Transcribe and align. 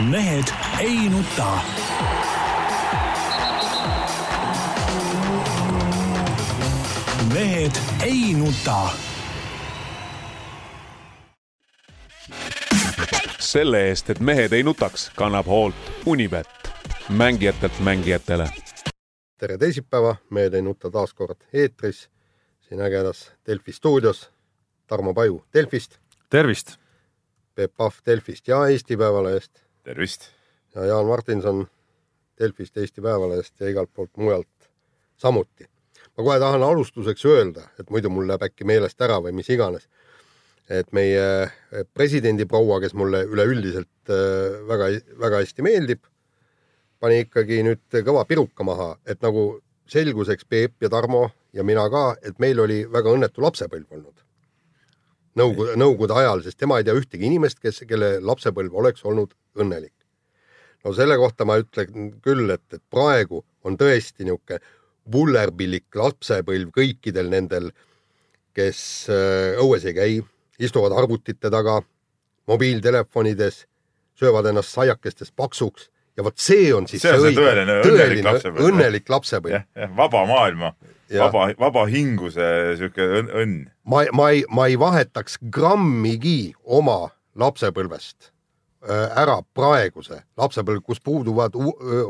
mehed 0.00 0.44
ei 0.80 1.08
nuta. 1.08 1.58
mehed 7.34 7.72
ei 8.02 8.34
nuta. 8.34 8.88
selle 13.38 13.88
eest, 13.88 14.10
et 14.10 14.20
mehed 14.20 14.52
ei 14.52 14.62
nutaks, 14.62 15.10
kannab 15.16 15.46
hoolt 15.46 15.74
Unibet, 16.06 16.48
mängijatelt 17.08 17.80
mängijatele. 17.80 18.48
tere 19.38 19.58
teisipäeva, 19.58 20.16
Mehed 20.30 20.54
ei 20.54 20.62
nuta 20.62 20.90
taas 20.90 21.14
kord 21.14 21.40
eetris 21.52 22.08
siin 22.60 22.80
ägedas 22.80 23.32
Delfi 23.46 23.72
stuudios. 23.72 24.30
Tarmo 24.86 25.14
Paju 25.14 25.44
Delfist. 25.54 25.98
tervist. 26.30 26.76
Peep 27.54 27.76
Pahv 27.76 27.94
Delfist 28.06 28.48
ja 28.48 28.66
Eesti 28.66 28.96
Päevalehest. 28.96 29.65
Tervist. 29.86 30.30
ja 30.74 30.84
Jaan 30.84 31.06
Martinson 31.06 31.66
Delfist, 32.38 32.76
Eesti 32.76 33.00
Päevalehest 33.00 33.60
ja 33.60 33.70
igalt 33.70 33.92
poolt 33.94 34.16
mujalt 34.16 34.70
samuti. 35.16 35.68
ma 36.16 36.24
kohe 36.24 36.38
tahan 36.40 36.62
alustuseks 36.62 37.24
öelda, 37.24 37.68
et 37.80 37.90
muidu 37.90 38.10
mul 38.10 38.26
läheb 38.28 38.42
äkki 38.48 38.66
meelest 38.68 39.00
ära 39.00 39.20
või 39.22 39.32
mis 39.36 39.50
iganes. 39.50 39.88
et 40.68 40.90
meie 40.92 41.46
presidendiproua, 41.94 42.80
kes 42.82 42.94
mulle 42.98 43.22
üleüldiselt 43.30 44.10
äh, 44.10 44.58
väga, 44.66 44.90
väga 45.22 45.42
hästi 45.44 45.62
meeldib, 45.62 46.02
pani 47.00 47.20
ikkagi 47.22 47.62
nüüd 47.62 48.00
kõva 48.08 48.24
piruka 48.26 48.66
maha, 48.66 48.96
et 49.06 49.22
nagu 49.22 49.46
selguseks 49.86 50.48
Peep 50.50 50.82
ja 50.82 50.90
Tarmo 50.90 51.28
ja 51.54 51.62
mina 51.62 51.86
ka, 51.90 52.16
et 52.22 52.42
meil 52.42 52.58
oli 52.60 52.82
väga 52.90 53.14
õnnetu 53.14 53.44
lapsepõlv 53.44 53.86
olnud. 53.94 54.25
Nõukogude, 55.36 55.76
Nõukogude 55.76 56.16
ajal, 56.16 56.42
sest 56.44 56.58
tema 56.60 56.78
ei 56.80 56.86
tea 56.86 56.96
ühtegi 56.96 57.28
inimest, 57.28 57.60
kes, 57.60 57.82
kelle 57.88 58.16
lapsepõlv 58.24 58.76
oleks 58.80 59.04
olnud 59.04 59.34
õnnelik. 59.58 59.94
no 60.84 60.92
selle 60.94 61.16
kohta 61.18 61.44
ma 61.44 61.58
ütlen 61.60 62.12
küll, 62.22 62.50
et, 62.50 62.64
et 62.72 62.82
praegu 62.90 63.42
on 63.64 63.76
tõesti 63.76 64.24
niisugune 64.24 64.60
vullerpillik 65.12 65.94
lapsepõlv 65.94 66.72
kõikidel 66.74 67.28
nendel, 67.30 67.70
kes 68.56 68.80
äh, 69.12 69.58
õues 69.62 69.84
ei 69.86 69.94
käi, 69.94 70.14
istuvad 70.58 70.94
arvutite 70.96 71.50
taga, 71.52 71.80
mobiiltelefonides, 72.48 73.66
söövad 74.16 74.48
ennast 74.50 74.72
saiakestest 74.72 75.34
paksuks 75.36 75.90
ja 76.16 76.24
vot 76.24 76.38
see 76.40 76.70
on 76.74 76.86
siis 76.88 77.02
See 77.04 77.12
on 77.12 77.20
see 77.20 77.32
õige, 77.34 77.44
tõeline 77.44 77.78
õnnelik 77.84 78.24
lapsepõlv. 78.24 78.68
õnnelik 78.70 79.10
lapsepõlv 79.12 79.56
jah, 79.58 79.66
jah, 79.76 79.96
vaba 79.98 80.22
maailma. 80.28 80.72
vaba, 81.10 81.50
vaba 81.58 81.84
hinguse 81.90 82.76
sihuke 82.78 83.04
õnn, 83.22 83.66
ma, 83.84 84.06
ma 84.12 84.30
ei, 84.34 84.44
ma 84.50 84.66
ei 84.70 84.78
vahetaks 84.80 85.38
grammigi 85.52 86.54
oma 86.64 87.12
lapsepõlvest 87.38 88.32
äh, 88.88 89.06
ära 89.22 89.38
praeguse 89.54 90.22
lapsepõlv, 90.38 90.82
kus 90.86 91.02
puuduvad 91.04 91.56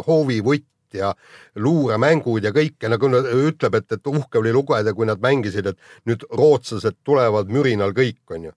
hoovivõtt 0.06 0.68
ja 0.96 1.12
luuremängud 1.56 2.44
ja 2.44 2.52
kõike, 2.54 2.90
nagu 2.90 3.10
nad 3.10 3.26
ütleb, 3.26 3.80
et, 3.80 3.90
et 3.98 4.10
uhke 4.10 4.40
oli 4.40 4.52
lugeda, 4.54 4.94
kui 4.94 5.08
nad 5.08 5.20
mängisid, 5.22 5.72
et 5.72 6.08
nüüd 6.08 6.24
rootslased 6.30 7.00
tulevad 7.04 7.50
mürinal 7.52 7.94
kõik, 7.96 8.22
onju. 8.30 8.54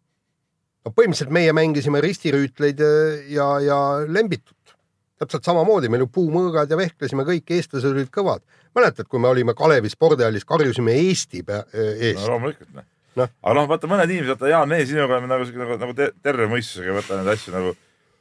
no 0.86 0.94
põhimõtteliselt 0.96 1.34
meie 1.36 1.53
mängisime 1.53 2.02
ristirüütleid 2.06 2.80
ja, 2.80 2.94
ja, 3.28 3.50
ja 3.66 3.80
lembitut. 4.08 4.59
Täpselt 5.20 5.48
samamoodi, 5.48 5.89
meil 5.92 6.06
ju 6.06 6.12
puumõõgad 6.20 6.72
ja 6.72 6.78
vehklesime 6.80 7.25
kõik, 7.28 7.50
eestlased 7.58 7.92
olid 7.92 8.12
kõvad. 8.14 8.45
mäletad, 8.75 9.08
kui 9.08 9.20
me 9.20 9.28
olime 9.28 9.53
Kalevi 9.58 9.89
spordihallis, 9.89 10.45
karjusime 10.45 10.95
Eesti 10.95 11.44
pea- 11.44 11.66
eest 11.73 12.23
no 12.23 12.36
loomulikult 12.36 12.73
noh 12.73 12.88
no.. 13.20 13.28
aga 13.28 13.56
noh, 13.58 13.67
vaata 13.70 13.90
mõned 13.90 14.12
inimesed, 14.12 14.34
vaata 14.36 14.52
Jaan, 14.52 14.72
meie 14.72 14.88
sinuga 14.88 15.17
oleme 15.17 15.30
nagu 15.30 15.47
nagu, 15.62 15.78
nagu 15.84 15.95
te- 15.97 16.12
terve 16.25 16.50
mõistusega 16.52 16.95
võtta 16.97 17.20
neid 17.20 17.31
asju 17.34 17.56
nagu, 17.56 17.73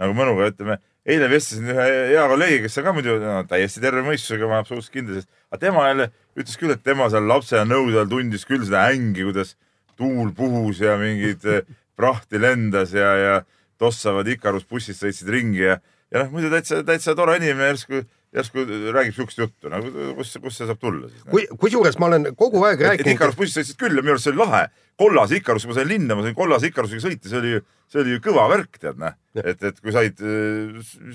nagu 0.02 0.16
mõnuga, 0.16 0.48
ütleme. 0.52 0.78
eile 1.08 1.28
vestlesin 1.32 1.70
ühe 1.72 1.84
hea 2.12 2.24
kolleegiga, 2.28 2.66
kes 2.66 2.78
on 2.80 2.86
ka 2.86 2.94
muidu 2.96 3.19
no, 3.22 3.36
täiesti 3.48 3.82
terve 3.84 4.02
mõistusega, 4.06 4.48
ma 4.48 4.58
olen 4.58 4.64
absoluutselt 4.66 4.96
kindel, 4.96 5.20
sest 5.20 5.30
aga 5.48 5.60
tema 5.62 5.86
jälle 5.88 6.08
ütles 6.36 6.58
küll, 6.60 6.74
et 6.74 6.82
tema 6.84 7.08
seal 7.12 7.28
lapsena 7.28 7.64
nõude 7.69 8.00
all 8.02 8.10
tundis 8.10 8.44
küll 8.48 8.66
seda 8.66 8.88
ängi, 8.92 9.25
kuidas 9.25 9.54
tuul 9.98 10.34
puhus 10.36 10.82
ja 10.84 10.98
mingid 11.00 11.47
eh, 11.48 11.62
prahti 11.98 12.41
lendas 12.41 12.92
ja, 12.94 13.15
ja 13.19 13.38
tossavad 13.80 14.28
Ikarus 14.28 14.66
bussid 14.69 14.98
sõitsid 14.98 15.30
ringi 15.32 15.65
ja, 15.65 15.78
ja 16.12 16.22
noh, 16.22 16.30
muidu 16.32 16.50
täitsa, 16.52 16.82
täitsa 16.86 17.14
tore 17.19 17.36
inimene 17.38 17.72
järsku, 17.72 18.02
järsku 18.36 18.64
räägib 18.94 19.16
siukest 19.16 19.42
juttu, 19.42 19.70
nagu 19.72 19.92
kus, 20.19 20.34
kust 20.42 20.60
see 20.60 20.69
saab 20.69 20.80
tulla 20.82 21.10
siis? 21.10 21.24
kui, 21.30 21.46
kusjuures 21.60 21.98
ma 22.00 22.10
olen 22.10 22.30
kogu 22.38 22.62
aeg 22.69 22.84
rääkinud 22.86 23.14
Ikarus, 23.14 23.38
bussid 23.38 23.60
sõitsid 23.60 23.80
küll 23.80 23.98
ja 23.98 24.04
minu 24.04 24.16
arust 24.16 24.28
see 24.28 24.34
oli 24.34 24.42
lahe. 24.44 24.68
Kollase 24.98 25.38
Ikarus, 25.38 25.64
kui 25.64 25.72
ma 25.72 25.78
sain 25.81 25.91
linna, 25.91 26.16
ma 26.19 26.26
sain 26.26 26.36
kollase 26.36 26.70
Ikarusega 26.72 27.04
sõita, 27.04 27.31
see 27.31 27.41
oli 27.41 27.59
see 27.88 28.03
oli 28.03 28.16
ju 28.16 28.22
kõva 28.22 28.44
värk, 28.50 28.76
tead 28.81 28.98
näh. 29.00 29.14
et, 29.38 29.62
et 29.64 29.76
kui 29.81 29.92
said, 29.94 30.19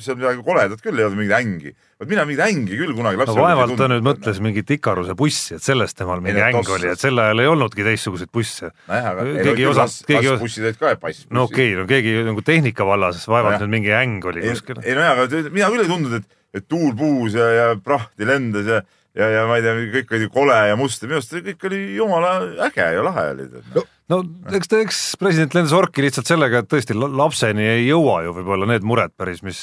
seal 0.01 0.17
midagi 0.17 0.41
koledat 0.45 0.81
küll 0.81 0.97
ei 0.97 1.05
olnud, 1.05 1.19
mingit 1.19 1.35
ängi. 1.37 1.73
vot 2.01 2.09
mina 2.09 2.23
mingit 2.25 2.43
ängi 2.45 2.77
küll 2.79 2.95
kunagi 2.97 3.19
no 3.19 3.21
lapsepõlves 3.21 3.45
vaevalt 3.45 3.75
ta 3.77 3.89
nüüd 3.91 4.05
mõtles 4.07 4.39
mingit 4.43 4.73
Ikaruse 4.77 5.15
bussi, 5.19 5.57
et 5.57 5.65
sellest 5.65 5.97
temal 5.99 6.23
mingi 6.23 6.41
Ei, 6.41 6.47
äng 6.47 6.61
tossas. 6.61 6.79
oli, 6.79 6.89
et 6.95 7.03
sel 7.03 7.21
ajal 7.21 7.43
ei 7.43 7.51
olnudki 7.51 7.85
teistsuguseid 7.85 8.31
busse. 8.33 8.71
nojah, 8.89 9.09
aga 9.11 9.27
keegi 9.29 9.65
ei, 9.65 9.69
osanud- 9.69 9.93
osanud, 9.93 10.07
keegi 10.09 10.29
ei 10.29 10.33
os- 10.33 10.43
bussid 10.45 10.67
olid 10.69 10.79
ka 10.81 10.95
pass. 11.03 11.27
no 11.29 11.45
okei 11.49 11.69
okay,, 11.73 11.81
no 11.81 11.87
keegi 11.91 12.15
nagu 12.31 12.45
tehnika 12.49 12.89
vallas, 12.89 13.27
vaevalt 13.27 13.59
Nojah. 13.59 13.67
nüüd 13.67 13.75
mingi 13.77 13.93
äng 13.99 14.29
oli 14.31 14.47
kuskil. 14.47 14.81
ei 14.81 14.97
nojah, 14.97 15.13
aga 15.19 15.43
mina 15.51 15.69
küll 15.69 15.85
ei 15.85 15.91
tundnud, 15.93 16.17
et, 16.23 16.41
et 16.57 16.67
tuul 16.67 16.95
puhus 16.97 17.37
ja, 17.37 17.51
ja 17.59 17.67
prahti 17.77 18.25
lendas 18.25 18.65
ja, 18.65 18.81
ja, 19.19 19.27
ja 19.29 19.43
ma 19.49 19.57
ei 19.59 19.65
tea, 19.65 19.75
kõik 19.97 20.15
oli 20.17 20.29
kole 20.33 20.59
ja 20.71 20.77
must 20.79 21.03
ja 21.03 21.09
minu 21.09 21.19
arust 21.21 21.35
kõik 21.45 21.67
oli 21.69 21.81
jumala 21.97 22.33
äge 22.69 22.87
ja 22.97 23.03
lahe 23.05 23.27
oli. 23.35 23.47
No, 23.77 23.83
no 24.11 24.19
eks 24.57 24.67
ta, 24.71 24.81
eks 24.83 25.01
president 25.21 25.55
lendas 25.57 25.73
orki 25.77 26.03
lihtsalt 26.05 26.27
sellega, 26.29 26.63
et 26.63 26.69
tõesti 26.71 26.97
la- 26.97 27.11
lapseni 27.23 27.65
ei 27.77 27.87
jõua 27.87 28.23
ju 28.25 28.33
võib-olla 28.39 28.67
need 28.73 28.83
mured 28.87 29.13
päris, 29.17 29.39
mis, 29.45 29.61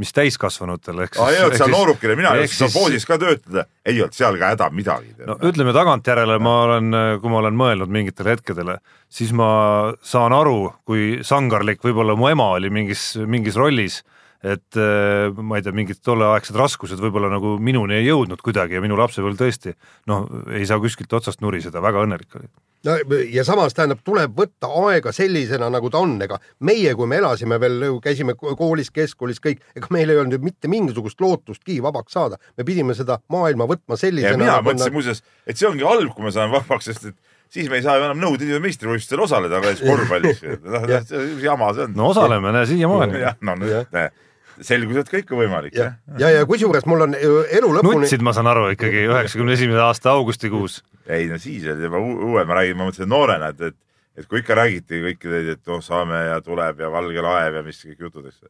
mis 0.00 0.14
täiskasvanutel 0.16 1.02
ehk 1.04 1.18
aa 1.20 1.28
ei 1.34 1.42
olnud 1.44 1.58
seal 1.60 1.74
noorukile, 1.74 2.16
mina 2.16 2.32
ehk 2.38 2.46
jõudsin 2.46 2.56
seal 2.62 2.70
siis- 2.72 2.78
poodis 2.80 3.04
ka 3.10 3.18
töötada, 3.20 3.66
ei 3.84 3.98
olnud 4.00 4.16
seal 4.16 4.38
ka 4.40 4.52
häda 4.54 4.70
midagi. 4.72 5.12
no 5.28 5.36
ütleme 5.50 5.74
tagantjärele 5.76 6.38
ma 6.40 6.54
olen, 6.68 6.88
kui 7.20 7.30
ma 7.34 7.42
olen 7.42 7.58
mõelnud 7.60 7.92
mingitele 7.92 8.36
hetkedele, 8.38 8.78
siis 9.12 9.34
ma 9.36 9.92
saan 10.02 10.32
aru, 10.32 10.72
kui 10.88 11.20
sangarlik 11.26 11.82
võib-olla 11.84 12.16
mu 12.16 12.30
ema 12.32 12.52
oli 12.56 12.70
mingis, 12.72 13.12
mingis 13.26 13.58
rollis, 13.60 14.00
et 14.42 14.76
eh, 14.80 15.30
ma 15.38 15.58
ei 15.58 15.62
tea, 15.62 15.72
mingid 15.76 16.00
tolleaegsed 16.02 16.56
raskused 16.58 16.98
võib-olla 17.02 17.30
nagu 17.30 17.54
minuni 17.62 18.00
ei 18.00 18.08
jõudnud 18.08 18.42
kuidagi 18.42 18.74
ja 18.74 18.82
minu 18.82 18.96
lapsepõlv 18.98 19.38
tõesti 19.38 19.74
noh, 20.10 20.26
ei 20.50 20.66
saa 20.66 20.80
kuskilt 20.82 21.12
otsast 21.14 21.40
nuriseda, 21.44 21.82
väga 21.84 22.02
õnnelik 22.02 22.34
oli. 22.40 22.48
no 22.88 22.96
ja 23.30 23.44
samas 23.46 23.76
tähendab, 23.78 24.00
tuleb 24.02 24.34
võtta 24.34 24.70
aega 24.82 25.12
sellisena, 25.14 25.70
nagu 25.70 25.90
ta 25.94 26.02
on, 26.02 26.16
ega 26.26 26.40
meie, 26.66 26.94
kui 26.98 27.06
me 27.06 27.20
elasime 27.22 27.60
veel, 27.62 27.84
käisime 28.02 28.34
ko- 28.34 28.56
koolis, 28.58 28.90
keskkoolis 28.90 29.38
kõik, 29.44 29.62
ega 29.78 29.92
meil 29.94 30.10
ei 30.10 30.18
olnud 30.18 30.40
ju 30.40 30.42
mitte 30.42 30.70
mingisugust 30.72 31.22
lootustki 31.22 31.78
vabaks 31.84 32.18
saada, 32.18 32.40
me 32.58 32.66
pidime 32.66 32.98
seda 32.98 33.20
maailma 33.30 33.68
võtma 33.70 33.94
ja 33.94 34.06
sellisena. 34.08 34.42
mina 34.42 34.58
mõtlesin 34.66 34.96
muuseas, 34.98 35.22
et 35.46 35.56
see 35.56 35.70
ongi 35.70 35.86
halb, 35.86 36.10
kui 36.16 36.26
me 36.26 36.34
saame 36.34 36.58
vabaks, 36.58 36.90
sest 36.90 37.12
et 37.12 37.16
siis 37.52 37.70
me 37.70 37.78
ei 37.78 37.82
saa 37.86 37.98
ju 38.00 38.06
enam 38.08 38.18
Nõukogude 38.18 38.48
Liidu 38.48 38.60
meistrivõistlustel 38.64 39.22
osaleda 39.22 39.58
alles 39.60 39.82
korvpallis. 39.84 40.42
noh, 40.74 40.86
see 41.06 41.24
jama 41.44 41.70
see 41.76 41.86
on. 41.86 41.96
no 41.98 42.10
osaleme, 42.10 42.52
näe 42.56 42.66
siiamaani. 42.70 43.20
jah, 43.22 43.36
no 43.44 43.56
Jah. 43.60 43.86
nüüd 43.86 44.20
selgus, 44.66 45.02
et 45.02 45.12
kõik 45.12 45.30
on 45.34 45.42
võimalik, 45.42 45.76
ja 45.76 45.84
jah., 45.84 46.18
ja, 46.22 46.32
ja 46.38 46.48
kusjuures 46.48 46.86
mul 46.90 47.06
on 47.08 47.14
elu 47.18 47.70
lõpuni, 47.78 48.04
nutsid, 48.04 48.24
ma 48.24 48.34
saan 48.36 48.50
aru 48.50 48.68
ikkagi 48.74 49.06
üheksakümne 49.10 49.56
esimese 49.58 49.84
aasta 49.84 50.12
augustikuus. 50.16 50.82
ei 51.06 51.28
no 51.30 51.38
siis 51.42 51.66
oli 51.70 51.88
juba 51.88 52.00
uu- 52.02 52.18
uuem, 52.32 52.46
ma 52.48 52.60
räägin, 52.60 52.78
ma 52.78 52.88
mõtlesin 52.88 53.10
noorena, 53.10 53.52
et, 53.54 53.72
et 53.72 53.78
et 54.16 54.28
kui 54.28 54.42
ikka 54.42 54.56
räägiti 54.58 55.00
kõiki 55.06 55.30
neid, 55.32 55.54
et 55.54 55.70
noh, 55.70 55.80
saame 55.84 56.18
ja 56.28 56.40
tuleb 56.44 56.82
ja 56.84 56.90
valge 56.92 57.24
laev 57.24 57.56
ja 57.60 57.64
mis 57.64 57.80
kõik 57.86 58.06
jutud, 58.06 58.26
eks, 58.28 58.42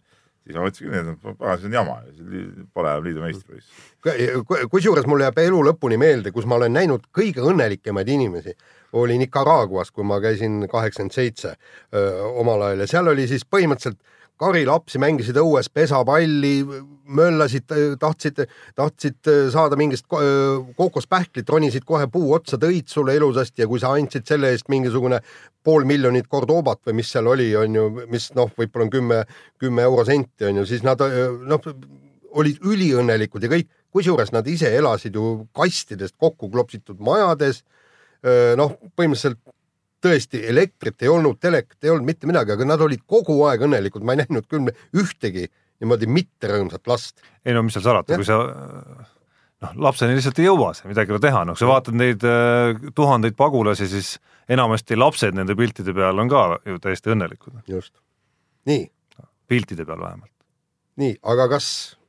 siis 0.42 0.56
ma 0.56 0.64
mõtlesin 0.64 0.88
küll, 0.88 1.10
et 1.12 1.38
pagan, 1.38 1.60
see 1.60 1.70
on 1.70 1.76
jama, 1.76 1.96
pole 2.74 2.94
enam 2.94 3.06
liidu 3.06 3.22
meistrivõistlus. 3.22 4.64
kusjuures 4.72 5.06
mul 5.06 5.22
jääb 5.22 5.38
elu 5.44 5.60
lõpuni 5.70 5.98
meelde, 6.02 6.32
kus 6.34 6.48
ma 6.50 6.58
olen 6.58 6.74
näinud 6.74 7.06
kõige 7.14 7.44
õnnelikemaid 7.46 8.10
inimesi, 8.10 8.56
oli 8.98 9.20
Nicaraguas, 9.22 9.92
kui 9.94 10.04
ma 10.04 10.18
käisin 10.20 10.66
kaheksakümmend 10.68 11.14
seitse 11.14 11.54
omal 12.42 12.66
ajal 12.68 12.82
ja 12.84 12.90
seal 12.90 13.12
oli 13.14 13.28
siis 13.30 13.46
põhimõtteliselt 13.46 14.02
karilapsi 14.42 15.00
mängisid 15.02 15.38
õues 15.40 15.70
pesapalli, 15.72 16.56
möllasid, 17.12 17.70
tahtsid, 18.00 18.42
tahtsid 18.78 19.30
saada 19.52 19.78
mingist 19.78 20.06
ko- 20.10 20.22
öö, 20.22 20.58
kookospähklit, 20.78 21.48
ronisid 21.50 21.86
kohe 21.88 22.08
puu 22.10 22.32
otsa, 22.36 22.58
tõid 22.60 22.90
sulle 22.90 23.14
ilusasti 23.18 23.64
ja 23.64 23.68
kui 23.70 23.82
sa 23.82 23.94
andsid 23.96 24.26
selle 24.28 24.52
eest 24.52 24.70
mingisugune 24.72 25.20
pool 25.62 25.86
miljonit 25.88 26.28
Cordobat 26.30 26.82
või 26.88 26.98
mis 27.02 27.12
seal 27.12 27.28
oli, 27.30 27.50
on 27.58 27.78
ju, 27.78 27.88
mis 28.10 28.30
noh, 28.38 28.50
võib-olla 28.58 28.88
on 28.88 28.94
kümme, 28.96 29.20
kümme 29.62 29.86
eurosenti 29.86 30.48
on 30.50 30.62
ju, 30.62 30.66
siis 30.72 30.82
nad 30.86 31.02
noh, 31.46 31.72
olid 32.32 32.62
üliõnnelikud 32.64 33.44
ja 33.44 33.50
kõik, 33.52 33.70
kusjuures 33.92 34.32
nad 34.32 34.46
ise 34.48 34.70
elasid 34.72 35.16
ju 35.18 35.46
kastidest 35.54 36.16
kokku 36.20 36.50
klopsitud 36.50 37.00
majades. 37.04 37.62
noh, 38.56 38.76
põhimõtteliselt 38.94 39.40
tõesti 40.02 40.42
elektrit 40.50 41.02
ei 41.04 41.10
olnud, 41.12 41.38
telekat 41.40 41.84
ei 41.84 41.92
olnud, 41.92 42.08
mitte 42.08 42.28
midagi, 42.30 42.54
aga 42.54 42.66
nad 42.68 42.82
olid 42.84 43.04
kogu 43.06 43.38
aeg 43.48 43.64
õnnelikud, 43.68 44.04
ma 44.04 44.16
ei 44.16 44.24
näinud 44.24 44.48
küll 44.50 44.70
ühtegi 44.98 45.48
niimoodi 45.82 46.08
mitte 46.10 46.50
rõõmsat 46.50 46.86
last. 46.90 47.24
ei 47.44 47.54
no 47.56 47.64
mis 47.66 47.76
seal 47.76 47.86
salata, 47.88 48.18
kui 48.18 48.26
sa 48.26 48.38
noh, 49.62 49.74
lapseni 49.88 50.16
lihtsalt 50.18 50.40
ei 50.42 50.48
jõua 50.48 50.72
see, 50.76 50.90
midagi 50.90 51.12
ei 51.12 51.16
ole 51.16 51.24
teha, 51.24 51.44
noh, 51.48 51.58
sa 51.58 51.68
vaatad 51.70 51.96
neid 51.98 52.26
äh, 52.26 52.74
tuhandeid 52.96 53.36
pagulasi, 53.38 53.88
siis 53.90 54.14
enamasti 54.52 54.98
lapsed 54.98 55.38
nende 55.38 55.56
piltide 55.58 55.94
peal 55.96 56.18
on 56.22 56.30
ka 56.30 56.44
ju 56.68 56.78
täiesti 56.82 57.14
õnnelikud, 57.14 57.62
just, 57.70 57.94
nii, 58.70 58.86
piltide 59.50 59.86
peal 59.88 60.02
vähemalt. 60.02 60.32
nii, 61.02 61.16
aga 61.34 61.48
kas 61.56 61.66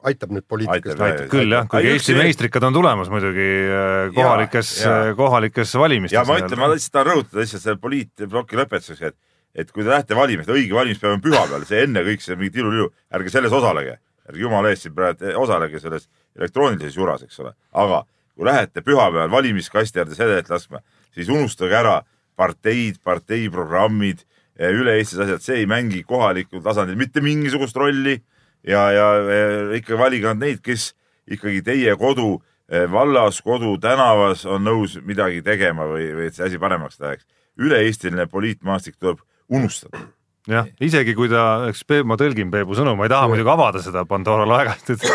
aitab 0.07 0.33
nüüd 0.35 0.45
poliitikast 0.49 0.93
Aitab, 0.93 1.03
rääkida? 1.03 1.29
küll 1.31 1.55
jah, 1.55 1.67
kuigi 1.71 1.91
Eesti 1.93 2.15
meistrikad 2.17 2.65
on 2.67 2.75
tulemas 2.75 3.11
muidugi 3.11 3.49
äh, 3.67 4.07
kohalikes 4.15 4.71
jaa., 4.83 5.13
kohalikes 5.17 5.75
valimistes. 5.79 6.17
ja 6.17 6.23
ma 6.27 6.39
ütlen, 6.41 6.59
ma 6.59 6.69
lihtsalt 6.71 6.95
tahan 6.97 7.09
rõhutada 7.11 7.43
lihtsalt 7.43 7.65
selle 7.65 7.81
poliitploki 7.83 8.59
lõpetuseks, 8.59 9.11
et, 9.11 9.17
et 9.63 9.71
kui 9.71 9.85
te 9.85 9.93
lähete 9.93 10.17
valima, 10.17 10.45
õige 10.47 10.75
valimispäev 10.75 11.17
on 11.17 11.23
pühapäeval, 11.23 11.67
see 11.69 11.85
enne 11.87 12.03
kõik 12.07 12.25
see 12.25 12.39
mingi 12.39 12.57
tilulilu, 12.57 12.89
ärge 13.15 13.33
selles 13.33 13.55
osalege, 13.55 13.99
ärge 14.29 14.43
jumala 14.43 14.73
eest 14.73 14.87
siin 14.87 14.97
praegu 14.97 15.31
osalege 15.43 15.81
selles 15.83 16.09
elektroonilises 16.39 16.99
juras, 16.99 17.23
eks 17.23 17.39
ole, 17.43 17.55
aga 17.85 18.03
kui 18.33 18.49
lähete 18.49 18.83
pühapäeval 18.83 19.31
valimiskasti 19.31 20.03
äärde 20.03 20.19
sedelit 20.19 20.51
laskma, 20.51 20.83
siis 21.15 21.31
unustage 21.31 21.77
ära 21.77 22.01
parteid, 22.39 22.97
parteiprogrammid, 23.05 24.23
üle-Eestis 24.57 25.21
asjad, 25.23 25.41
see 25.41 25.63
ei 25.63 25.67
mängi 25.69 26.03
kohalikul 26.05 26.61
tasandil 26.65 26.97
mitte 26.97 27.21
mingisugust 27.25 27.77
rolli 27.77 28.19
ja, 28.67 28.87
ja 28.91 29.07
ikka 29.77 29.97
valige 29.99 30.29
nad 30.31 30.41
neid, 30.43 30.61
kes 30.63 30.93
ikkagi 31.31 31.61
teie 31.65 31.95
kodu 31.99 32.37
eh, 32.71 32.87
vallas, 32.91 33.41
kodu 33.43 33.75
tänavas 33.81 34.45
on 34.49 34.65
nõus 34.67 34.97
midagi 35.05 35.43
tegema 35.45 35.87
või, 35.89 36.09
või 36.15 36.27
et 36.29 36.37
see 36.37 36.47
asi 36.47 36.59
paremaks 36.59 36.99
läheks. 36.99 37.25
üle-eestiline 37.59 38.27
poliitmaastik 38.27 38.95
tuleb 38.99 39.21
unustada. 39.49 39.99
jah, 40.47 40.67
isegi 40.81 41.13
kui 41.15 41.29
ta, 41.31 41.67
eks 41.69 41.83
Peep, 41.87 42.05
ma 42.05 42.17
tõlgin 42.19 42.51
Peebu 42.51 42.75
sõnu, 42.75 42.95
ma 42.97 43.07
ei 43.07 43.13
taha 43.13 43.29
muidugi 43.31 43.53
avada 43.53 43.83
seda 43.83 44.05
Pandora 44.05 44.47
laegat, 44.47 44.89
et 44.89 45.05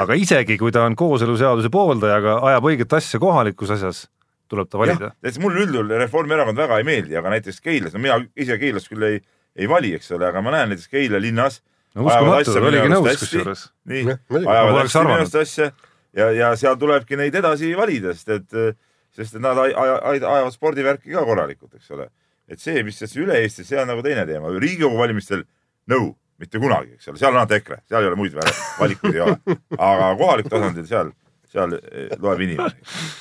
aga 0.00 0.16
isegi 0.16 0.56
kui 0.58 0.72
ta 0.72 0.86
on 0.88 0.96
kooseluseaduse 0.96 1.72
pooldaja, 1.72 2.20
aga 2.22 2.38
ajab 2.52 2.70
õiget 2.70 2.96
asja 2.96 3.20
kohalikus 3.20 3.74
asjas, 3.76 4.06
tuleb 4.50 4.70
ta 4.70 4.80
valida. 4.80 5.12
et 5.22 5.38
mulle 5.38 5.66
üldjuhul 5.66 5.92
Reformierakond 6.00 6.58
väga 6.58 6.80
ei 6.80 6.88
meeldi, 6.88 7.16
aga 7.16 7.36
näiteks 7.36 7.60
Keilas, 7.60 7.94
no 7.94 8.00
mina 8.02 8.16
ise 8.36 8.56
Keilas 8.58 8.88
küll 8.88 9.04
ei, 9.08 9.20
ei 9.56 9.68
vali, 9.68 9.92
eks 9.98 10.12
ole, 10.16 10.30
aga 10.30 10.42
ma 10.42 10.54
näen 10.54 10.72
näiteks 10.72 10.88
Keila 10.88 11.20
linnas. 11.20 11.60
No 11.94 12.06
uskumatu, 12.06 12.54
ta 12.54 12.60
oligi 12.70 12.90
nõus 12.92 13.18
kusjuures. 13.24 13.64
nii 13.90 14.04
ajavad 14.44 14.80
hästi 14.84 15.02
minu 15.04 15.16
arust 15.18 15.38
asja 15.40 15.70
ja, 16.16 16.30
ja 16.34 16.52
seal 16.60 16.78
tulebki 16.80 17.18
neid 17.18 17.34
edasi 17.38 17.72
valida, 17.78 18.14
sest 18.16 18.32
et, 18.36 18.78
sest 19.16 19.36
et 19.38 19.42
nad 19.44 19.58
aj- 19.58 19.74
aj- 19.74 19.94
aj- 20.12 20.26
ajavad 20.34 20.54
spordivärki 20.56 21.12
ka 21.14 21.24
korralikult, 21.26 21.74
eks 21.78 21.90
ole. 21.96 22.08
et 22.50 22.58
see, 22.62 22.82
mis 22.82 22.98
siis 22.98 23.14
üle 23.22 23.36
Eesti, 23.42 23.64
see 23.64 23.78
on 23.78 23.86
nagu 23.86 24.02
teine 24.02 24.24
teema. 24.26 24.50
Riigikogu 24.58 24.98
valimistel 24.98 25.44
nõu, 25.90 26.14
mitte 26.40 26.58
kunagi, 26.58 26.96
eks 26.96 27.08
ole, 27.12 27.18
seal 27.20 27.30
on 27.34 27.38
ainult 27.42 27.52
EKRE, 27.60 27.76
seal 27.88 28.02
ei 28.02 28.08
ole 28.10 28.18
muid 28.18 28.34
valikuid 28.34 29.14
ei 29.14 29.20
ole. 29.26 29.36
aga 29.78 30.08
kohalikul 30.18 30.50
tasandil 30.56 30.86
seal, 30.90 31.12
seal 31.52 31.76
eh, 31.78 32.08
loeb 32.18 32.40
inimene. 32.46 32.74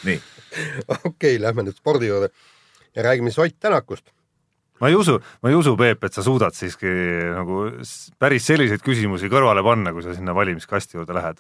nii, 0.10 0.22
okei 0.88 1.04
okay,, 1.12 1.36
lähme 1.42 1.68
nüüd 1.68 1.78
spordi 1.78 2.10
juurde 2.10 2.32
ja 2.96 3.04
räägime 3.06 3.30
siis 3.30 3.40
Ott 3.46 3.60
Tänakust. 3.60 4.10
Ma 4.82 4.90
ei 4.90 4.96
usu, 4.96 5.20
ma 5.44 5.50
ei 5.50 5.56
usu, 5.56 5.76
Peep, 5.78 6.04
et 6.04 6.14
sa 6.14 6.24
suudad 6.26 6.56
siiski 6.56 6.88
nagu 7.36 7.66
päris 8.20 8.46
selliseid 8.50 8.82
küsimusi 8.86 9.30
kõrvale 9.32 9.64
panna, 9.66 9.94
kui 9.94 10.04
sa 10.06 10.14
sinna 10.16 10.36
valimiskasti 10.36 10.98
juurde 10.98 11.14
lähed. 11.18 11.40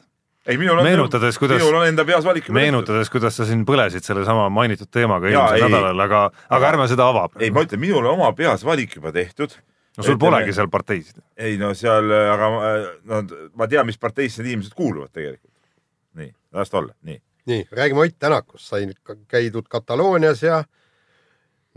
ei 0.50 0.58
minul 0.58 0.80
on, 0.80 0.84
Meenutades, 0.88 1.38
kuidas- 1.38 1.62
minul 1.62 1.82
on 1.82 1.88
enda 1.88 2.06
peas 2.06 2.26
valik. 2.26 2.50
meenutades, 2.50 3.10
kuidas 3.10 3.36
sa 3.36 3.46
siin 3.46 3.66
põlesid 3.66 4.02
sellesama 4.04 4.50
mainitud 4.50 4.88
teemaga 4.92 5.28
eelmisel 5.28 5.56
ei. 5.56 5.62
nädalal, 5.70 6.00
aga, 6.06 6.22
aga 6.50 6.70
ärme 6.72 6.88
seda 6.88 7.10
ava. 7.10 7.28
ei, 7.40 7.52
ma 7.52 7.62
ütlen, 7.68 7.80
minul 7.80 8.06
on 8.06 8.14
oma 8.20 8.32
peas 8.34 8.64
valik 8.66 8.96
juba 8.96 9.12
tehtud. 9.12 9.52
no 9.98 10.04
sul 10.04 10.18
polegi 10.18 10.54
seal 10.54 10.70
parteisid. 10.70 11.20
ei 11.38 11.58
no 11.58 11.74
seal, 11.74 12.12
aga 12.12 12.50
ma- 12.50 12.74
no 13.04 13.50
ma 13.56 13.68
tean, 13.68 13.86
mis 13.86 13.98
parteisse 13.98 14.42
need 14.42 14.54
inimesed 14.54 14.74
kuuluvad 14.74 15.12
tegelikult. 15.12 15.54
nii, 16.16 16.34
las 16.54 16.70
ta 16.70 16.78
olla, 16.78 16.94
nii. 17.04 17.22
nii, 17.46 17.68
räägime 17.72 18.00
Ott 18.00 18.16
Tänakust, 18.20 18.66
sai 18.68 18.88
käidud 19.28 19.68
Kataloonias 19.70 20.42
ja 20.44 20.64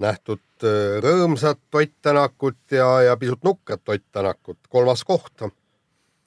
nähtud 0.02 0.66
äh, 0.66 0.98
rõõmsat 1.04 1.62
Ott 1.74 1.94
Tänakut 2.02 2.74
ja, 2.74 2.88
ja 3.08 3.16
pisut 3.16 3.44
nukrat 3.44 3.88
Ott 3.88 4.04
Tänakut, 4.12 4.58
kolmas 4.68 5.04
koht, 5.04 5.46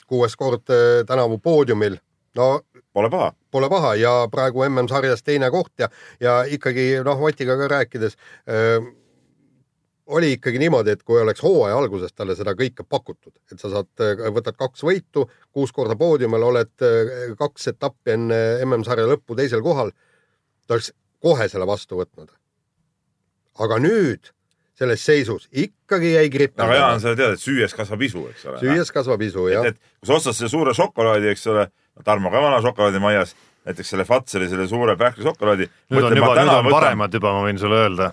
kuues 0.08 0.36
kord 0.36 0.70
äh, 0.74 1.04
tänavu 1.08 1.38
poodiumil. 1.38 2.00
no 2.36 2.62
Pole 2.96 3.10
paha. 3.12 3.34
pole 3.52 3.70
paha 3.70 3.96
ja 4.00 4.12
praegu 4.32 4.64
MM-sarjas 4.70 5.24
teine 5.24 5.50
koht 5.52 5.74
ja, 5.80 5.90
ja 6.20 6.44
ikkagi 6.48 7.02
noh, 7.04 7.20
Otiga 7.28 7.58
ka 7.60 7.68
rääkides 7.68 8.16
öö, 8.48 8.80
oli 10.08 10.32
ikkagi 10.38 10.60
niimoodi, 10.60 10.94
et 10.96 11.04
kui 11.04 11.20
oleks 11.22 11.44
hooaja 11.44 11.76
alguses 11.76 12.14
talle 12.14 12.38
seda 12.40 12.54
kõike 12.56 12.86
pakutud, 12.88 13.34
et 13.52 13.60
sa 13.60 13.72
saad, 13.74 13.90
võtad 14.36 14.56
kaks 14.56 14.86
võitu, 14.88 15.26
kuus 15.52 15.74
korda 15.76 15.98
poodiumil, 16.00 16.46
oled 16.46 16.86
kaks 17.40 17.68
etappi 17.74 18.16
enne 18.16 18.40
MM-sarja 18.66 19.10
lõppu 19.10 19.36
teisel 19.36 19.64
kohal, 19.66 19.92
ta 20.68 20.78
oleks 20.78 20.94
kohe 21.20 21.50
selle 21.52 21.68
vastu 21.68 22.00
võtnud. 22.00 22.32
Aga 23.64 23.80
nüüd 23.82 24.32
selles 24.76 25.06
seisus 25.08 25.48
ikkagi 25.52 26.14
jäi 26.16 26.30
gripp. 26.30 26.60
aga 26.60 26.76
Jaan, 26.76 27.02
sa 27.04 27.16
tead, 27.16 27.38
et 27.38 27.42
süües 27.42 27.74
kasvab 27.76 28.02
isu, 28.04 28.28
eks 28.34 28.46
ole. 28.52 28.62
süües 28.64 28.92
kasvab 28.92 29.24
isu 29.24 29.48
jah 29.54 29.68
et, 29.70 29.80
et 29.80 30.00
kui 30.02 30.10
sa 30.10 30.20
ostad 30.20 30.38
selle 30.38 30.52
suure 30.52 30.76
šokolaadi, 30.76 31.32
eks 31.32 31.52
ole, 31.54 31.68
Tarmo 32.04 32.28
ka 32.28 32.42
vana 32.44 32.58
šokolaadimajas, 32.60 33.30
näiteks 33.66 33.94
selle 33.94 34.04
Fatseri 34.04 34.50
selle 34.52 34.68
suure 34.68 34.98
pähklišokolaadi. 35.00 35.70
nüüd 35.96 36.08
on 36.10 36.18
juba, 36.20 36.34
nüüd 36.42 36.52
on 36.58 36.72
paremad 36.74 37.14
juba, 37.16 37.32
ma 37.38 37.46
võin 37.48 37.60
sulle 37.62 37.78
öelda. 37.86 38.10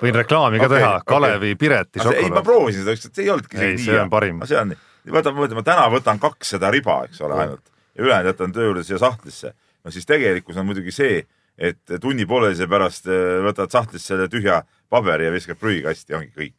võin 0.00 0.16
reklaami 0.16 0.62
ka 0.62 0.70
Okei, 0.70 0.78
teha. 0.78 0.92
Kalevi 1.12 1.54
Pireti 1.60 2.00
ei, 2.00 2.04
ma 2.04 2.12
šokolaad. 2.12 2.44
proovisin 2.46 2.86
seda, 2.86 2.96
see 3.04 3.26
ei 3.26 3.32
olnudki 3.34 3.60
Ei, 3.60 3.74
isegi 3.74 3.84
see 3.84 3.98
nii 3.98 4.04
on 4.06 4.14
parim. 4.16 4.40
see 4.48 4.60
on 4.62 4.72
nii. 4.72 4.80
võta, 5.12 5.34
ma 5.34 5.44
mõtlen, 5.44 5.60
ma 5.60 5.66
täna 5.66 5.84
võtan 5.92 6.22
kaks 6.22 6.54
seda 6.56 6.72
riba, 6.72 7.02
eks 7.04 7.20
ole, 7.20 7.36
ainult 7.44 7.68
ja 7.98 8.04
ülejäänud 8.04 8.32
jätan 8.32 8.52
töö 8.52 8.64
juurde 8.70 8.82
siia 8.82 8.98
sahtlisse. 8.98 9.52
no 9.84 9.90
siis 9.90 10.06
tegelikkus 10.06 10.56
on 10.56 10.66
muidugi 10.66 10.92
see, 10.94 11.26
et 11.58 11.98
tunni 12.00 12.26
pooleteise 12.28 12.68
pärast 12.70 13.08
eh, 13.10 13.38
võtad 13.44 13.72
sahtlist 13.74 14.06
selle 14.06 14.28
tühja 14.30 14.62
paberi 14.90 15.26
ja 15.26 15.34
viskad 15.34 15.58
prügikasti, 15.60 16.14
ongi 16.14 16.30
kõik. 16.36 16.54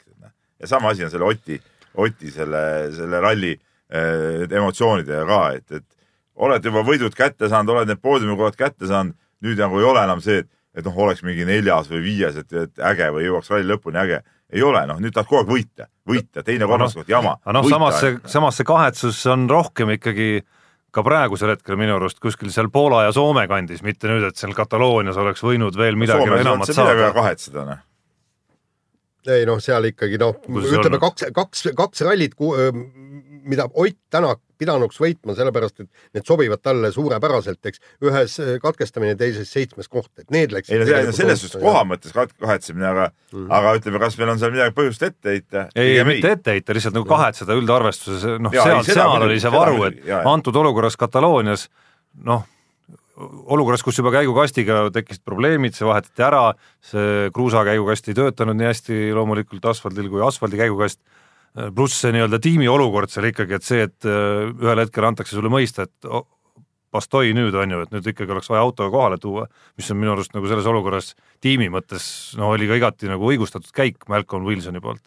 ja 0.59 0.67
sama 0.67 0.91
asi 0.91 1.05
on 1.05 1.11
selle 1.11 1.25
Oti, 1.25 1.59
Oti 1.95 2.31
selle, 2.31 2.91
selle 2.95 3.21
ralli 3.23 3.53
eh, 3.53 4.43
emotsioonidega 4.43 5.25
ka, 5.25 5.41
et, 5.55 5.79
et 5.79 5.87
oled 6.39 6.65
juba 6.65 6.83
võidud 6.87 7.15
kätte 7.15 7.49
saanud, 7.49 7.73
oled 7.75 7.91
need 7.91 8.01
poodiumikohad 8.03 8.59
kätte 8.59 8.89
saanud, 8.89 9.15
nüüd 9.43 9.59
nagu 9.59 9.79
ei 9.79 9.87
ole 9.87 10.03
enam 10.03 10.21
see, 10.23 10.43
et, 10.43 10.51
et 10.75 10.85
noh, 10.85 10.99
oleks 11.05 11.23
mingi 11.23 11.47
neljas 11.47 11.87
või 11.91 12.03
viies, 12.03 12.35
et, 12.43 12.51
et 12.51 12.85
äge 12.91 13.09
või 13.15 13.25
jõuaks 13.29 13.51
ralli 13.53 13.71
lõpuni 13.71 14.03
äge. 14.03 14.21
ei 14.49 14.63
ole, 14.65 14.81
noh 14.89 14.99
nüüd 14.99 15.13
tahad 15.13 15.29
kogu 15.29 15.43
aeg 15.43 15.49
võita, 15.49 15.85
võita, 16.09 16.43
teine, 16.43 16.65
kolmas 16.67 16.95
koht, 16.97 17.09
jama. 17.09 17.37
aga 17.43 17.55
noh, 17.55 17.67
samas 17.69 17.99
see, 18.01 18.15
samas 18.27 18.57
see 18.57 18.67
kahetsus 18.67 19.25
on 19.29 19.47
rohkem 19.49 19.95
ikkagi 19.95 20.41
ka 20.91 21.03
praegusel 21.05 21.53
hetkel 21.53 21.77
minu 21.79 21.97
arust 21.97 22.19
kuskil 22.23 22.51
seal 22.53 22.69
Poola 22.73 23.03
ja 23.07 23.13
Soome 23.15 23.45
kandis, 23.51 23.83
mitte 23.85 24.09
nüüd, 24.11 24.25
et 24.29 24.39
seal 24.39 24.55
Kataloonias 24.57 25.19
oleks 25.21 25.43
võinud 25.45 25.77
veel 25.77 25.99
midagi 25.99 26.25
Soomes 26.25 26.41
enamat 26.45 26.73
on 26.73 26.79
saada. 26.79 27.11
kahetseda, 27.15 27.65
noh. 27.67 27.83
ei 29.29 29.45
noh, 29.49 29.61
seal 29.63 29.89
ikkagi 29.91 30.19
noh, 30.21 30.37
ütleme 30.49 30.81
olnud? 30.81 30.99
kaks, 31.05 31.29
kaks, 31.35 31.67
kaks 31.77 32.05
rallit, 32.07 32.35
mida 33.43 33.67
Ott 33.73 33.97
Tänak 34.09 34.41
pidanuks 34.59 34.99
võitma, 34.99 35.33
sellepärast 35.37 35.83
et 35.83 35.87
need 36.17 36.27
sobivad 36.27 36.61
talle 36.63 36.91
suurepäraselt, 36.91 37.61
eks. 37.69 37.81
ühes 38.03 38.35
äh, 38.43 38.51
katkestamine, 38.61 39.15
teises 39.19 39.51
seitsmes 39.53 39.87
koht, 39.91 40.11
et 40.19 40.27
need 40.33 40.53
läksid. 40.55 40.75
ei 40.75 40.81
no 40.81 40.89
see 40.89 40.99
on 41.07 41.15
selles 41.15 41.43
suhtes 41.43 41.63
koha 41.63 41.85
mõttes 41.87 42.15
ka- 42.15 42.27
kahetsemine, 42.33 42.87
aga 42.89 43.07
mm, 43.09 43.37
-hmm. 43.37 43.49
aga 43.59 43.73
ütleme, 43.79 44.01
kas 44.03 44.19
meil 44.19 44.33
on 44.33 44.41
seal 44.41 44.53
midagi 44.55 44.75
põhjust 44.75 45.05
ette 45.07 45.35
heita? 45.35 45.65
ei, 45.75 46.03
mitte 46.07 46.33
ette 46.35 46.57
heita, 46.57 46.75
lihtsalt 46.75 46.97
nagu 46.97 47.07
kahetseda 47.09 47.55
üldarvestuses, 47.59 48.39
noh, 48.43 48.55
ei, 48.55 48.63
seal, 48.63 48.83
seal 48.89 49.27
oli 49.29 49.39
see 49.39 49.53
varu, 49.53 49.83
et 49.87 50.01
jaa. 50.11 50.23
antud 50.27 50.55
olukorras 50.59 50.99
Kataloonias, 50.99 51.69
noh, 52.27 52.43
olukorras, 53.19 53.83
kus 53.83 53.99
juba 53.99 54.11
käigukastiga 54.15 54.81
tekkisid 54.95 55.23
probleemid, 55.27 55.75
see 55.75 55.87
vahetati 55.87 56.23
ära, 56.23 56.43
see 56.83 57.31
kruusa 57.35 57.63
käigukast 57.67 58.11
ei 58.11 58.19
töötanud 58.19 58.59
nii 58.59 58.69
hästi 58.69 58.99
loomulikult 59.15 59.65
asfaldil 59.71 60.11
kui 60.11 60.23
asfaldi 60.23 60.59
käigukast, 60.59 60.99
pluss 61.75 62.01
see 62.01 62.13
nii-öelda 62.15 62.39
tiimi 62.43 62.67
olukord 62.69 63.11
seal 63.11 63.29
ikkagi, 63.29 63.57
et 63.57 63.65
see, 63.65 63.87
et 63.87 64.07
äh, 64.07 64.49
ühel 64.49 64.83
hetkel 64.83 65.07
antakse 65.07 65.35
sulle 65.35 65.51
mõista, 65.53 65.87
et 65.87 66.11
pastoi 66.91 67.33
nüüd 67.37 67.55
on 67.57 67.73
ju, 67.73 67.81
et 67.85 67.93
nüüd 67.93 68.09
ikkagi 68.11 68.33
oleks 68.33 68.49
vaja 68.49 68.63
autoga 68.65 68.89
kohale 68.93 69.19
tuua, 69.21 69.45
mis 69.77 69.89
on 69.93 69.99
minu 70.01 70.13
arust 70.15 70.33
nagu 70.35 70.49
selles 70.49 70.67
olukorras 70.69 71.13
tiimi 71.43 71.69
mõttes 71.73 72.05
no 72.39 72.51
oli 72.55 72.69
ka 72.69 72.79
igati 72.79 73.09
nagu 73.11 73.29
õigustatud 73.29 73.71
käik 73.75 74.07
Malcolm 74.09 74.47
Wilsoni 74.49 74.81
poolt. 74.81 75.03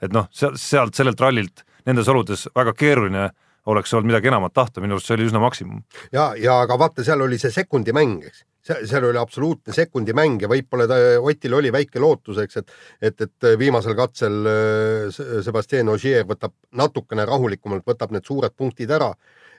et 0.00 0.12
noh, 0.12 0.28
sealt, 0.32 0.94
sellelt 0.94 1.20
rallilt 1.20 1.64
nendes 1.86 2.08
oludes 2.08 2.48
väga 2.56 2.74
keeruline 2.76 3.30
oleks 3.66 3.94
olnud 3.94 4.10
midagi 4.12 4.30
enamat 4.30 4.54
tahta, 4.54 4.80
minu 4.80 4.96
arust 4.96 5.08
see 5.08 5.16
oli 5.18 5.28
üsna 5.28 5.42
maksimum. 5.42 5.82
ja, 6.12 6.32
ja 6.40 6.60
aga 6.64 6.78
vaata, 6.78 7.04
seal 7.04 7.24
oli 7.24 7.38
see 7.42 7.52
sekundimäng, 7.54 8.20
eks. 8.24 8.44
Seal 8.66 9.04
oli 9.08 9.18
absoluutne 9.20 9.72
sekundimäng 9.76 10.42
ja 10.42 10.48
võib-olla 10.50 10.86
ta- 10.90 10.98
Otil 11.22 11.54
oli 11.54 11.72
väike 11.74 12.00
lootus, 12.02 12.38
eks, 12.42 12.56
et 12.62 12.70
et, 13.10 13.20
et 13.26 13.48
viimasel 13.58 13.94
katsel 13.98 14.40
äh, 14.50 15.08
Se- 15.14 15.42
Sebastian 15.46 15.88
Ogier 15.94 16.26
võtab 16.28 16.52
natukene 16.76 17.24
rahulikumalt, 17.28 17.86
võtab 17.86 18.12
need 18.16 18.26
suured 18.26 18.54
punktid 18.56 18.90
ära, 18.90 19.12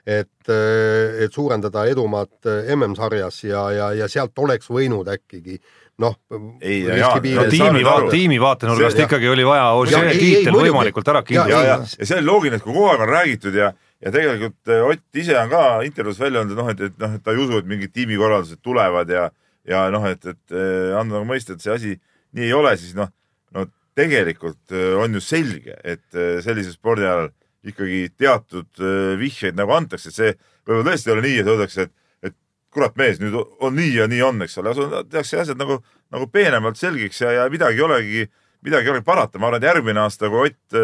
et, 0.06 0.48
et 0.48 1.32
suurendada 1.34 1.86
edumaad 1.90 2.48
äh, 2.48 2.72
MM-sarjas 2.76 3.42
ja, 3.48 3.66
ja, 3.74 3.90
ja 4.04 4.08
sealt 4.08 4.38
oleks 4.38 4.70
võinud 4.72 5.08
äkkigi 5.12 5.58
noh. 5.98 6.14
Ei, 6.62 6.84
ja 6.86 7.10
Ei, 7.18 7.50
tiimi 7.50 7.82
aru., 7.82 8.10
tiimi 8.12 8.38
vaatenurgast 8.40 9.00
ikkagi 9.02 9.28
oli 9.32 9.44
vaja 9.46 9.66
kiitel 10.14 10.52
muidugi. 10.54 10.68
võimalikult 10.70 11.08
ära 11.10 11.24
kindlaks 11.26 11.50
ja, 11.50 11.60
ei, 11.60 11.68
ja, 11.72 11.78
ja 11.98 12.06
see 12.06 12.20
on 12.20 12.28
loogiline, 12.28 12.60
et 12.60 12.62
kui 12.62 12.72
kogu 12.76 12.86
aeg 12.92 13.02
on 13.02 13.10
räägitud 13.10 13.58
ja, 13.58 13.72
ja 14.04 14.12
tegelikult 14.14 14.70
eh, 14.70 14.84
Ott 14.86 15.18
ise 15.18 15.36
on 15.38 15.50
ka 15.52 15.62
intervjuus 15.86 16.20
välja 16.20 16.42
öelnud, 16.42 16.54
et 16.54 16.60
noh, 16.60 16.70
et, 16.72 16.82
et 16.88 17.00
noh, 17.02 17.16
et 17.18 17.24
ta 17.24 17.34
ei 17.34 17.42
usu, 17.42 17.58
et 17.58 17.70
mingid 17.70 17.94
tiimikorraldused 17.96 18.62
tulevad 18.64 19.10
ja, 19.12 19.28
ja 19.68 19.86
noh, 19.94 20.06
et, 20.08 20.22
et 20.22 20.54
eh, 20.54 20.94
anda 20.98 21.18
nagu 21.18 21.26
mõista, 21.28 21.56
et 21.56 21.64
see 21.64 21.74
asi 21.74 21.96
nii 22.36 22.46
ei 22.46 22.54
ole, 22.54 22.74
siis 22.78 22.94
noh, 22.98 23.10
no 23.56 23.66
tegelikult 23.98 24.74
eh, 24.74 24.94
on 24.98 25.18
ju 25.18 25.24
selge, 25.24 25.74
et 25.82 26.06
sellisel 26.44 26.76
spordialal 26.76 27.32
ikkagi 27.68 28.06
teatud 28.14 28.80
vihjeid 29.18 29.56
nagu 29.58 29.74
antakse, 29.74 30.12
et 30.12 30.16
see 30.16 30.34
võib-olla 30.62 30.92
tõesti 30.92 31.10
ei 31.10 31.14
ole 31.16 31.24
nii, 31.24 31.40
et 31.42 31.50
öeldakse, 31.50 31.88
et, 31.88 31.94
et 32.30 32.36
kurat 32.72 32.94
mees, 33.00 33.18
nüüd 33.20 33.34
on 33.34 33.74
nii 33.74 33.96
ja 33.96 34.06
nii 34.08 34.22
on, 34.24 34.38
eks 34.46 34.54
ole, 34.62 34.76
tehakse 35.10 35.42
asjad 35.42 35.58
nagu, 35.58 35.80
nagu 36.14 36.28
peenemalt 36.30 36.78
selgeks 36.78 37.24
ja, 37.24 37.34
ja 37.34 37.48
midagi 37.50 37.82
ei 37.82 37.84
olegi, 37.84 38.24
midagi 38.64 38.88
ei 38.88 38.94
olegi 38.94 39.08
parata, 39.10 39.42
ma 39.42 39.50
arvan, 39.50 39.58
et 39.58 39.68
järgmine 39.68 40.04
aasta, 40.06 40.30
kui 40.30 40.46
Ott 40.46 40.78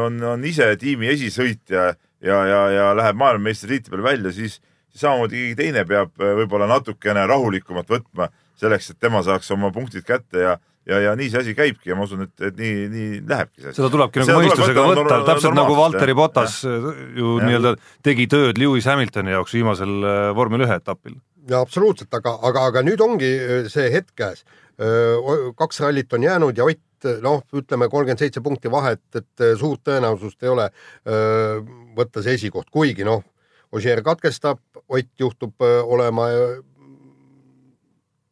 on, 0.00 0.18
on 0.32 0.44
ise 0.48 0.72
tiimi 0.80 1.12
esisõitja 1.12 1.92
ja, 2.24 2.44
ja, 2.48 2.60
ja 2.72 2.92
läheb 2.96 3.18
maailmameistritiitli 3.20 3.92
peale 3.92 4.06
välja, 4.06 4.32
siis, 4.34 4.60
samamoodi 4.94 5.40
keegi 5.40 5.58
teine 5.58 5.84
peab 5.88 6.14
äh, 6.22 6.36
võib-olla 6.40 6.68
natukene 6.70 7.26
rahulikumalt 7.30 7.90
võtma 7.90 8.30
selleks, 8.60 8.92
et 8.92 9.02
tema 9.02 9.22
saaks 9.26 9.50
oma 9.54 9.72
punktid 9.74 10.06
kätte 10.06 10.44
ja 10.44 10.54
ja, 10.88 10.98
ja 11.00 11.12
nii 11.16 11.30
see 11.32 11.40
asi 11.40 11.54
käibki 11.56 11.90
ja 11.90 11.98
ma 11.98 12.06
usun, 12.06 12.26
et, 12.26 12.34
et 12.44 12.56
nii, 12.58 12.88
nii 12.92 13.20
lähebki 13.28 13.62
see 13.62 13.70
asi. 13.70 13.78
seda 13.78 13.90
tulebki 13.92 14.22
nagu 14.22 14.40
mõistusega 14.40 14.86
võtta, 14.90 15.20
täpselt 15.30 15.56
nagu 15.56 15.76
Valteri 15.78 16.16
Botas 16.16 16.58
ju 16.64 17.36
nii-öelda 17.40 17.74
tegi 18.04 18.26
tööd 18.30 18.60
Lewis 18.60 18.88
Hamiltoni 18.90 19.34
jaoks 19.34 19.56
viimasel 19.56 19.94
äh, 20.04 20.26
vormel 20.36 20.66
ühe 20.66 20.76
etapil. 20.80 21.16
ja 21.50 21.62
absoluutselt, 21.64 22.12
aga, 22.14 22.36
aga, 22.50 22.66
aga 22.72 22.84
nüüd 22.86 23.00
ongi 23.04 23.32
äh, 23.38 23.70
see 23.72 23.90
hetk 23.92 24.12
käes. 24.18 24.44
kaks 25.54 25.80
rallit 25.80 26.12
on 26.12 26.22
jäänud 26.26 26.58
ja 26.58 26.64
Ott 26.64 27.20
noh, 27.22 27.42
ütleme 27.54 27.86
kolmkümmend 27.92 28.18
seitse 28.18 28.40
punkti 28.40 28.70
vahet, 28.72 29.02
et 29.14 29.42
suurt 29.60 29.82
tõenäosust 29.84 30.42
ei 30.42 30.48
ole 30.48 30.64
öö, 31.06 31.60
võtta 31.96 32.22
see 32.22 32.38
esikoht, 32.40 32.70
kuigi 32.70 33.06
noh, 33.06 33.24
Ožeer 33.74 34.04
katkestab, 34.06 34.60
Ott 34.88 35.18
juhtub 35.18 35.64
olema 35.64 36.28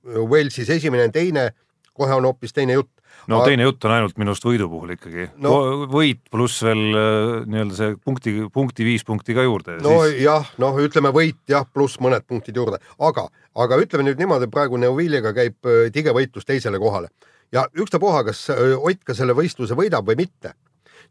Walesis 0.05 0.71
esimene, 0.71 1.09
teine 1.11 1.49
kohe 1.97 2.15
on 2.15 2.27
hoopis 2.27 2.53
teine 2.53 2.77
jutt. 2.77 2.91
no 3.29 3.39
aga... 3.39 3.51
teine 3.51 3.67
jutt 3.67 3.85
on 3.85 3.95
ainult 3.95 4.17
minu 4.21 4.33
arust 4.33 4.47
võidu 4.47 4.67
puhul 4.73 4.95
ikkagi 4.95 5.27
no.. 5.45 5.53
võit 5.93 6.23
pluss 6.33 6.63
veel 6.65 6.81
äh, 6.89 7.35
nii-öelda 7.47 7.77
see 7.79 7.97
punkti, 8.05 8.35
punkti 8.53 8.87
viis 8.87 9.05
punkti 9.07 9.37
ka 9.37 9.45
juurde. 9.47 9.77
nojah 9.85 10.09
siis..., 10.17 10.57
noh, 10.63 10.81
ütleme 10.81 11.13
võit 11.15 11.39
jah, 11.53 11.67
pluss 11.69 12.01
mõned 12.03 12.25
punktid 12.29 12.57
juurde, 12.57 12.81
aga, 12.99 13.29
aga 13.65 13.81
ütleme 13.85 14.09
nüüd 14.09 14.23
niimoodi, 14.23 14.49
praegu 14.53 14.81
Neuvilliga 14.81 15.35
käib 15.37 15.69
äh, 15.69 15.87
tige 15.95 16.15
võitlus 16.17 16.49
teisele 16.49 16.81
kohale 16.83 17.13
ja 17.55 17.67
ükstapuha, 17.77 18.25
kas 18.31 18.47
äh, 18.55 18.73
Ott 18.81 19.05
ka 19.07 19.17
selle 19.19 19.37
võistluse 19.39 19.77
võidab 19.79 20.09
või 20.09 20.23
mitte, 20.25 20.57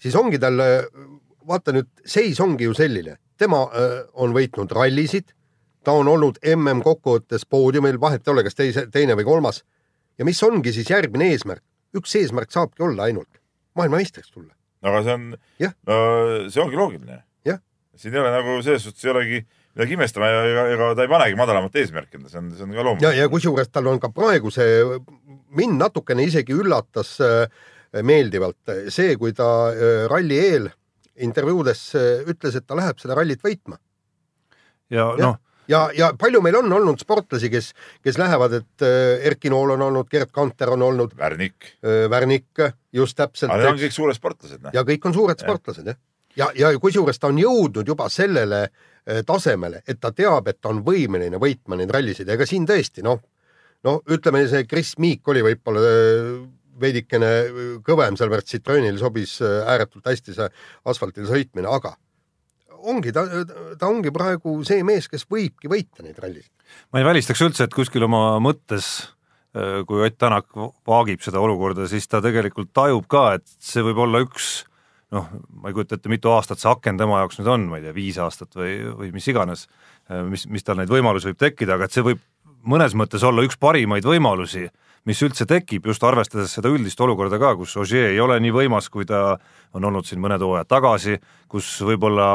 siis 0.02 0.18
ongi 0.18 0.42
tal, 0.42 0.60
vaata 1.48 1.74
nüüd, 1.76 1.90
seis 2.06 2.40
ongi 2.40 2.68
ju 2.68 2.74
selline, 2.78 3.18
tema 3.40 3.64
on 4.14 4.34
võitnud 4.36 4.72
rallisid, 4.76 5.34
ta 5.84 5.96
on 5.98 6.08
olnud 6.08 6.38
mm 6.46 6.84
kokkuvõttes 6.86 7.46
poodiumil, 7.50 8.00
vahet 8.02 8.28
ei 8.28 8.34
ole, 8.34 8.44
kas 8.46 8.56
teise, 8.56 8.88
teine 8.94 9.16
või 9.18 9.26
kolmas 9.26 9.64
ja 10.22 10.26
mis 10.28 10.42
ongi 10.46 10.74
siis 10.76 10.90
järgmine 10.90 11.32
eesmärk? 11.34 11.64
üks 11.98 12.14
eesmärk 12.16 12.54
saabki 12.54 12.86
olla 12.86 13.10
ainult 13.10 13.42
maailmameistriks 13.76 14.32
tulla. 14.32 14.54
aga 14.82 15.02
see 15.04 15.16
on, 15.18 15.26
no 15.90 15.98
see 16.48 16.64
ongi 16.64 16.80
loogiline. 16.80 17.24
siin 18.02 18.16
ei 18.16 18.22
ole 18.22 18.32
nagu 18.34 18.62
selles 18.64 18.86
suhtes 18.88 19.04
ei 19.06 19.12
olegi 19.12 19.40
midagi 19.76 19.94
imestama 19.98 20.30
ja 20.30 20.44
ega, 20.48 20.64
ega 20.76 20.88
ta 20.96 21.04
ei 21.06 21.12
panegi 21.12 21.38
madalamat 21.38 21.76
eesmärki 21.82 22.18
enda, 22.18 22.32
see 22.32 22.40
on, 22.40 22.48
see 22.56 22.66
on 22.66 22.72
ka 22.76 22.86
loomulik. 22.86 23.04
ja, 23.06 23.12
ja 23.20 23.28
kusjuures 23.32 23.70
tal 23.70 23.90
on 23.92 24.00
ka 24.02 24.10
praegu 24.16 24.52
see, 24.54 24.80
mind 25.58 25.78
natukene 25.80 26.26
isegi 26.28 26.56
üllatas 26.56 27.18
äh, 27.26 27.46
meeldivalt 28.08 28.74
see, 28.94 29.16
kui 29.20 29.36
ta 29.38 29.50
äh, 29.72 30.06
ralli 30.12 30.40
eel 30.40 30.72
intervjuudes 31.26 31.86
äh, 32.00 32.26
ütles, 32.30 32.58
et 32.58 32.68
ta 32.68 32.78
läheb 32.80 33.00
seda 33.02 33.18
rallit 33.18 33.42
võitma. 33.44 33.80
ja, 34.90 35.08
ja 35.18 35.32
noh 35.32 35.40
ja, 35.72 35.82
ja 35.96 36.12
palju 36.20 36.42
meil 36.44 36.58
on 36.60 36.74
olnud 36.76 37.00
sportlasi, 37.00 37.50
kes, 37.52 37.72
kes 38.04 38.18
lähevad, 38.20 38.58
et 38.62 38.86
äh, 38.86 39.26
Erki 39.30 39.52
Nool 39.54 39.76
on 39.78 39.86
olnud, 39.88 40.10
Gerd 40.12 40.32
Kanter 40.36 40.74
on 40.76 40.86
olnud. 40.90 41.16
Värnik. 41.18 41.76
Äh, 41.86 42.06
Värnik, 42.12 42.64
just 42.92 43.18
täpselt. 43.18 43.52
aga 43.52 43.62
need 43.62 43.74
on 43.76 43.84
kõik 43.86 43.96
suured 43.96 44.18
sportlased. 44.18 44.72
ja 44.74 44.86
kõik 44.88 45.06
on 45.08 45.16
suured 45.16 45.38
ja. 45.38 45.48
sportlased 45.48 45.92
jah. 45.92 46.00
ja, 46.36 46.50
ja, 46.56 46.72
ja 46.74 46.80
kusjuures 46.82 47.20
ta 47.20 47.32
on 47.32 47.40
jõudnud 47.42 47.88
juba 47.88 48.10
sellele 48.12 48.68
tasemele, 49.26 49.80
et 49.90 49.98
ta 49.98 50.12
teab, 50.14 50.46
et 50.48 50.60
ta 50.62 50.70
on 50.70 50.84
võimeline 50.86 51.40
võitma 51.42 51.74
neid 51.80 51.90
rallisid, 51.90 52.30
ega 52.30 52.46
siin 52.46 52.68
tõesti 52.70 53.02
noh, 53.02 53.18
no 53.88 53.96
ütleme, 54.14 54.44
see 54.50 54.68
Chris 54.70 54.94
Meek 55.02 55.28
oli 55.34 55.42
võib-olla 55.46 55.82
veidikene 56.82 57.32
kõvem, 57.86 58.18
sellepärast 58.20 58.54
Citroenil 58.56 59.00
sobis 59.02 59.38
ääretult 59.42 60.08
hästi 60.10 60.38
see 60.38 60.50
asfaltil 60.92 61.28
sõitmine, 61.30 61.70
aga 61.70 61.96
ongi, 62.82 63.14
ta, 63.14 63.26
ta 63.78 63.90
ongi 63.90 64.14
praegu 64.14 64.60
see 64.68 64.84
mees, 64.88 65.08
kes 65.12 65.28
võibki 65.30 65.70
võita 65.72 66.06
neid 66.06 66.20
rallisid. 66.22 66.52
ma 66.94 67.02
ei 67.02 67.08
välistaks 67.08 67.42
üldse, 67.46 67.68
et 67.68 67.76
kuskil 67.76 68.08
oma 68.08 68.40
mõttes 68.44 69.12
kui 69.52 70.00
Ott 70.06 70.16
Tänak 70.18 70.48
vaagib 70.88 71.20
seda 71.24 71.42
olukorda, 71.44 71.84
siis 71.92 72.08
ta 72.08 72.22
tegelikult 72.24 72.70
tajub 72.74 73.08
ka, 73.12 73.34
et 73.36 73.48
see 73.60 73.84
võib 73.84 74.00
olla 74.06 74.22
üks 74.24 74.62
noh, 75.12 75.28
ma 75.60 75.70
ei 75.70 75.76
kujuta 75.76 75.98
ette, 75.98 76.12
mitu 76.12 76.32
aastat 76.32 76.62
see 76.62 76.72
aken 76.72 77.00
tema 77.00 77.20
jaoks 77.22 77.40
nüüd 77.40 77.50
on, 77.52 77.66
ma 77.72 77.80
ei 77.80 77.86
tea, 77.86 77.96
viis 77.96 78.20
aastat 78.22 78.56
või, 78.56 78.78
või 78.96 79.12
mis 79.16 79.28
iganes, 79.28 79.66
mis, 80.30 80.46
mis 80.48 80.64
tal 80.64 80.80
neid 80.80 80.92
võimalusi 80.92 81.32
võib 81.32 81.42
tekkida, 81.42 81.76
aga 81.76 81.90
et 81.90 81.98
see 81.98 82.06
võib 82.06 82.22
mõnes 82.72 82.96
mõttes 82.98 83.26
olla 83.28 83.44
üks 83.44 83.60
parimaid 83.60 84.08
võimalusi, 84.08 84.70
mis 85.10 85.22
üldse 85.26 85.48
tekib, 85.50 85.88
just 85.90 86.04
arvestades 86.06 86.54
seda 86.56 86.70
üldist 86.70 87.00
olukorda 87.02 87.40
ka, 87.42 87.56
kus 87.60 87.76
Ogier 87.82 88.12
ei 88.12 88.20
ole 88.22 88.38
nii 88.44 88.54
võimas, 88.54 88.90
kui 88.94 89.08
ta 89.10 89.38
on 89.74 89.88
olnud 89.90 90.06
siin 90.08 90.22
mõned 90.22 90.44
hooajad 90.46 90.70
tagasi, 90.70 91.18
kus 91.50 91.70
võib-olla 91.88 92.34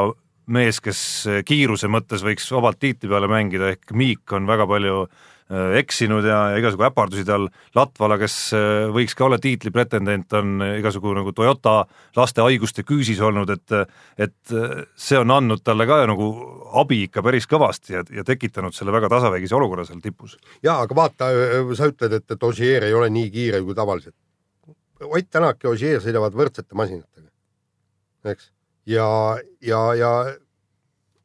mees, 0.51 0.79
kes 0.83 0.99
kiiruse 1.47 1.89
mõttes 1.91 2.23
võiks 2.23 2.47
vabalt 2.55 2.79
tiitli 2.79 3.09
peale 3.11 3.29
mängida, 3.31 3.73
ehk 3.75 3.91
Miik 3.95 4.35
on 4.35 4.47
väga 4.47 4.67
palju 4.67 5.07
eksinud 5.49 6.25
ja, 6.27 6.39
igasugu 6.59 6.83
äpardusi 6.89 7.23
tal, 7.27 7.47
Latvala, 7.75 8.17
kes 8.19 8.35
äh, 8.55 8.87
võiks 8.91 9.15
ka 9.15 9.27
olla 9.27 9.37
tiitli 9.39 9.71
pretendent, 9.71 10.33
on 10.35 10.63
igasugu 10.65 11.13
nagu 11.15 11.31
Toyota 11.35 11.77
laste 12.17 12.43
haiguste 12.43 12.83
küüsis 12.87 13.21
olnud, 13.23 13.53
et 13.55 13.75
et 14.17 14.51
äh, 14.51 14.83
see 14.95 15.19
on 15.19 15.31
andnud 15.31 15.63
talle 15.63 15.87
ka 15.87 16.01
nagu 16.09 16.27
abi 16.81 17.05
ikka 17.05 17.23
päris 17.23 17.47
kõvasti 17.47 17.95
ja, 17.95 18.03
ja 18.11 18.25
tekitanud 18.27 18.75
selle 18.75 18.91
väga 18.91 19.09
tasavägise 19.13 19.55
olukorra 19.55 19.85
seal 19.87 20.01
tipus. 20.03 20.35
jaa, 20.63 20.81
aga 20.83 20.95
vaata, 20.95 21.31
sa 21.79 21.87
ütled, 21.93 22.17
et, 22.19 22.27
et 22.31 22.43
Ogier 22.43 22.83
ei 22.89 22.93
ole 22.93 23.09
nii 23.09 23.31
kiire 23.31 23.61
kui 23.63 23.75
tavaliselt. 23.75 24.15
Ott 24.99 25.29
Tänak 25.31 25.63
ja 25.63 25.69
Ogier 25.71 26.03
sõidavad 26.03 26.35
võrdsete 26.35 26.75
masinatega, 26.75 27.29
eks 28.33 28.51
ja, 28.87 29.07
ja, 29.61 29.93
ja 29.95 30.11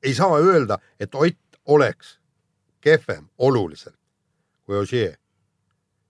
ei 0.02 0.14
saa 0.14 0.38
öelda, 0.38 0.79
et 1.00 1.14
Ott 1.14 1.59
oleks 1.67 2.19
kehvem 2.83 3.29
oluliselt 3.38 4.02
kui 4.66 4.78
Ogier 4.78 5.19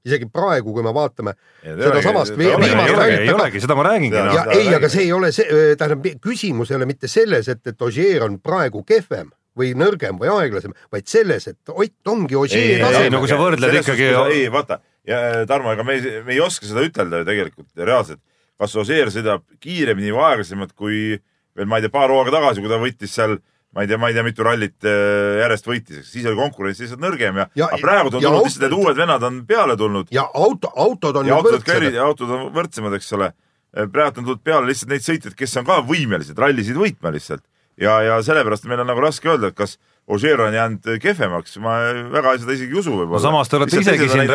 isegi 0.02 0.26
praegu, 0.32 0.72
kui 0.74 0.82
me 0.82 0.92
vaatame 0.94 1.34
sedasamast 1.62 2.34
viimast 2.38 2.72
rallit. 2.74 3.20
ei 3.22 3.30
olegi, 3.32 3.60
seda 3.62 3.76
ma 3.78 3.84
räägingi. 3.86 4.18
ja, 4.18 4.32
ja 4.34 4.56
ei, 4.56 4.72
aga 4.74 4.90
see 4.90 5.04
ei 5.06 5.12
ole 5.14 5.30
see, 5.34 5.60
tähendab, 5.78 6.08
küsimus 6.22 6.72
ei 6.72 6.78
ole 6.80 6.88
mitte 6.90 7.10
selles, 7.10 7.50
et, 7.52 7.62
et 7.70 7.86
Ogier 7.86 8.26
on 8.26 8.40
praegu 8.42 8.82
kehvem 8.88 9.30
või 9.58 9.74
nõrgem 9.78 10.18
või 10.18 10.30
aeglasem, 10.32 10.74
vaid 10.92 11.06
selles, 11.10 11.46
et 11.50 11.74
Ott 11.74 12.10
ongi 12.10 12.38
Ogier 12.38 12.80
tasemel. 12.82 13.06
ei, 13.06 13.12
no 13.14 13.20
kui 13.22 13.30
sa 13.30 13.38
võrdled 13.38 13.78
ikkagi. 13.82 14.10
ei, 14.34 14.46
vaata, 14.52 14.80
ja 15.06 15.44
Tarmo, 15.48 15.74
ega 15.76 15.86
me 15.86 15.98
ei, 15.98 16.18
me 16.26 16.34
ei 16.34 16.42
oska 16.42 16.66
seda 16.66 16.82
ütelda 16.86 17.22
ju 17.22 17.28
tegelikult 17.28 17.84
reaalselt, 17.86 18.22
kas 18.58 18.74
Ogier 18.80 19.12
sõidab 19.12 19.46
kiiremini 19.62 20.14
või 20.14 20.26
aeglasemalt 20.32 20.74
kui 20.74 21.20
veel 21.56 21.68
ma 21.68 21.78
ei 21.78 21.86
tea, 21.86 21.92
paar 21.92 22.10
hooaega 22.10 22.34
tagasi, 22.40 22.64
kui 22.64 22.72
ta 22.72 22.80
võttis 22.80 23.14
seal 23.14 23.38
ma 23.72 23.84
ei 23.84 23.88
tea, 23.88 23.98
ma 24.00 24.10
ei 24.10 24.16
tea, 24.16 24.24
mitu 24.26 24.44
rallit 24.46 24.88
äh, 24.88 25.38
järjest 25.42 25.68
võitis, 25.68 26.02
siis 26.08 26.26
oli 26.28 26.38
konkurents 26.38 26.82
lihtsalt 26.82 27.00
nõrgem 27.02 27.40
ja, 27.40 27.46
ja, 27.58 27.70
praegu 27.80 28.10
on 28.10 28.18
tulnud 28.18 28.44
lihtsalt 28.46 28.66
need 28.66 28.76
uued 28.76 28.98
vennad 28.98 29.24
on 29.28 29.40
peale 29.48 29.76
tulnud. 29.80 30.12
ja 30.12 30.26
auto, 30.34 30.72
autod 30.76 31.22
on 31.22 31.30
ja 31.30 31.38
autod 31.40 31.64
ka 31.66 31.78
eri, 31.80 31.94
autod 31.98 32.30
on 32.36 32.44
võrdsemad, 32.56 32.98
eks 32.98 33.12
ole. 33.18 33.32
praegu 33.72 34.22
on 34.22 34.28
tulnud 34.28 34.44
peale 34.44 34.68
lihtsalt 34.68 34.92
neid 34.92 35.06
sõitjaid, 35.06 35.38
kes 35.38 35.56
on 35.60 35.68
ka 35.68 35.80
võimelised 35.88 36.38
rallisid 36.38 36.76
võitma 36.76 37.14
lihtsalt 37.14 37.44
ja, 37.80 37.96
ja 38.04 38.20
sellepärast 38.24 38.68
meil 38.68 38.84
on 38.84 38.90
nagu 38.92 39.02
raske 39.04 39.30
öelda, 39.30 39.52
et 39.52 39.58
kas 39.58 39.78
Ožeer 40.10 40.40
on 40.42 40.54
jäänud 40.54 40.86
kehvemaks, 40.98 41.54
ma 41.62 41.76
väga 42.10 42.32
seda 42.42 42.56
isegi 42.56 42.74
ei 42.74 42.78
usu 42.80 42.90
võib-olla 42.90 43.20
no,. 43.20 43.22
samas 43.22 43.50
te 43.50 43.56
olete 43.58 43.78
isegi 43.78 44.08
siin 44.10 44.32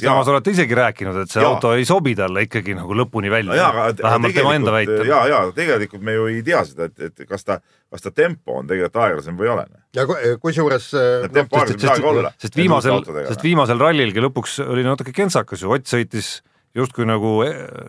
samas 0.00 0.30
olete 0.32 0.50
isegi 0.50 0.74
rääkinud, 0.74 1.20
et 1.22 1.30
see 1.30 1.38
ja. 1.38 1.52
auto 1.52 1.70
ei 1.78 1.86
sobi 1.86 2.16
talle 2.18 2.42
ikkagi 2.48 2.74
nagu 2.74 2.96
lõpuni 2.98 3.30
välja 3.30 3.54
no,. 3.54 3.84
vähemalt 4.00 4.34
tema 4.34 4.56
enda 4.58 4.74
väitel. 4.74 5.04
ja, 5.06 5.20
ja 5.30 5.38
tegelikult 5.54 6.02
me 6.02 6.16
ju 6.16 6.26
ei 6.32 6.42
tea 6.46 6.64
seda, 6.66 6.90
et, 6.90 7.06
et 7.06 7.28
kas 7.30 7.46
ta, 7.46 7.60
kas 7.94 8.02
ta 8.02 8.10
tempo 8.10 8.58
on 8.58 8.66
tegelikult 8.66 8.98
aeglasem 9.06 9.38
või 9.38 9.46
ei 9.46 9.54
ole. 9.54 9.66
ja 9.94 10.08
kusjuures 10.42 10.90
tempo 11.30 11.62
aeglasem 11.62 11.78
ei 11.78 11.92
saagi 11.92 12.10
olla. 12.10 12.34
sest 12.42 12.58
viimasel, 12.58 13.06
sest 13.30 13.46
viimasel 13.46 13.86
rallilgi 13.86 14.26
lõpuks 14.26 14.58
oli 14.66 14.82
natuke 14.86 15.14
kentsakas 15.14 15.62
ju, 15.62 15.70
Ott 15.78 15.86
sõitis 15.90 16.40
justkui 16.74 17.06
nagu, 17.06 17.38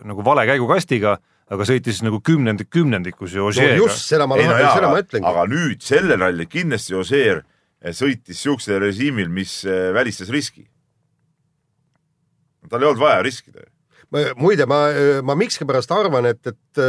nagu 0.06 0.24
vale 0.30 0.46
käigukastiga 0.46 1.18
aga 1.52 1.66
sõitis 1.68 2.00
nagu 2.02 2.20
kümnendik 2.24 2.70
kümnendikus 2.74 3.36
ju 3.36 3.46
Ožeega 3.50 3.76
no. 3.76 3.84
just, 3.86 4.08
seda 4.10 4.26
ma, 4.26 4.38
no, 4.40 4.56
seda 4.58 4.90
ma 4.90 5.02
ütlengi. 5.02 5.28
aga 5.30 5.46
nüüd 5.50 5.84
sellel 5.86 6.18
rallil 6.22 6.50
kindlasti 6.50 6.96
Ožeer 6.98 7.44
sõitis 7.94 8.40
siuksel 8.42 8.80
režiimil, 8.82 9.28
mis 9.30 9.60
eh, 9.68 9.92
välistas 9.94 10.32
riski. 10.32 10.66
tal 12.66 12.82
ei 12.82 12.88
olnud 12.90 13.02
vaja 13.02 13.22
riskida 13.22 13.62
muide, 14.38 14.66
ma, 14.70 14.78
ma 15.26 15.34
miskipärast 15.38 15.90
arvan, 15.94 16.28
et, 16.30 16.40
et, 16.46 16.80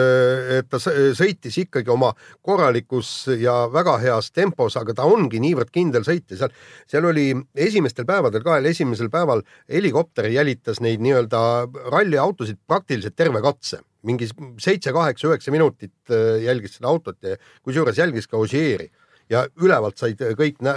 et 0.60 0.68
ta 0.70 0.80
sõitis 0.80 1.58
ikkagi 1.64 1.90
oma 1.94 2.12
korralikus 2.46 3.10
ja 3.42 3.66
väga 3.74 3.98
heas 4.04 4.30
tempos, 4.32 4.78
aga 4.80 4.94
ta 4.98 5.08
ongi 5.10 5.42
niivõrd 5.44 5.72
kindel 5.74 6.06
sõitja, 6.08 6.38
seal, 6.38 6.54
seal 6.90 7.10
oli 7.10 7.32
esimestel 7.56 8.06
päevadel 8.10 8.46
ka, 8.46 8.60
esimesel 8.70 9.10
päeval 9.14 9.42
helikopter 9.72 10.30
jälitas 10.32 10.82
neid 10.84 11.02
nii-öelda 11.04 11.42
ralliautosid 11.90 12.62
praktiliselt 12.68 13.18
terve 13.18 13.42
katse, 13.46 13.82
mingi 14.08 14.30
seitse, 14.62 14.94
kaheksa, 14.96 15.32
üheksa 15.32 15.54
minutit 15.54 16.14
äh, 16.14 16.38
jälgis 16.46 16.78
seda 16.78 16.92
autot 16.94 17.18
ja 17.26 17.36
kusjuures 17.66 17.98
jälgis 17.98 18.30
ka 18.30 18.38
Ožeeri 18.38 18.92
ja 19.30 19.44
ülevalt 19.60 20.00
said 20.00 20.22
kõik 20.40 20.62
nä 20.64 20.74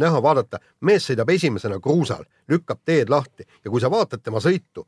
näha, 0.00 0.20
vaadata, 0.24 0.60
mees 0.86 1.06
sõidab 1.08 1.30
esimesena 1.34 1.78
kruusal, 1.82 2.24
lükkab 2.48 2.80
teed 2.84 3.10
lahti 3.12 3.44
ja 3.44 3.70
kui 3.70 3.82
sa 3.82 3.90
vaatad 3.92 4.22
tema 4.24 4.40
sõitu, 4.40 4.86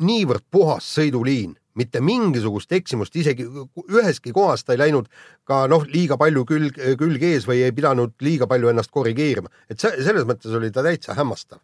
niivõrd 0.00 0.44
puhas 0.50 0.86
sõiduliin, 0.96 1.54
mitte 1.78 2.00
mingisugust 2.02 2.72
eksimust, 2.76 3.16
isegi 3.16 3.46
üheski 3.88 4.32
kohas 4.36 4.64
ta 4.64 4.74
ei 4.74 4.80
läinud 4.82 5.08
ka 5.48 5.62
noh, 5.70 5.84
liiga 5.88 6.18
palju 6.20 6.44
külg, 6.48 6.78
külg 6.98 7.24
ees 7.24 7.46
või 7.48 7.62
ei 7.64 7.74
pidanud 7.74 8.16
liiga 8.24 8.48
palju 8.50 8.72
ennast 8.72 8.92
korrigeerima, 8.94 9.52
et 9.70 9.80
see, 9.80 9.92
selles 10.02 10.26
mõttes 10.28 10.54
oli 10.56 10.72
ta 10.74 10.84
täitsa 10.86 11.16
hämmastav. 11.18 11.60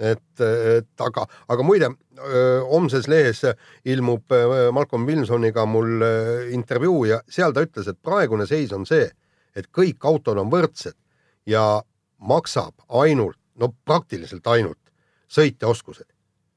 et, 0.00 0.40
et 0.40 1.02
aga, 1.04 1.26
aga 1.52 1.64
muide, 1.66 1.90
homses 2.70 3.08
lehes 3.08 3.42
ilmub 3.84 4.32
Malcolm 4.72 5.04
Wilsoniga 5.06 5.66
mul 5.68 6.00
intervjuu 6.56 7.04
ja 7.10 7.20
seal 7.28 7.52
ta 7.52 7.66
ütles, 7.66 7.88
et 7.88 7.98
praegune 8.00 8.46
seis 8.48 8.72
on 8.72 8.86
see, 8.88 9.10
et 9.54 9.68
kõik 9.76 10.04
autod 10.08 10.38
on 10.40 10.48
võrdsed 10.52 10.96
ja 11.46 11.82
maksab 12.20 12.74
ainult, 12.88 13.38
no 13.60 13.74
praktiliselt 13.84 14.46
ainult 14.46 14.78
sõitjaoskused. 15.28 16.08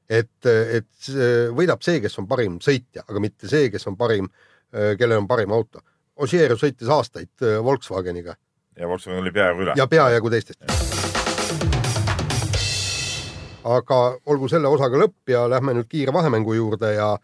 et, 0.08 0.46
et 0.46 1.10
võidab 1.56 1.82
see, 1.82 2.00
kes 2.04 2.18
on 2.20 2.28
parim 2.28 2.58
sõitja, 2.62 3.04
aga 3.08 3.20
mitte 3.20 3.48
see, 3.50 3.70
kes 3.72 3.86
on 3.90 3.96
parim, 3.96 4.28
kellel 4.70 5.20
on 5.22 5.28
parim 5.30 5.52
auto. 5.54 5.80
Ossier 6.14 6.52
sõitis 6.58 6.90
aastaid 6.90 7.42
öö, 7.42 7.58
Volkswageniga 7.64 8.36
ja 8.78 8.88
Volkswagen 8.88 9.20
oli 9.20 9.32
peaaegu 9.32 9.62
üle. 9.62 9.72
ja 9.76 9.86
peajagu 9.86 10.30
teistest. 10.30 10.64
aga 13.64 13.98
olgu 14.26 14.48
selle 14.48 14.68
osaga 14.68 14.98
lõpp 15.00 15.30
ja 15.30 15.46
lähme 15.50 15.74
nüüd 15.78 15.88
kiire 15.88 16.12
vahemängu 16.12 16.54
juurde 16.54 16.92
ja 16.94 17.14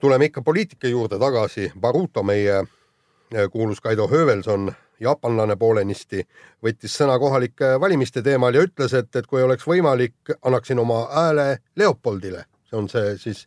tuleme 0.00 0.28
ikka 0.28 0.42
poliitika 0.42 0.88
juurde 0.88 1.18
tagasi. 1.18 1.72
Baruto, 1.80 2.22
meie 2.22 2.62
kuulus 3.52 3.80
Kaido 3.80 4.06
Höövelson, 4.08 4.70
jaapanlane 5.00 5.56
poolenisti, 5.56 6.22
võttis 6.64 6.94
sõna 6.96 7.18
kohalike 7.20 7.74
valimiste 7.80 8.22
teemal 8.22 8.54
ja 8.54 8.62
ütles, 8.64 8.94
et, 8.96 9.10
et 9.16 9.26
kui 9.26 9.42
oleks 9.42 9.66
võimalik, 9.66 10.36
annaksin 10.42 10.78
oma 10.78 11.02
hääle 11.12 11.58
Leopoldile. 11.76 12.46
see 12.66 12.78
on 12.78 12.88
see 12.88 13.16
siis 13.18 13.46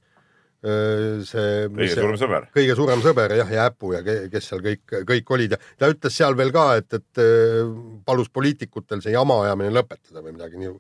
see. 0.60 1.68
kõige 1.72 1.96
suurem 1.96 2.18
sõber. 2.20 2.48
kõige 2.56 2.76
suurem 2.76 3.02
sõber 3.04 3.34
jah, 3.38 3.52
ja 3.52 3.66
Äpu 3.70 3.94
ja 3.96 4.02
ke- 4.04 4.28
kes 4.32 4.50
seal 4.52 4.62
kõik, 4.64 4.84
kõik 5.08 5.32
olid 5.36 5.56
ja 5.56 5.60
ta 5.80 5.90
ütles 5.92 6.16
seal 6.16 6.36
veel 6.36 6.52
ka, 6.52 6.66
et, 6.82 6.94
et 6.94 7.22
äh, 7.24 7.64
palus 8.06 8.30
poliitikutel 8.30 9.02
see 9.02 9.16
jama 9.16 9.40
ajamine 9.46 9.72
lõpetada 9.72 10.24
või 10.26 10.36
midagi 10.36 10.60
nii, 10.60 10.74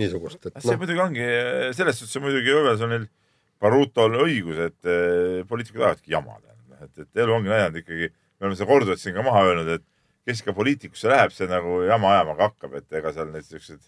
niisugust, 0.00 0.40
see 0.48 0.72
noh, 0.72 0.80
muidugi 0.80 1.04
ongi, 1.04 1.28
selles 1.76 2.00
suhtes 2.00 2.16
on 2.16 2.26
muidugi 2.26 2.52
Öövelsonil, 2.52 3.06
Barutol 3.60 4.18
õigus, 4.20 4.58
et 4.60 4.88
eh, 4.88 5.42
poliitikud 5.48 5.80
ajavadki 5.80 6.12
jama. 6.12 6.36
et, 6.76 6.90
et 7.00 7.22
elu 7.22 7.32
ongi 7.32 7.48
näidanud 7.48 7.78
ikkagi, 7.80 8.10
me 8.36 8.46
oleme 8.46 8.58
seda 8.58 8.68
korduvalt 8.70 9.02
siin 9.02 9.16
ka 9.16 9.24
maha 9.26 9.44
öelnud, 9.48 9.72
et 9.78 9.84
kes 10.26 10.42
ka 10.42 10.54
poliitikusse 10.56 11.10
läheb, 11.10 11.32
see 11.34 11.48
nagu 11.50 11.80
jama 11.86 12.12
ajama 12.16 12.36
ka 12.36 12.50
hakkab, 12.50 12.76
et 12.80 13.00
ega 13.00 13.12
seal 13.14 13.32
neid 13.32 13.46
siukseid, 13.46 13.82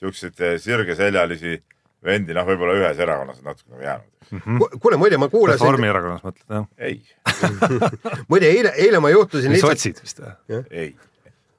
siukseid 0.00 0.42
eh, 0.46 0.56
sirgeseljalisi 0.62 1.58
vendi, 2.04 2.34
noh, 2.36 2.46
võib-olla 2.48 2.76
ühes 2.78 3.00
erakonnas 3.02 3.40
on 3.42 3.50
natuke 3.50 3.74
nagu 3.74 3.84
jäänud. 3.84 4.78
kuule 4.80 4.98
muide, 5.00 5.18
ma 5.20 5.28
kuulasin, 5.32 5.64
Reformierakonnas 5.64 6.24
mõtled 6.24 6.56
jah? 6.56 6.66
ei, 6.78 7.00
muide 8.30 8.50
eile, 8.50 8.74
eile 8.78 9.00
ma 9.02 9.12
juhtusin 9.12 9.52
lihtsalt 9.52 9.80
sotsid 9.80 10.02
vist 10.04 10.22
või? 10.22 10.60
ei. 10.70 10.90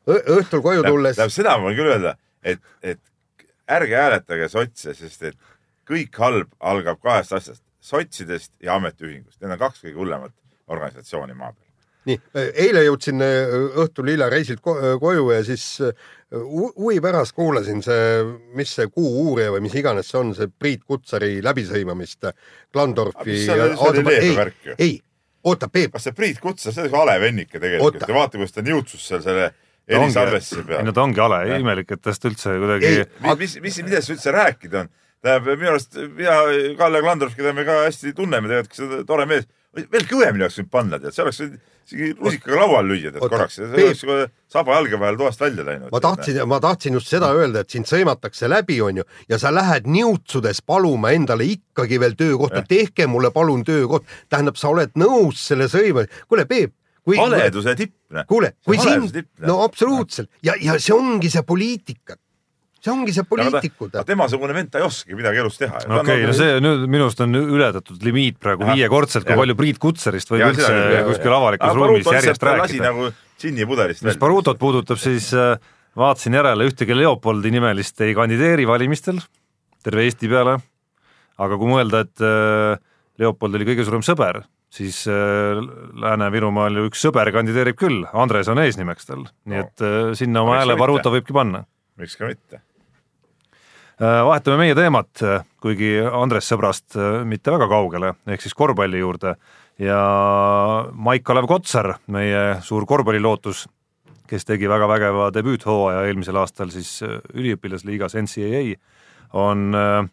õhtul 0.07 0.63
koju 0.63 0.85
tulles, 0.87 1.17
tähendab, 1.17 1.35
seda 1.35 1.57
ma 1.57 1.67
võin 1.67 1.79
küll 1.81 1.93
öelda, 1.93 2.15
et, 2.41 2.61
et 2.81 3.01
ärge 3.71 3.97
hääletage 3.97 4.49
sotse, 4.51 4.95
sest 4.97 5.27
et 5.29 5.37
kõik 5.89 6.21
halb 6.23 6.53
algab 6.59 7.01
kahest 7.03 7.35
asjast, 7.35 7.63
sotsidest 7.81 8.53
ja 8.63 8.77
ametiühingust. 8.77 9.39
Need 9.41 9.55
on 9.55 9.61
kaks 9.61 9.83
kõige 9.83 9.97
hullemat 9.97 10.33
organisatsiooni 10.71 11.35
maa 11.35 11.51
peal. 11.51 11.70
nii, 12.09 12.17
eile 12.65 12.83
jõudsin 12.87 13.21
äh, 13.21 13.53
õhtul 13.83 14.09
hilja 14.13 14.29
reisilt 14.31 14.61
ko 14.65 14.75
koju 15.01 15.27
ja 15.35 15.43
siis 15.45 15.65
äh, 15.85 15.93
hu- 16.33 16.71
huvi 16.77 16.99
pärast 17.03 17.35
kuulasin 17.37 17.83
see, 17.85 18.23
mis 18.57 18.73
see 18.77 18.89
Kuu-uurija 18.89 19.53
või 19.55 19.65
mis 19.67 19.75
iganes 19.77 20.09
see 20.11 20.19
on, 20.21 20.33
see 20.37 20.49
Priit 20.49 20.85
Kutsari 20.87 21.39
läbisõimamist 21.45 22.31
Klandorfi 22.73 23.37
ei 23.37 24.35
ei, 24.77 24.95
oota, 25.43 25.69
Peep, 25.69 25.93
kas 25.95 26.09
see 26.09 26.17
Priit 26.17 26.41
Kutsar, 26.41 26.73
see 26.75 26.87
oli 26.89 27.01
alev 27.03 27.27
vennike 27.27 27.59
tegelikult 27.59 28.07
vaata, 28.07 28.37
kuidas 28.39 28.57
ta 28.57 28.65
niutsus 28.65 29.05
seal 29.11 29.21
selle 29.25 29.51
Elisabessi 29.91 30.59
ei 30.61 30.65
peal 30.67 30.85
no. 30.87 30.93
ta 30.95 31.03
ongi 31.03 31.21
hale, 31.21 31.43
imelik, 31.59 31.93
et 31.95 32.01
tast 32.01 32.25
üldse 32.29 32.53
kuidagi 32.61 32.91
Ei. 32.91 33.05
mis, 33.39 33.57
mis, 33.63 33.79
millest 33.85 34.13
üldse 34.13 34.33
rääkida 34.35 34.85
on? 34.85 34.91
tähendab, 35.21 35.57
minu 35.57 35.73
arust 35.75 35.97
ja 36.21 36.37
Kalle 36.79 37.01
Klandorf, 37.03 37.35
keda 37.37 37.53
me 37.53 37.65
ka 37.67 37.83
hästi 37.85 38.13
tunneme, 38.17 38.49
tegelikult 38.49 38.77
see 38.79 39.03
tore 39.09 39.27
mees, 39.29 39.45
veel 39.75 40.07
kõvemini 40.09 40.45
oleks 40.45 40.57
võinud 40.59 40.71
panna, 40.71 40.99
tead, 40.99 41.15
see 41.15 41.23
oleks 41.23 41.39
isegi 41.41 42.09
rusikaga 42.17 42.59
laual 42.59 42.89
lüüa, 42.91 43.11
tead 43.13 43.23
korraks, 43.23 43.57
see 43.59 43.85
oleks 43.85 44.03
kohe 44.07 44.25
saba 44.51 44.75
jalge 44.77 44.99
vahel 44.99 45.19
toast 45.19 45.43
välja 45.43 45.65
läinud. 45.67 45.91
ma 45.93 46.01
tahtsin, 46.03 46.41
ma 46.49 46.59
tahtsin 46.63 46.97
just 46.99 47.11
seda 47.11 47.31
öelda, 47.37 47.63
et 47.63 47.73
sind 47.73 47.87
sõimatakse 47.89 48.49
läbi, 48.51 48.81
onju, 48.83 49.05
ja 49.31 49.39
sa 49.41 49.53
lähed 49.53 49.87
niutsudes 49.91 50.61
paluma 50.67 51.13
endale 51.15 51.47
ikkagi 51.47 51.99
veel 52.03 52.17
töökohta, 52.19 52.65
tehke 52.67 53.07
mulle 53.07 53.31
palun 53.31 53.63
töökoht. 53.67 54.07
tähendab, 54.29 54.59
sa 54.59 54.73
oled 54.73 54.95
nõus 54.99 55.47
selle 55.47 55.69
sõima, 55.71 56.05
kuule, 56.27 56.45
Peep, 56.49 56.75
kui 57.05 57.17
haleduse 57.17 57.75
tipp, 57.79 57.95
kuule, 58.27 58.53
kui 58.65 58.79
sind 58.81 59.23
no 59.47 59.61
absoluutselt. 59.63 60.29
Ja, 60.43 60.57
ja 60.59 60.77
see 60.79 60.95
ongi 60.95 61.31
see 61.31 61.43
poliitika. 61.47 62.19
See 62.81 62.93
ongi 62.93 63.13
see 63.15 63.25
poliitikud. 63.29 63.97
temasugune 64.07 64.55
vend, 64.57 64.71
ta 64.73 64.81
ei 64.81 64.87
oskagi 64.87 65.17
midagi 65.17 65.43
elus 65.43 65.59
teha. 65.61 65.83
okei 65.85 65.99
okay,, 66.01 66.29
no 66.29 66.37
see 66.37 66.61
nüüd 66.65 66.87
minu 66.87 67.07
arust 67.07 67.21
on 67.25 67.41
ületatud 67.41 68.07
limiit 68.07 68.39
praegu 68.41 68.69
viiekordselt, 68.71 69.27
kui 69.27 69.35
Jah. 69.35 69.43
palju 69.43 69.57
Priit 69.59 69.81
Kutsarist 69.81 70.33
võib 70.33 70.47
üldse 70.49 71.03
kuskil 71.09 71.35
avalikus 71.37 71.77
ruumis 71.77 72.09
järjest 72.17 72.47
rääkida. 72.49 72.87
nagu 72.89 73.11
džinnipudelist 73.41 74.07
mis 74.07 74.19
Barutot 74.21 74.59
puudutab, 74.61 74.99
siis 75.01 75.29
äh, 75.37 75.55
vaatasin 75.97 76.39
järele, 76.39 76.69
ühtegi 76.69 76.97
Leopoldi 76.97 77.53
nimelist 77.53 78.01
ei 78.01 78.15
kandideeri 78.17 78.67
valimistel 78.69 79.21
terve 79.83 80.05
Eesti 80.05 80.29
peale. 80.31 80.57
aga 81.41 81.57
kui 81.57 81.69
mõelda, 81.71 82.03
et 82.05 82.21
äh, 82.21 82.81
Leopold 83.21 83.57
oli 83.57 83.65
kõige 83.71 83.85
suurem 83.87 84.03
sõber, 84.05 84.43
siis 84.71 85.03
äh, 85.09 85.61
Lääne-Virumaal 86.03 86.77
ju 86.77 86.89
üks 86.89 87.01
sõber 87.07 87.31
kandideerib 87.33 87.79
küll, 87.79 88.03
Andres 88.13 88.49
on 88.51 88.61
eesnimeks 88.61 89.09
tal, 89.09 89.25
nii 89.45 89.57
No. 89.57 89.63
et 89.65 89.85
äh, 89.85 90.11
sinna 90.17 90.45
oma 90.45 90.59
hääle? 90.59 90.77
Baruto 90.79 91.13
võibki 91.13 91.35
panna. 91.35 91.65
miks 91.97 92.17
ka 92.19 92.29
mitte. 92.29 92.61
Äh, 94.01 94.23
vahetame 94.25 94.57
meie 94.57 94.73
teemat, 94.73 95.21
kuigi 95.61 95.91
Andres 96.01 96.47
sõbrast 96.49 96.95
äh, 96.97 97.19
mitte 97.27 97.51
väga 97.53 97.67
kaugele, 97.69 98.15
ehk 98.33 98.41
siis 98.41 98.55
korvpalli 98.57 98.97
juurde. 98.97 99.35
Ja 99.77 99.99
Maik-Kalev 100.89 101.45
Kotsar, 101.49 101.91
meie 102.09 102.41
suur 102.65 102.87
korvpallilootus, 102.89 103.67
kes 104.29 104.47
tegi 104.49 104.65
väga 104.69 104.87
vägeva 104.89 105.29
debüüthooaja 105.35 106.07
eelmisel 106.09 106.41
aastal 106.41 106.73
siis 106.73 106.95
äh, 107.05 107.19
üliõpilasliigas 107.37 108.17
NCAA, 108.23 108.63
on 109.37 109.69
äh, 109.77 110.09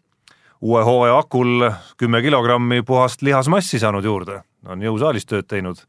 uue 0.61 0.85
hooaja 0.85 1.17
akul 1.23 1.71
kümme 1.97 2.21
kilogrammi 2.21 2.83
puhast 2.85 3.25
lihasmassi 3.25 3.81
saanud 3.81 4.05
juurde, 4.05 4.43
on 4.69 4.85
jõusaalis 4.85 5.25
tööd 5.25 5.49
teinud. 5.49 5.81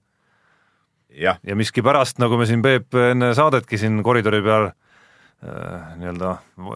Jah, 1.20 1.36
ja 1.44 1.52
miskipärast, 1.52 2.16
nagu 2.22 2.40
me 2.40 2.48
siin 2.48 2.64
Peep 2.64 2.96
enne 2.96 3.34
saadetki 3.36 3.76
siin 3.76 4.00
koridori 4.06 4.40
peal 4.46 4.70
äh, 4.70 4.78
nii-öelda 5.40 6.34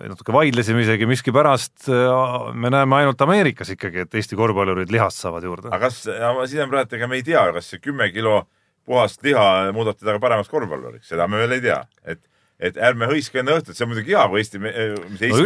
natuke 0.09 0.33
vaidlesime 0.33 0.81
isegi, 0.87 1.05
miskipärast 1.09 1.89
äh, 1.93 2.53
me 2.57 2.71
näeme 2.73 2.97
ainult 2.97 3.21
Ameerikas 3.21 3.75
ikkagi, 3.75 4.07
et 4.07 4.15
Eesti 4.17 4.39
korvpallurid 4.41 4.93
lihast 4.93 5.21
saavad 5.21 5.45
juurde. 5.45 5.69
aga 5.69 5.83
kas, 5.91 5.99
siin 6.07 6.63
on 6.65 6.71
praegu, 6.73 6.97
ega 6.97 7.09
me 7.11 7.21
ei 7.21 7.27
tea, 7.27 7.43
kas 7.53 7.69
see 7.75 7.83
kümme 7.85 8.09
kilo 8.15 8.47
puhast 8.89 9.21
liha 9.25 9.73
muudab 9.77 9.99
teda 10.01 10.17
ka 10.17 10.23
paremaks 10.23 10.49
korvpalluriks, 10.53 11.11
seda 11.13 11.29
me 11.29 11.43
veel 11.43 11.59
ei 11.59 11.65
tea, 11.67 11.83
et 12.09 12.25
et 12.65 12.77
ärme 12.81 13.09
hõiska 13.11 13.43
enne 13.43 13.59
õhtut, 13.59 13.77
see 13.77 13.85
on 13.85 13.91
muidugi 13.91 14.15
hea, 14.15 14.25
kui 14.31 14.41
Eesti, 14.41 14.61
mis 14.63 15.25
Eesti 15.27 15.33
No 15.35 15.41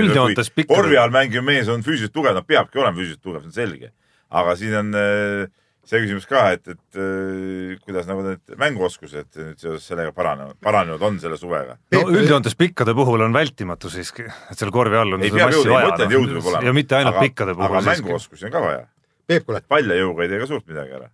korvi 0.69 0.99
all 1.01 1.11
mängiv 1.11 1.43
mees 1.43 1.71
on 1.73 1.83
füüsiliselt 1.83 2.15
tugev, 2.15 2.37
no 2.37 2.45
peabki 2.47 2.79
olema 2.79 2.95
füüsiliselt 3.01 3.25
tugev, 3.25 3.47
see 3.47 3.51
on 3.51 3.57
selge. 3.57 3.91
aga 4.29 4.55
siin 4.61 4.75
on 4.77 4.95
äh, 4.95 5.49
see 5.89 6.03
küsimus 6.05 6.27
ka, 6.29 6.45
et, 6.57 6.75
et 6.75 7.01
äh, 7.01 7.79
kuidas 7.85 8.09
nagu 8.09 8.25
need 8.27 8.59
mänguoskused 8.61 9.39
nüüd 9.39 9.63
seoses 9.63 9.87
sellega 9.89 10.13
paranenud, 10.17 10.59
paranenud 10.65 11.03
on 11.09 11.19
selle 11.23 11.39
suvega. 11.41 11.79
no 11.95 12.05
üldjoontes 12.13 12.59
pikkade 12.59 12.95
puhul 12.99 13.25
on 13.27 13.37
vältimatu 13.37 13.93
siiski, 13.93 14.29
et 14.29 14.61
seal 14.61 14.73
korvi 14.75 15.01
all 15.01 15.17
on 15.17 15.25
ei 15.25 15.33
seda 15.33 15.45
pea 15.45 15.51
massi 15.51 15.65
jõudu, 15.65 15.75
vaja, 15.75 15.91
mõtle, 15.91 16.09
et 16.09 16.17
jõudu 16.17 16.37
peab 16.37 16.53
olema. 16.53 16.67
ja 16.69 16.77
mitte 16.77 16.99
ainult 17.01 17.21
pikkade 17.25 17.57
puhul 17.59 17.81
aga 17.81 17.85
mänguoskusi 17.93 18.49
on 18.49 18.55
ka 18.55 18.65
vaja. 18.65 18.87
Peep, 19.29 19.45
kuule, 19.45 19.61
palja 19.69 19.97
jõuga 19.99 20.25
ei 20.25 20.31
tee 20.31 20.39
ka 20.41 20.47
suurt 20.49 20.69
midagi 20.71 20.95
ära. 20.97 21.11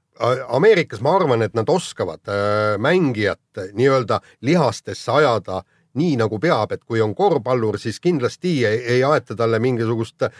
Ameerikas 0.54 1.00
ma 1.02 1.16
arvan, 1.18 1.42
et 1.42 1.56
nad 1.58 1.70
oskavad 1.70 2.22
äh, 2.30 2.76
mängijat 2.78 3.64
nii-öelda 3.74 4.20
lihastesse 4.46 5.10
ajada 5.10 5.64
nii 5.98 6.16
nagu 6.20 6.38
peab, 6.42 6.74
et 6.74 6.82
kui 6.84 7.02
on 7.04 7.14
korvpallur, 7.16 7.78
siis 7.80 8.00
kindlasti 8.02 8.54
ei, 8.66 8.80
ei 8.96 9.04
aeta 9.06 9.36
talle 9.38 9.60
mingisugust 9.62 10.26
äh, 10.26 10.34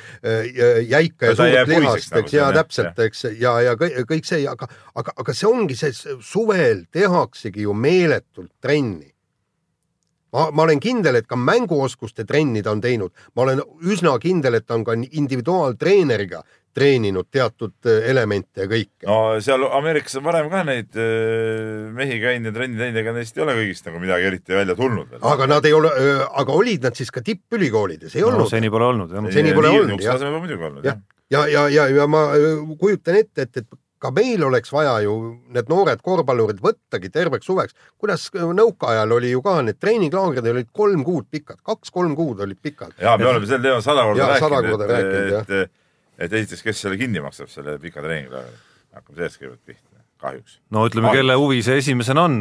jäika 0.89 1.31
ja 1.31 1.37
suurt 1.39 1.71
lihast, 1.71 2.13
nagu 2.15 2.25
eks 2.25 2.37
ja 2.37 2.51
täpselt, 2.55 2.99
eks 3.07 3.27
ja, 3.41 3.57
ja 3.69 3.75
kõik, 3.79 4.27
see, 4.27 4.45
aga, 4.51 4.69
aga, 4.95 5.15
aga 5.23 5.35
see 5.37 5.51
ongi 5.51 5.79
see 5.79 5.95
suvel 6.23 6.87
tehaksegi 6.93 7.67
ju 7.69 7.75
meeletult 7.75 8.53
trenni. 8.63 9.11
Ma, 10.35 10.49
ma 10.51 10.65
olen 10.67 10.81
kindel, 10.83 11.21
et 11.21 11.29
ka 11.31 11.39
mänguoskuste 11.39 12.25
trenni 12.27 12.63
ta 12.63 12.73
on 12.75 12.83
teinud, 12.83 13.15
ma 13.37 13.47
olen 13.47 13.63
üsna 13.87 14.17
kindel, 14.19 14.59
et 14.59 14.67
ta 14.67 14.75
on 14.75 14.83
ka 14.87 14.97
individuaaltreeneriga 14.99 16.43
treeninud 16.75 17.29
teatud 17.33 17.89
äh, 17.91 18.09
elemente 18.11 18.65
ja 18.65 18.69
kõike 18.71 19.09
no.. 19.09 19.19
seal 19.45 19.67
Ameerikas 19.79 20.19
on 20.21 20.27
varem 20.27 20.51
ka 20.53 20.65
neid 20.67 20.99
äh, 20.99 21.87
mehi 21.95 22.19
käinud 22.23 22.51
ja 22.51 22.57
trenni 22.59 22.81
teinud, 22.81 23.01
ega 23.05 23.17
neist 23.17 23.39
ei 23.39 23.47
ole 23.47 23.57
kõigist 23.61 23.89
nagu 23.89 24.03
midagi 24.03 24.31
eriti 24.31 24.59
välja 24.59 24.77
tulnud 24.79 25.15
veel. 25.15 25.25
aga 25.35 25.49
nad 25.55 25.71
ei 25.71 25.77
ole, 25.77 25.95
aga 26.43 26.59
olid 26.61 26.89
nad 26.89 26.99
siis 26.99 27.15
ka 27.15 27.25
tippülikoolides, 27.25 28.19
ei 28.19 28.27
no 28.27 28.33
olnud? 28.33 28.51
seni 28.53 28.73
pole 28.75 28.91
olnud 28.93 29.15
jah. 29.15 29.33
seni 29.35 29.57
pole 29.57 29.73
olnud, 29.79 30.03
jah. 30.03 30.19
tasemel 30.19 30.41
muidugi 30.43 30.71
olnud 30.71 30.91
jah 30.91 31.01
ja, 31.31 31.47
ja, 31.49 31.69
ja, 31.73 31.89
ja 31.89 32.07
ma 32.11 32.27
kujutan 32.79 33.19
ette, 33.19 33.47
et, 33.49 33.63
et 33.63 33.81
ka 34.05 34.11
meil 34.15 34.43
oleks 34.45 34.73
vaja 34.73 34.99
ju 35.05 35.15
need 35.55 35.71
noored 35.73 36.03
korvpallurid 36.05 36.61
võttagi 36.65 37.11
terveks 37.13 37.49
suveks, 37.49 37.77
kuidas 38.01 38.27
nõukaajal 38.35 39.15
oli 39.17 39.33
ju 39.33 39.41
ka 39.45 39.61
need 39.65 39.81
treeninglaagrid 39.81 40.51
olid 40.53 40.69
kolm 40.77 41.05
kuud 41.07 41.31
pikad, 41.33 41.63
kaks-kolm 41.65 42.17
kuud 42.19 42.43
olid 42.45 42.61
pikad. 42.61 42.93
ja 43.01 43.17
me 43.21 43.31
oleme 43.31 43.49
sel 43.49 43.65
teemal 43.65 43.85
sada 43.85 44.05
korda 44.11 44.29
rääkinud, 44.35 44.87
rääkinud, 44.91 45.33
et, 45.41 45.57
et, 45.63 45.73
et 46.19 46.33
esiteks, 46.33 46.63
kes 46.63 46.81
selle 46.87 46.99
kinni 47.01 47.21
maksab, 47.25 47.49
selle 47.53 47.79
pika 47.83 48.03
treeninglaagri. 48.05 48.59
hakkame 48.95 49.17
sellest 49.19 49.41
kõigepealt 49.41 49.65
pihta, 49.67 50.03
kahjuks. 50.23 50.59
no 50.71 50.85
ütleme, 50.89 51.11
kelle 51.15 51.35
huvi 51.41 51.63
see 51.67 51.79
esimesena 51.83 52.27
on, 52.29 52.37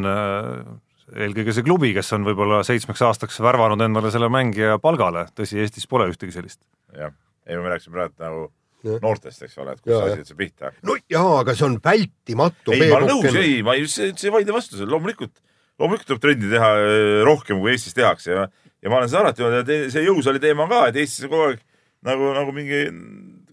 eelkõige 1.13 1.53
see 1.55 1.65
klubi, 1.65 1.93
kes 1.95 2.12
on 2.15 2.25
võib-olla 2.27 2.62
seitsmeks 2.65 3.01
aastaks 3.09 3.39
värvanud 3.43 3.81
endale 3.86 4.12
selle 4.13 4.29
mängija 4.33 4.77
palgale, 4.83 5.25
tõsi, 5.38 5.59
Eestis 5.63 5.88
pole 5.89 6.07
ühtegi 6.12 6.36
sellist. 6.36 6.62
jah, 6.97 7.13
ei 7.47 7.57
me 7.59 7.73
rääkisime 7.73 7.97
praegu 7.99 8.21
nagu 8.23 8.43
Jah. 8.83 8.97
noortest, 8.99 9.39
eks 9.45 9.53
ole, 9.63 9.77
et 9.77 9.79
kus 9.79 9.93
asi 9.95 10.19
üldse 10.19 10.36
pihta 10.36 10.65
hakkab. 10.67 10.83
no 10.89 10.95
jaa, 11.12 11.39
aga 11.39 11.53
see 11.55 11.65
on 11.69 11.77
vältimatu. 11.83 12.73
ei, 12.75 12.89
ma 12.91 12.97
olen 12.99 13.12
nõus, 13.13 13.38
ei, 13.39 13.62
ma 13.63 13.75
ei, 13.79 13.86
see, 13.88 14.09
see 14.19 14.27
ei 14.27 14.33
vaidle 14.36 14.55
vastu 14.55 14.75
sellele, 14.75 14.91
loomulikult, 14.91 15.38
loomulikult 15.79 16.09
tuleb 16.12 16.23
trenni 16.25 16.49
teha 16.51 16.71
äh, 16.81 17.21
rohkem, 17.23 17.62
kui 17.63 17.71
Eestis 17.71 17.95
tehakse 17.95 18.33
ja, 18.36 18.43
ja 18.83 18.91
ma 18.91 18.99
olen 18.99 19.07
seda 19.12 19.21
alati 19.23 19.45
öelnud 19.45 19.62
ja 19.62 19.67
te- 19.69 19.88
see 19.93 20.03
jõusaali 20.03 20.41
teema 20.43 20.67
ka, 20.71 20.81
et 20.91 20.99
Eestis 20.99 21.23
on 21.29 21.31
kogu 21.31 21.45
aeg 21.47 21.63
nagu, 22.09 22.33
nagu 22.36 22.55
mingi, 22.57 22.81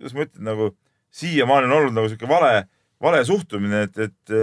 kuidas 0.00 0.16
ma 0.16 0.26
ütlen, 0.26 0.46
nagu 0.48 0.70
siiamaani 1.20 1.68
on 1.68 1.76
olnud 1.76 1.96
nagu 1.98 2.10
sihuke 2.10 2.28
vale, 2.30 2.64
vale 3.02 3.22
suhtumine, 3.28 3.84
et, 3.88 3.98
et, 4.08 4.34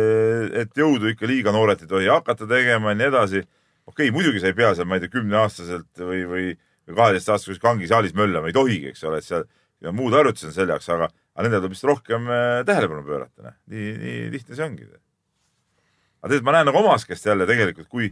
et 0.63 0.81
jõudu 0.81 1.11
ikka 1.11 1.29
liiga 1.29 1.53
noored 1.55 1.83
ei 1.83 1.89
tohi 1.89 2.09
hakata 2.11 2.47
tegema 2.49 2.93
ja 2.93 2.99
nii 3.01 3.09
edasi. 3.11 3.43
okei 3.87 4.09
okay,, 4.09 4.13
muidugi 4.15 4.43
sa 4.43 4.51
ei 4.51 4.57
pea 4.57 4.73
seal, 4.75 4.87
ma 4.89 4.97
ei 4.97 5.05
tea, 5.05 5.13
kümneaastaselt 5.13 6.03
või, 6.03 6.23
või, 6.29 6.47
või 6.87 6.99
kaheteistaastaselt 6.99 7.63
kangisaalis 7.63 8.15
möllama, 8.17 8.51
ei 8.51 8.57
tohigi, 8.57 8.91
eks 8.93 9.03
ole, 9.07 9.21
et 9.21 9.27
seal 9.27 9.47
ja 9.81 9.93
muud 9.93 10.15
harjutused 10.17 10.49
on 10.49 10.55
selle 10.55 10.75
jaoks, 10.75 10.89
aga, 10.93 11.09
aga 11.09 11.45
nendele 11.45 11.63
tuleb 11.63 11.75
lihtsalt 11.75 11.91
rohkem 11.91 12.31
äh, 12.33 12.61
tähelepanu 12.67 13.05
pöörata, 13.05 13.45
noh. 13.45 13.57
nii, 13.73 13.91
nii 14.01 14.23
lihtne 14.33 14.57
see 14.57 14.65
ongi. 14.65 14.87
aga 14.87 16.31
tegelikult 16.31 16.49
ma 16.49 16.55
näen 16.57 16.69
nagu 16.71 16.81
omas 16.81 17.05
käest 17.07 17.29
jälle 17.29 17.45
tegelikult, 17.49 17.89
kui 17.91 18.09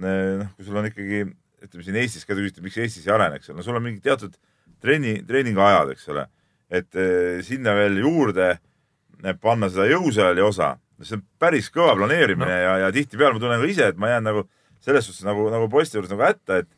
noh, 0.00 0.48
kui 0.56 0.66
sul 0.66 0.80
on 0.80 0.88
ikkagi, 0.88 1.26
ütleme 1.62 1.86
siin 1.86 1.98
Eestis 2.00 2.24
ka, 2.24 2.34
te 2.34 2.44
küsite, 2.44 2.64
miks 2.64 2.78
Eestis 2.80 3.06
ei 3.06 3.14
arene, 3.14 3.38
eks 3.38 3.52
ole, 3.52 3.60
no 3.60 3.66
sul 3.66 3.76
on 3.76 3.84
mingid 3.84 4.04
teatud 4.06 4.38
treeni, 4.82 5.18
treeninguajad, 5.26 5.92
eks 5.94 6.08
ole. 6.14 6.26
Et 6.72 6.98
eh, 6.98 7.40
sinna 7.44 7.74
veel 7.76 8.00
juurde 8.02 8.48
eh, 8.54 9.34
panna 9.40 9.68
seda 9.72 9.88
jõusaali 9.90 10.44
osa, 10.44 10.74
see 11.02 11.18
on 11.18 11.24
päris 11.42 11.68
kõva 11.74 11.96
planeerimine 11.98 12.48
no. 12.48 12.60
ja, 12.64 12.76
ja 12.86 12.92
tihtipeale 12.94 13.36
ma 13.36 13.42
tunnen 13.42 13.62
ka 13.62 13.70
ise, 13.70 13.90
et 13.92 13.98
ma 14.00 14.12
jään 14.14 14.28
nagu 14.30 14.46
selles 14.82 15.06
suhtes 15.06 15.26
nagu, 15.26 15.48
nagu 15.52 15.68
poiste 15.70 15.98
juures 15.98 16.12
nagu 16.12 16.24
hätta, 16.26 16.62
et 16.62 16.70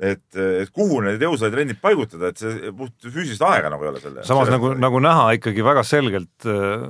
et, 0.00 0.36
et 0.36 0.70
kuhu 0.72 1.02
need 1.04 1.20
jõusaalitrennid 1.20 1.80
paigutada, 1.82 2.30
et 2.30 2.40
see 2.40 2.70
puht 2.72 2.94
füüsilist 3.04 3.42
aega 3.44 3.68
nagu 3.72 3.84
ei 3.84 3.90
ole 3.90 4.00
selle. 4.00 4.24
samas 4.24 4.48
nagu, 4.48 4.72
nagu 4.80 5.00
näha 5.04 5.26
ikkagi 5.36 5.64
väga 5.66 5.84
selgelt 5.84 6.48
äh, 6.48 6.86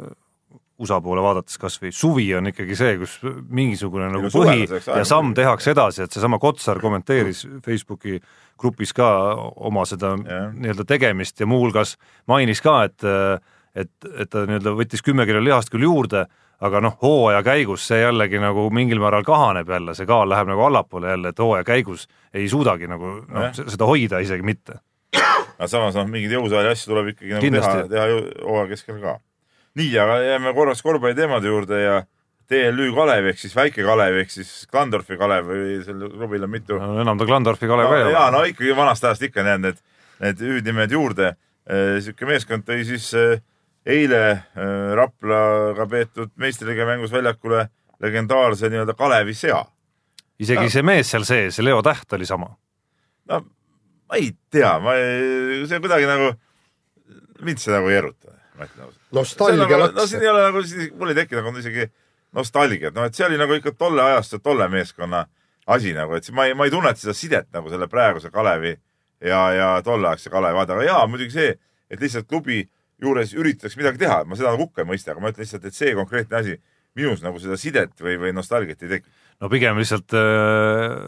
USA 0.81 1.01
poole 1.05 1.23
vaadates 1.25 1.59
kasvõi 1.61 1.93
suvi 1.93 2.27
on 2.39 2.51
ikkagi 2.51 2.77
see, 2.79 2.97
kus 3.01 3.19
mingisugune 3.53 4.09
nagu 4.13 4.29
no 4.29 4.33
põhi 4.33 4.65
ja 4.65 5.05
samm 5.09 5.35
tehakse 5.37 5.75
edasi, 5.75 6.07
et 6.07 6.13
seesama 6.17 6.39
Kotsar 6.41 6.81
kommenteeris 6.81 7.45
Facebooki 7.65 8.19
grupis 8.61 8.93
ka 8.97 9.09
oma 9.61 9.85
seda 9.89 10.15
Jah. 10.17 10.51
nii-öelda 10.57 10.87
tegemist 10.89 11.41
ja 11.41 11.49
muuhulgas 11.49 11.97
mainis 12.31 12.63
ka, 12.65 12.83
et 12.89 13.09
et, 13.75 13.91
et 14.19 14.31
ta 14.31 14.45
nii-öelda 14.49 14.75
võttis 14.79 15.05
kümme 15.07 15.27
kilo 15.29 15.43
lihast 15.45 15.71
küll 15.71 15.87
juurde, 15.87 16.25
aga 16.61 16.81
noh, 16.85 16.97
hooaja 17.03 17.43
käigus 17.47 17.87
see 17.89 18.01
jällegi 18.03 18.41
nagu 18.43 18.67
mingil 18.75 19.01
määral 19.01 19.25
kahaneb 19.25 19.69
jälle, 19.71 19.95
see 19.97 20.09
kaal 20.09 20.29
läheb 20.29 20.51
nagu 20.51 20.67
allapoole 20.67 21.13
jälle, 21.15 21.33
et 21.33 21.39
hooaja 21.39 21.65
käigus 21.65 22.07
ei 22.35 22.49
suudagi 22.51 22.91
nagu 22.91 23.21
noh 23.23 23.49
Jah., 23.49 23.73
seda 23.77 23.89
hoida 23.89 24.21
isegi 24.25 24.45
mitte. 24.47 24.81
aga 25.15 25.69
samas 25.71 25.97
noh, 25.97 26.09
mingeid 26.11 26.37
jõusaali 26.37 26.73
asju 26.73 26.93
tuleb 26.93 27.13
ikkagi 27.15 27.37
nagu 27.37 27.47
Kindlasti. 27.47 27.89
teha, 27.89 28.11
teha 28.11 28.47
hooaja 28.49 28.71
keskel 28.75 29.01
ka. 29.03 29.19
nii, 29.79 29.93
aga 30.03 30.17
jääme 30.25 30.55
korraks 30.57 30.83
korvpalliteemade 30.83 31.47
juurde 31.51 31.83
ja 31.83 32.01
TLÜ 32.51 32.89
Kalev 32.97 33.29
ehk 33.31 33.39
siis 33.39 33.55
Väike 33.55 33.85
Kalev 33.87 34.17
ehk 34.25 34.33
siis 34.35 34.67
Klandorfi 34.71 35.17
Kalev 35.21 35.47
või 35.53 35.77
sellel 35.87 36.11
klubil 36.11 36.47
on 36.47 36.51
mitu 36.51 36.81
enam 36.81 37.19
ta 37.21 37.29
Klandorfi 37.29 37.69
Kalev 37.71 37.87
no, 37.87 37.93
ka 37.93 37.99
ei 38.01 38.07
ole 38.09 38.17
jaa, 38.17 38.31
no 38.35 38.43
ikkagi 38.49 38.75
vanast 38.77 39.05
ajast 39.07 39.23
ikka 39.29 39.45
on 39.45 39.51
jäänud 39.53 39.69
need, 39.69 39.83
need 40.25 40.43
hüüdnimed 40.49 40.95
juurde. 40.97 41.35
sihuke 42.03 42.27
meeskond 42.27 42.67
tõi 42.67 42.83
siis 42.89 43.07
eh, 43.15 43.39
eile 43.87 44.23
eh, 44.33 44.91
Raplaga 44.99 45.87
peetud 45.87 46.33
meistriliiga 46.41 46.89
mängus 46.89 47.13
väljakule 47.15 47.69
legendaarse 48.03 48.69
nii-öelda 48.73 48.97
Kalevi 48.99 49.35
sea. 49.35 49.63
isegi 50.41 50.65
Ja. 50.67 50.71
see 50.71 50.83
mees 50.83 51.11
seal 51.11 51.25
sees, 51.29 51.55
see 51.55 51.65
Leo 51.65 51.83
Täht 51.83 52.13
oli 52.19 52.27
sama. 52.27 52.51
no 53.31 53.41
ma 54.11 54.17
ei 54.19 54.33
tea, 54.51 54.73
ma 54.83 54.97
ei, 54.99 55.63
see 55.71 55.79
kuidagi 55.79 56.09
nagu, 56.11 56.33
mind 57.47 57.63
see 57.63 57.71
nagu 57.73 57.89
ei 57.93 58.01
eruta, 58.01 58.35
ma 58.61 58.69
ütlen 58.69 58.87
ausalt. 58.87 59.03
nostalgia 59.17 59.67
no 59.67 59.89
laks 59.89 60.13
siin. 60.13 60.23
ei 60.23 60.31
ole 60.31 60.47
nagu, 60.47 60.63
mul 61.01 61.13
ei 61.13 61.19
tekkinud 61.23 61.47
nagu 61.47 61.63
isegi 61.63 61.87
nostalgiat, 62.37 62.95
noh, 62.95 63.09
et 63.09 63.17
see 63.17 63.27
oli 63.27 63.39
nagu 63.41 63.57
ikka 63.57 63.73
tolle 63.79 64.05
ajastu, 64.05 64.39
tolle 64.45 64.69
meeskonna 64.71 65.25
asi 65.71 65.95
nagu, 65.97 66.15
et 66.19 66.29
ma 66.37 66.47
ei, 66.47 66.55
ma 66.59 66.67
ei 66.69 66.75
tunneta 66.75 67.01
seda 67.01 67.15
sidet 67.17 67.49
nagu 67.55 67.73
selle 67.73 67.89
praeguse 67.91 68.31
Kalevi 68.35 68.75
ja, 69.25 69.41
ja 69.57 69.71
tolleaegse 69.87 70.31
Kalevi 70.33 70.59
vahel, 70.59 70.77
aga 70.77 70.87
jaa, 70.87 71.07
muidugi 71.11 71.35
see, 71.35 71.57
et 71.91 72.03
lihtsalt 72.03 72.29
klubi 72.31 72.63
juures 73.01 73.35
üritatakse 73.35 73.81
midagi 73.81 74.05
teha, 74.05 74.23
ma 74.29 74.39
seda 74.39 74.53
nagu 74.53 74.67
hukka 74.67 74.85
ei 74.85 74.91
mõista, 74.93 75.15
aga 75.15 75.25
ma 75.25 75.33
ütlen 75.33 75.47
lihtsalt, 75.47 75.67
et 75.67 75.77
see 75.77 75.97
konkreetne 75.97 76.41
asi 76.41 76.57
minus 76.99 77.23
nagu 77.25 77.41
seda 77.43 77.59
sidet 77.61 77.95
või, 78.03 78.17
või 78.21 78.33
nostalgiat 78.37 78.83
ei 78.85 78.97
teki. 78.97 79.15
no 79.41 79.51
pigem 79.53 79.79
lihtsalt 79.81 80.17
äh, 80.19 81.07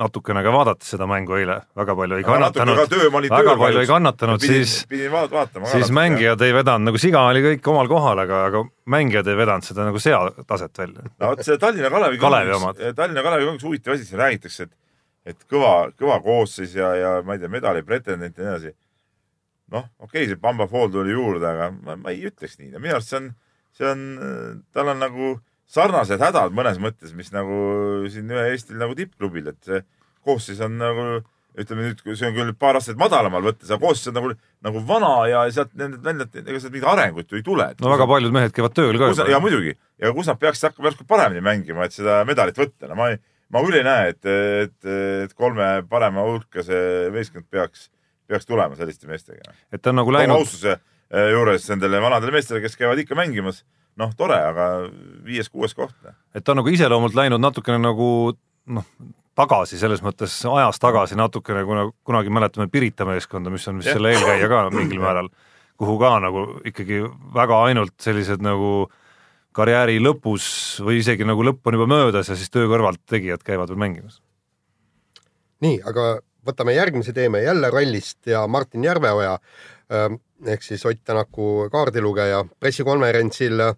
natukene 0.00 0.42
ka 0.42 0.52
vaadates 0.54 0.88
seda 0.94 1.06
mängu 1.08 1.36
eile, 1.38 1.58
väga 1.78 1.94
palju 1.98 2.18
ei 2.18 2.26
kannatanud 2.26 2.80
väga 3.30 3.56
palju 3.60 3.82
ei 3.82 3.88
kannatanud, 3.88 4.42
siis, 4.42 4.76
siis 5.70 5.92
mängijad 5.94 6.42
ei 6.42 6.54
vedanud, 6.56 6.88
nagu 6.88 7.00
siga 7.00 7.22
oli 7.30 7.44
kõik 7.44 7.68
omal 7.70 7.90
kohal, 7.90 8.22
aga, 8.24 8.40
aga 8.50 8.64
mängijad 8.90 9.30
ei 9.30 9.38
vedanud 9.38 9.66
seda 9.66 9.86
nagu 9.86 10.02
sea 10.02 10.20
taset 10.48 10.82
välja. 10.82 11.06
no 11.06 11.30
vot 11.32 11.44
see 11.46 11.58
Tallinna 11.62 11.92
Kalevi 11.94 12.18
Kalevi 12.22 12.56
omad. 12.58 12.82
Tallinna 12.96 13.22
Kalevi 13.26 13.48
on 13.50 13.60
üks 13.60 13.68
huvitav 13.68 13.94
asi, 13.94 14.08
siin 14.08 14.22
räägitakse, 14.22 14.66
et, 14.66 14.74
et 15.34 15.46
kõva, 15.50 15.74
kõva 15.98 16.18
koosseis 16.24 16.74
ja, 16.78 16.90
ja 16.98 17.14
ma 17.26 17.38
ei 17.38 17.44
tea, 17.44 17.52
medali 17.52 17.86
pretendent 17.86 18.38
ja 18.38 18.44
nii 18.44 18.52
edasi. 18.54 18.76
noh, 19.74 19.88
okei 19.98 20.24
okay,, 20.24 20.32
see 20.32 20.42
Bamba 20.42 20.66
Fall 20.70 20.90
tuli 20.92 21.14
juurde, 21.14 21.46
aga 21.54 21.70
ma, 21.76 21.98
ma 22.02 22.14
ei 22.14 22.26
ütleks 22.26 22.58
nii, 22.58 22.74
minu 22.80 22.98
arust 22.98 23.14
see 23.14 23.22
on, 23.22 23.34
see 23.78 23.90
on, 23.94 24.06
tal 24.74 24.90
on 24.90 25.02
nagu 25.06 25.36
sarnased 25.70 26.20
hädad 26.20 26.54
mõnes 26.56 26.80
mõttes, 26.82 27.14
mis 27.16 27.32
nagu 27.34 28.04
siin 28.12 28.30
ühe 28.30 28.50
Eestil 28.52 28.80
nagu 28.80 28.96
tippklubil, 28.98 29.52
et 29.54 29.60
see 29.64 29.84
koosseis 30.24 30.60
on 30.64 30.76
nagu 30.80 31.06
ütleme 31.54 31.86
nüüd, 31.86 32.00
see 32.18 32.26
on 32.26 32.34
küll 32.34 32.54
paar 32.58 32.78
aastat 32.78 32.98
madalamal 32.98 33.44
võttes, 33.44 33.68
aga 33.70 33.78
koosseis 33.82 34.10
on 34.10 34.16
nagu, 34.18 34.32
nagu 34.66 34.80
vana 34.88 35.12
ja 35.30 35.44
sealt 35.54 35.74
nendelt 35.78 36.02
väljalt, 36.06 36.38
ega 36.42 36.62
sealt 36.62 36.74
mingit 36.74 36.88
arengut 36.90 37.30
ju 37.30 37.38
ei 37.38 37.44
tule. 37.46 37.68
no 37.78 37.92
väga 37.92 38.08
paljud 38.10 38.34
mehed 38.34 38.54
käivad 38.56 38.74
tööl 38.74 38.98
ka 38.98 39.12
ja 39.30 39.38
muidugi, 39.42 39.76
ja 40.02 40.10
kus 40.16 40.30
nad 40.30 40.40
peaksid 40.42 40.70
hakkama 40.70 40.90
järsku 40.90 41.06
paremini 41.10 41.44
mängima, 41.46 41.86
et 41.86 41.94
seda 41.94 42.22
medalit 42.26 42.58
võtta, 42.58 42.90
no 42.90 42.98
ma 42.98 43.12
ei, 43.12 43.20
ma 43.54 43.62
küll 43.62 43.78
ei 43.78 43.86
näe, 43.86 44.10
et, 44.16 44.30
et, 44.66 44.90
et 45.28 45.36
kolme 45.38 45.68
parema 45.90 46.26
hulka 46.26 46.66
see 46.66 47.12
meeskond 47.14 47.46
peaks, 47.54 47.86
peaks 48.30 48.50
tulema 48.50 48.74
selliste 48.80 49.10
meestega. 49.10 49.54
et 49.70 49.82
ta 49.82 49.94
on 49.94 50.02
nagu 50.02 50.14
läinud, 50.14 50.40
austuse 50.40 50.74
eh, 50.74 51.30
juures 51.36 51.70
nendele 51.70 52.02
vanadele 52.02 52.34
meestele, 52.34 52.64
kes 52.66 52.74
käivad 52.80 52.98
ikka 53.04 53.14
mängimas, 53.18 53.62
noh, 54.00 54.14
tore, 54.18 54.38
aga 54.50 54.70
viies-kuues 55.26 55.74
koht. 55.76 55.94
et 56.34 56.44
ta 56.44 56.52
on 56.52 56.62
nagu 56.62 56.72
iseloomult 56.72 57.14
läinud 57.18 57.42
natukene 57.42 57.78
nagu 57.82 58.08
noh, 58.66 58.88
tagasi 59.38 59.78
selles 59.78 60.02
mõttes 60.04 60.34
ajas 60.50 60.80
tagasi 60.82 61.18
natukene, 61.18 61.64
kuna 61.66 61.86
kunagi 62.06 62.32
mäletame 62.34 62.68
Pirita 62.72 63.06
meeskonda, 63.08 63.52
mis 63.52 63.66
on 63.68 63.80
vist 63.80 63.90
Jah. 63.90 63.98
selle 63.98 64.14
eelkäija 64.14 64.50
ka 64.50 64.66
mingil 64.74 65.02
määral, 65.02 65.30
kuhu 65.80 65.96
ka 66.02 66.12
nagu 66.22 66.44
ikkagi 66.70 67.02
väga 67.34 67.62
ainult 67.68 67.96
sellised 68.02 68.44
nagu 68.44 68.90
karjääri 69.54 70.00
lõpus 70.02 70.46
või 70.82 71.00
isegi 71.02 71.26
nagu 71.26 71.44
lõpp 71.46 71.66
on 71.70 71.78
juba 71.78 71.88
möödas 71.90 72.30
ja 72.30 72.38
siis 72.38 72.50
töö 72.50 72.66
kõrvalt 72.70 73.02
tegijad 73.10 73.42
käivad 73.46 73.70
veel 73.70 73.82
mängimas. 73.82 74.20
nii, 75.62 75.80
aga 75.86 76.18
võtame 76.44 76.74
järgmise 76.76 77.14
teeme 77.16 77.42
jälle 77.42 77.70
rallist 77.70 78.26
ja 78.26 78.46
Martin 78.46 78.84
Järveoja 78.84 79.38
ehk 80.46 80.62
siis 80.62 80.84
Ott 80.86 81.00
Tänaku 81.04 81.68
kaardilugeja 81.72 82.44
pressikonverentsil 82.60 83.60
äh, 83.60 83.76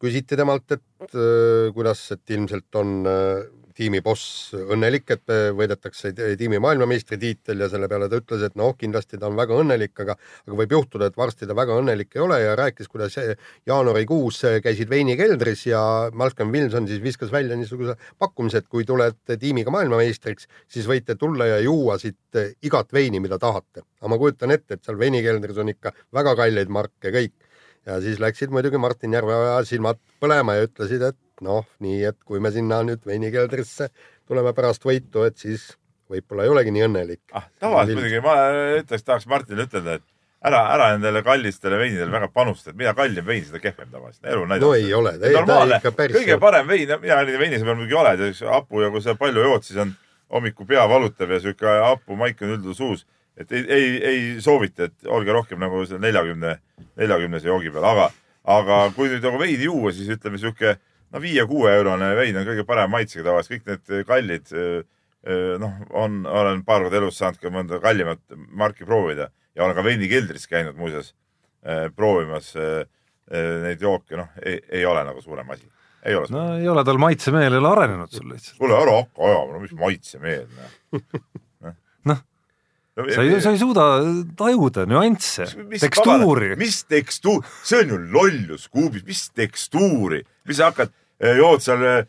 küsiti 0.00 0.36
temalt, 0.36 0.70
et 0.76 1.14
äh, 1.14 1.72
kuidas, 1.74 2.06
et 2.12 2.34
ilmselt 2.36 2.80
on 2.80 2.96
äh, 3.08 3.44
tiimi 3.74 4.00
boss 4.04 4.54
õnnelik, 4.54 5.08
et 5.10 5.32
äh, 5.32 5.48
võidetakse 5.56 6.12
ti- 6.14 6.34
tiimi 6.38 6.60
maailmameistritiitel 6.62 7.64
ja 7.64 7.68
selle 7.72 7.88
peale 7.90 8.08
ta 8.10 8.20
ütles, 8.20 8.44
et 8.46 8.56
noh, 8.58 8.74
kindlasti 8.78 9.18
ta 9.20 9.28
on 9.30 9.38
väga 9.38 9.58
õnnelik, 9.62 9.94
aga, 10.04 10.16
aga 10.46 10.58
võib 10.60 10.74
juhtuda, 10.76 11.08
et 11.10 11.18
varsti 11.18 11.48
ta 11.50 11.56
väga 11.58 11.78
õnnelik 11.82 12.14
ei 12.16 12.22
ole 12.24 12.40
ja 12.42 12.56
rääkis, 12.58 12.90
kuidas 12.92 13.18
eh, 13.22 13.34
jaanuarikuus 13.66 14.42
eh, 14.48 14.58
käisid 14.64 14.90
veinikeldris 14.92 15.66
ja 15.70 15.82
Malcolm 16.14 16.52
Wilson 16.54 16.88
siis 16.90 17.02
viskas 17.02 17.32
välja 17.34 17.58
niisuguse 17.58 17.96
pakkumise, 18.18 18.62
et 18.62 18.70
kui 18.70 18.86
tuled 18.86 19.18
tiimiga 19.32 19.74
maailmameistriks, 19.74 20.46
siis 20.70 20.86
võite 20.90 21.18
tulla 21.18 21.50
ja 21.50 21.58
juua 21.64 21.98
siit 21.98 22.42
igat 22.62 22.92
veini, 22.94 23.20
mida 23.22 23.38
tahate. 23.42 23.82
aga 24.00 24.12
ma 24.12 24.20
kujutan 24.20 24.54
ette, 24.54 24.78
et 24.78 24.84
seal 24.84 24.98
veinikeldris 25.00 25.58
on 25.58 25.72
ikka 25.72 25.94
väga 26.14 26.36
kalleid 26.38 26.70
marke 26.70 27.10
kõik 27.14 27.34
ja 27.86 27.98
siis 28.00 28.20
läksid 28.22 28.52
muidugi 28.54 28.78
Martin 28.80 29.12
Järveoja 29.12 29.58
silmad 29.68 30.00
põlema 30.22 30.56
ja 30.56 30.68
ütlesid, 30.68 31.02
et 31.04 31.18
noh, 31.42 31.66
nii 31.82 32.02
et 32.10 32.18
kui 32.24 32.40
me 32.40 32.52
sinna 32.54 32.82
nüüd 32.86 33.02
veinikeldrisse 33.06 33.90
tuleme 34.28 34.54
pärast 34.54 34.84
võitu, 34.86 35.24
et 35.26 35.38
siis 35.40 35.72
võib-olla 36.10 36.44
ei 36.44 36.52
olegi 36.52 36.74
nii 36.74 36.84
õnnelik. 36.86 37.22
ah, 37.32 37.48
tavaliselt 37.60 37.98
muidugi 37.98 38.20
ma 38.24 38.34
ütleks, 38.80 39.06
tahaks 39.06 39.26
Martinile 39.30 39.66
ütelda, 39.68 39.98
et 39.98 40.06
ära, 40.44 40.60
ära 40.74 40.90
nendele 40.94 41.22
kallistele 41.24 41.78
veinidele 41.80 42.12
väga 42.12 42.28
panusta, 42.32 42.70
et 42.70 42.78
mida 42.78 42.94
kallim 42.96 43.26
vein, 43.26 43.44
seda 43.46 43.60
kehvem 43.62 43.90
tavaliselt. 43.92 44.26
elu 44.28 44.46
näitab. 44.46 44.66
no 44.66 44.72
ei 44.76 44.94
ole, 44.94 45.14
normaalne, 45.24 45.80
kõige 45.84 46.38
parem 46.40 46.68
vein, 46.68 46.94
mina 47.02 47.20
olin 47.24 47.40
veinisõber 47.40 47.78
muidugi 47.78 48.00
oled, 48.00 48.24
eks 48.28 48.44
hapu 48.48 48.84
ja 48.84 48.90
kui 48.92 49.04
sa 49.04 49.16
palju 49.18 49.44
jood, 49.48 49.66
siis 49.66 49.80
on 49.84 49.94
hommikul 50.34 50.68
pea 50.68 50.84
valutab 50.90 51.32
ja 51.32 51.40
sihuke 51.40 51.76
hapu 51.84 52.18
maik 52.20 52.42
on 52.42 52.56
üldjuhul 52.56 52.76
suus. 52.78 53.06
et 53.36 53.50
ei, 53.52 53.64
ei, 53.68 53.86
ei 54.06 54.18
soovita, 54.40 54.86
et 54.86 55.08
olge 55.10 55.32
rohkem 55.34 55.58
nagu 55.58 55.80
seal 55.88 55.98
neljakümne, 55.98 56.58
neljakümnese 57.00 57.48
joogi 57.48 57.72
peal, 57.74 57.86
aga, 57.88 58.10
aga 58.44 58.76
kui 58.94 59.08
nüüd 59.10 59.24
nagu 59.26 59.40
veini 59.40 59.66
juua, 59.66 59.90
siis 59.92 60.12
ütleme 60.14 60.38
sihuke 60.38 60.76
no 61.14 61.22
viie-kuue 61.22 61.70
eurone 61.78 62.10
vein 62.18 62.36
on 62.40 62.48
kõige 62.48 62.66
parem 62.66 62.90
maitsega 62.94 63.28
tavaliselt, 63.28 63.62
kõik 63.62 63.70
need 63.70 64.08
kallid 64.08 64.54
noh, 65.62 65.76
on, 65.96 66.24
olen 66.28 66.64
paar 66.66 66.84
korda 66.84 66.98
elus 67.00 67.20
saanud 67.20 67.40
ka 67.40 67.52
mõnda 67.54 67.78
kallimat 67.80 68.20
marki 68.50 68.84
proovida 68.84 69.30
ja 69.54 69.64
olen 69.64 69.78
ka 69.78 69.84
veinikeldris 69.86 70.48
käinud 70.50 70.76
muuseas 70.76 71.14
proovimas 71.96 72.50
neid 72.58 73.80
jooke, 73.80 74.18
noh, 74.20 74.34
ei, 74.44 74.58
ei 74.80 74.84
ole 74.84 75.04
nagu 75.06 75.22
suurem 75.24 75.48
asi. 75.54 75.64
ei 76.04 76.18
ole 76.18 76.28
no 76.34 76.42
ei 76.58 76.68
ole 76.68 76.84
tal 76.84 77.00
maitsemeel 77.00 77.54
ei 77.54 77.62
ole 77.62 77.70
arenenud 77.70 78.12
sul 78.12 78.28
lihtsalt. 78.34 78.58
kuule, 78.58 78.76
ära 78.76 78.98
hakka 78.98 79.30
ajama, 79.30 79.54
no 79.54 79.62
mis 79.64 79.72
maitsemeel, 79.78 80.44
noh. 80.58 81.00
Noh, 82.04 82.20
sa 83.10 83.22
ei, 83.24 83.38
sa 83.42 83.50
ei 83.50 83.58
suuda 83.58 83.84
tajuda 84.38 84.84
nüansse, 84.86 85.48
tekstuuri. 85.82 86.52
mis 86.60 86.82
tekstuur, 86.86 87.40
see 87.66 87.80
on 87.82 87.94
ju 87.94 87.96
lollus 88.12 88.68
kuubis, 88.70 89.02
mis 89.08 89.24
tekstuuri, 89.34 90.20
mis 90.46 90.60
sa 90.60 90.68
hakkad, 90.70 90.92
jood 91.20 91.62
seal 91.62 91.84
eh, 91.84 92.04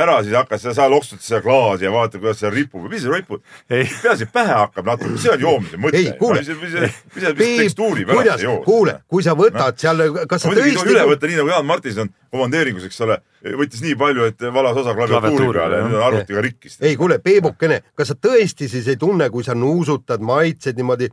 ära, 0.00 0.20
siis 0.24 0.34
hakkad, 0.36 0.62
sa 0.74 0.86
loksutad 0.90 1.24
seda 1.24 1.40
klaasi 1.44 1.84
ja 1.84 1.92
vaatad, 1.92 2.22
kuidas 2.22 2.40
see 2.40 2.52
ripub, 2.54 2.86
mis 2.90 3.04
see 3.04 3.12
ripub. 3.12 3.42
Ei. 3.68 3.88
peaasi, 4.02 4.28
et 4.28 4.32
pähe 4.32 4.56
hakkab 4.62 4.88
natuke, 4.88 5.18
see 5.20 5.34
on 5.34 5.44
joomise 5.44 5.80
mõte. 5.80 6.00
Ei, 6.00 6.14
kuule. 6.18 6.40
mis, 6.40 6.48
mis, 6.62 6.78
mis, 6.86 7.02
mis 7.16 7.28
tekstuuri 7.36 8.06
pärast 8.08 8.32
sa, 8.36 8.46
jood. 8.46 8.62
kuule, 8.64 8.96
kui 9.10 9.26
sa 9.26 9.36
võtad 9.38 9.78
seal, 9.80 10.06
kas 10.30 10.46
sa 10.46 10.54
tõesti 10.54 10.94
üle 10.94 11.04
võtta 11.12 11.30
nii 11.30 11.42
nagu 11.42 11.52
Jaan 11.52 11.68
Martinson 11.68 12.12
komandeeringus, 12.30 12.86
eks 12.86 13.00
ole, 13.04 13.16
võttis 13.58 13.82
nii 13.82 13.96
palju, 13.98 14.26
et 14.30 14.44
valas 14.54 14.78
osa 14.78 14.94
klaviatuuri 14.94 15.58
peale 15.58 15.80
ja 15.80 15.86
nüüd 15.88 15.98
on 15.98 16.04
arvutiga 16.06 16.44
rikkis. 16.44 16.78
ei 16.86 16.96
kuule, 16.98 17.18
Peebukene, 17.22 17.80
kas 17.98 18.12
sa 18.12 18.16
tõesti 18.16 18.68
siis 18.70 18.86
ei 18.88 18.98
tunne, 19.00 19.26
kui 19.34 19.44
sa 19.46 19.56
nuusutad, 19.58 20.22
maitsed 20.22 20.78
niimoodi 20.78 21.10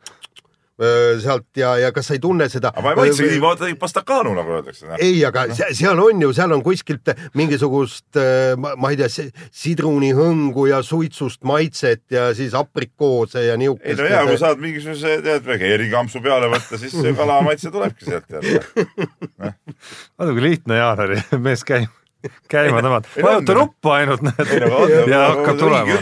sealt 1.24 1.48
ja, 1.58 1.72
ja 1.82 1.92
kas 1.92 2.06
sa 2.12 2.14
ei 2.14 2.20
tunne 2.22 2.46
seda? 2.54 2.70
aga 2.76 2.84
ma 2.86 2.92
ei 2.94 3.00
maitsegi 3.02 3.32
nii, 3.36 3.42
vaata 3.42 3.70
pastakanu 3.80 4.34
nagu 4.38 4.52
öeldakse. 4.60 4.86
ei, 5.02 5.24
aga 5.26 5.48
se- 5.58 5.72
seal 5.78 6.00
on 6.04 6.22
ju, 6.22 6.32
seal 6.38 6.52
on 6.54 6.62
kuskilt 6.66 7.10
mingisugust, 7.34 8.20
ma 8.78 8.92
ei 8.94 9.00
tea, 9.00 9.10
sidrunihõngu 9.62 10.68
ja 10.70 10.82
suitsust 10.86 11.44
maitset 11.48 12.04
ja 12.14 12.30
siis 12.38 12.54
aprikoose 12.58 13.46
ja 13.48 13.56
ei 13.58 13.64
niisugust. 13.64 14.02
no 14.02 14.10
hea, 14.10 14.24
kui 14.30 14.38
saad 14.42 14.62
mingisuguse, 14.62 15.18
tead, 15.26 15.50
keerikampsu 15.64 16.22
peale 16.22 16.50
võtta, 16.54 16.78
siis 16.82 16.94
see 16.96 17.14
kala 17.18 17.40
maitse 17.46 17.72
tulebki 17.74 18.06
sealt 18.06 18.30
jälle. 18.38 18.62
vaata 20.18 20.32
kui 20.34 20.44
lihtne 20.46 20.78
Jaan 20.82 21.00
oli, 21.08 21.22
mees 21.42 21.64
käima, 21.68 21.90
käima 22.52 22.82
tõmmata, 22.84 23.14
vajuta 23.24 23.54
ju. 23.54 23.62
nuppu 23.62 23.94
ainult 23.94 24.26
näed 24.26 24.54
on, 24.68 24.94
ja 25.12 25.24
hakkab 25.32 25.60
tulema 25.62 25.98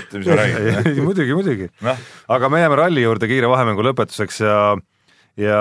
muidugi, 1.08 1.32
muidugi. 1.36 1.69
noh, 1.86 2.04
aga 2.36 2.51
me 2.51 2.63
jääme 2.63 2.80
ralli 2.80 3.06
juurde 3.06 3.30
kiire 3.32 3.49
vahemängu 3.51 3.86
lõpetuseks 3.89 4.43
ja 4.45 4.60
ja 5.39 5.60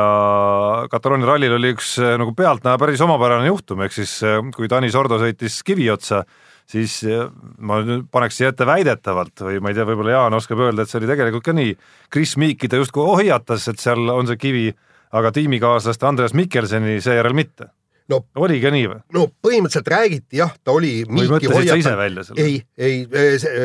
Kataloonia 0.91 1.29
rallil 1.29 1.57
oli 1.57 1.75
üks 1.75 1.97
äh, 2.03 2.15
nagu 2.21 2.35
pealtnäha 2.37 2.79
päris 2.81 3.03
omapärane 3.05 3.49
juhtum, 3.51 3.83
ehk 3.85 3.95
siis 3.97 4.17
äh, 4.27 4.41
kui 4.55 4.71
Tanis 4.71 4.95
Ordo 4.99 5.19
sõitis 5.21 5.61
kivi 5.67 5.89
otsa, 5.93 6.23
siis 6.71 7.01
äh, 7.09 7.27
ma 7.59 7.81
paneks 8.15 8.39
siia 8.39 8.53
ette 8.55 8.67
väidetavalt 8.69 9.45
või 9.49 9.61
ma 9.63 9.73
ei 9.73 9.79
tea, 9.79 9.87
võib-olla 9.89 10.17
Jaan 10.17 10.39
oskab 10.39 10.63
öelda, 10.63 10.85
et 10.85 10.93
see 10.93 11.01
oli 11.03 11.11
tegelikult 11.11 11.47
ka 11.49 11.57
nii. 11.57 11.75
Chris 12.13 12.37
Meeki 12.41 12.71
ta 12.71 12.81
justkui 12.81 13.07
hoiatas, 13.11 13.67
et 13.73 13.83
seal 13.83 14.07
on 14.15 14.31
see 14.31 14.39
kivi, 14.41 14.69
aga 15.15 15.35
tiimikaaslaste 15.35 16.07
Andreas 16.07 16.37
Mikkelseni 16.39 17.01
seejärel 17.03 17.35
mitte. 17.37 17.73
No 18.13 18.21
oli 18.45 18.61
ka 18.63 18.73
nii 18.75 18.85
või? 18.91 19.01
no 19.17 19.25
põhimõtteliselt 19.45 19.91
räägiti 19.95 20.41
jah, 20.43 20.53
ta 20.65 20.75
oli 20.77 20.93
või 21.09 21.27
mõtlesid 21.31 21.71
sa 21.71 21.79
ise 21.81 21.95
välja 21.99 22.27
selle? 22.29 22.45
ei, 22.45 22.61
ei, 22.77 23.01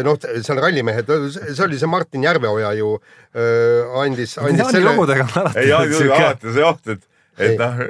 noh, 0.06 0.18
seal 0.20 0.62
rallimehed, 0.64 1.12
see 1.36 1.66
oli 1.66 1.80
see 1.82 1.92
Martin 1.92 2.26
Järveoja 2.28 2.72
ju 2.80 2.96
öö, 2.96 3.86
andis, 4.04 4.38
andis 4.40 4.64
Jaani 4.64 4.78
selle, 4.78 4.90
lugudega 4.94 5.28
on 5.28 5.38
alati 5.44 5.66
ei 5.66 5.76
alati 5.76 6.54
see 6.56 6.68
oht, 6.70 6.92
et, 6.96 7.04
et 7.40 7.60
noh 7.60 7.82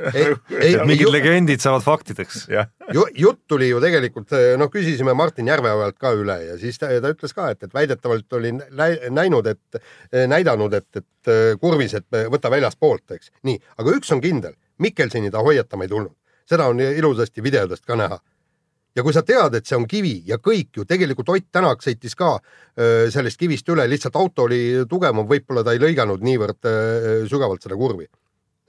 mingid 0.90 1.06
ju, 1.06 1.12
legendid 1.14 1.62
saavad 1.64 1.86
faktideks. 1.86 2.48
ju, 2.50 3.06
jutt 3.18 3.42
tuli 3.50 3.70
ju 3.70 3.82
tegelikult, 3.84 4.34
noh, 4.62 4.70
küsisime 4.74 5.14
Martin 5.18 5.50
Järveojalt 5.50 5.98
ka 6.02 6.14
üle 6.18 6.38
ja 6.48 6.58
siis 6.62 6.82
ta, 6.82 6.90
ta 7.02 7.14
ütles 7.14 7.34
ka, 7.38 7.52
et, 7.54 7.62
et 7.66 7.74
väidetavalt 7.74 8.40
oli 8.40 8.56
nä- 8.58 9.10
näinud, 9.14 9.50
et 9.50 9.82
näidanud, 10.30 10.74
et, 10.78 11.04
et 11.04 11.34
kurvis, 11.62 11.94
et 11.98 12.22
võta 12.34 12.52
väljaspoolt, 12.54 13.18
eks. 13.18 13.34
nii, 13.46 13.62
aga 13.82 13.98
üks 13.98 14.14
on 14.16 14.22
kindel, 14.24 14.58
Mikkelseni 14.80 15.32
ta 15.34 15.42
hoiatama 15.44 15.86
ei 15.86 15.92
tulnud, 15.92 16.16
seda 16.50 16.68
on 16.72 16.82
ilusasti 16.82 17.44
videodest 17.46 17.86
ka 17.86 17.98
näha 18.00 18.20
ja 18.96 19.06
kui 19.06 19.14
sa 19.16 19.24
tead, 19.26 19.56
et 19.58 19.68
see 19.70 19.78
on 19.78 19.86
kivi 19.90 20.16
ja 20.28 20.40
kõik 20.42 20.80
ju 20.80 20.86
tegelikult 20.88 21.30
Ott 21.34 21.48
Tänak 21.54 21.84
sõitis 21.86 22.16
ka 22.18 22.36
öö, 22.40 23.10
sellest 23.14 23.40
kivist 23.40 23.70
üle, 23.72 23.86
lihtsalt 23.90 24.18
auto 24.20 24.48
oli 24.48 24.86
tugevam, 24.90 25.28
võib-olla 25.30 25.64
ta 25.66 25.76
ei 25.76 25.82
lõiganud 25.82 26.24
niivõrd 26.26 26.70
öö, 26.70 27.16
sügavalt 27.30 27.66
seda 27.66 27.78
kurvi, 27.80 28.10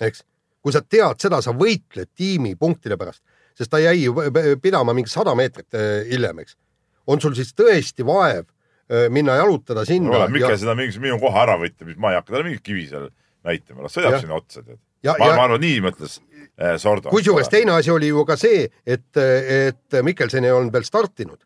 eks. 0.01 0.25
kui 0.61 0.77
sa 0.77 0.83
tead 0.85 1.21
seda, 1.23 1.40
sa 1.43 1.55
võitled 1.57 2.12
tiimi 2.16 2.55
punktide 2.61 2.99
pärast, 3.01 3.23
sest 3.57 3.73
ta 3.73 3.81
jäi 3.83 4.05
ju 4.05 4.14
pidama 4.62 4.95
mingi 4.97 5.12
sada 5.12 5.35
meetrit 5.38 5.75
öö, 5.75 6.05
hiljem, 6.12 6.45
eks. 6.45 6.59
on 7.07 7.23
sul 7.23 7.35
siis 7.38 7.55
tõesti 7.57 8.07
vaev 8.07 8.45
öö, 8.45 9.09
minna 9.09 9.38
jalutada 9.40 9.87
sinna 9.88 10.12
kuule, 10.12 10.29
Mikkel 10.37 10.61
seda 10.61 10.77
mingisuguse 10.77 11.09
minu 11.09 11.19
koha 11.23 11.47
ära 11.47 11.57
võtta, 11.61 11.88
mis 11.88 11.99
ma 11.99 12.12
ei 12.12 12.21
hakka 12.21 12.37
talle 12.37 12.51
mingit 12.51 12.66
kivi 12.66 12.87
seal 12.93 13.09
näitama, 13.49 13.87
las 13.87 13.97
sõidab 13.97 14.21
sinna 14.21 14.37
otsa, 14.37 14.62
tead. 14.62 14.79
ma, 15.05 15.17
ma 15.19 15.45
arvan, 15.47 15.61
nii 15.63 15.83
mõtles 15.85 16.19
eh, 16.21 16.77
Sordo. 16.79 17.13
kusjuures 17.13 17.49
teine 17.53 17.77
asi 17.77 17.93
oli 17.93 18.11
ju 18.11 18.25
ka 18.29 18.37
see, 18.41 18.67
et, 18.87 19.09
et 19.17 20.01
Mikkelson 20.03 20.45
ei 20.45 20.55
olnud 20.55 20.73
veel 20.75 20.85
startinud. 20.85 21.39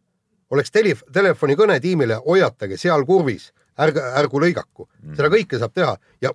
oleks 0.55 0.71
tele, 0.71 0.95
telefonikõne 1.13 1.81
tiimile, 1.81 2.21
hoiatage 2.27 2.79
seal 2.79 3.05
kurvis, 3.07 3.51
ärge, 3.81 4.03
ärgu 4.21 4.41
lõigaku, 4.43 4.89
seda 5.17 5.31
kõike 5.33 5.59
saab 5.59 5.75
teha 5.75 5.95
ja 6.23 6.35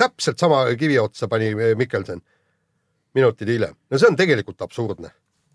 täpselt 0.00 0.38
sama 0.40 0.64
kivi 0.80 0.98
otsa 0.98 1.28
pani 1.28 1.52
Mikkelson 1.76 2.22
minutid 3.14 3.48
hiljem. 3.48 3.74
no 3.90 3.98
see 3.98 4.08
on 4.08 4.16
tegelikult 4.16 4.62
absurdne. 4.62 5.10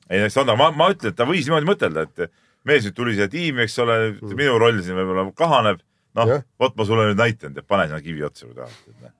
ei 0.09 0.29
Sordo, 0.29 0.55
ma, 0.59 0.71
ma 0.71 0.91
ütlen, 0.93 1.13
et 1.13 1.17
ta 1.17 1.27
võis 1.29 1.47
niimoodi 1.47 1.69
mõtelda, 1.69 2.05
et 2.05 2.31
mees 2.65 2.85
nüüd 2.85 2.97
tuli 2.97 3.15
siia 3.17 3.27
tiimi, 3.31 3.65
eks 3.65 3.77
ole, 3.83 3.97
minu 4.33 4.57
roll 4.61 4.81
siin 4.83 4.97
võib-olla 4.99 5.25
kahaneb. 5.37 5.81
noh 6.17 6.37
vot 6.61 6.77
ma 6.77 6.87
sulle 6.87 7.09
nüüd 7.09 7.19
näitan, 7.19 7.57
pane 7.67 7.89
sinna 7.89 8.01
kivi 8.01 8.23
otsa, 8.25 8.47
kui 8.47 8.55
tahad. 8.57 9.11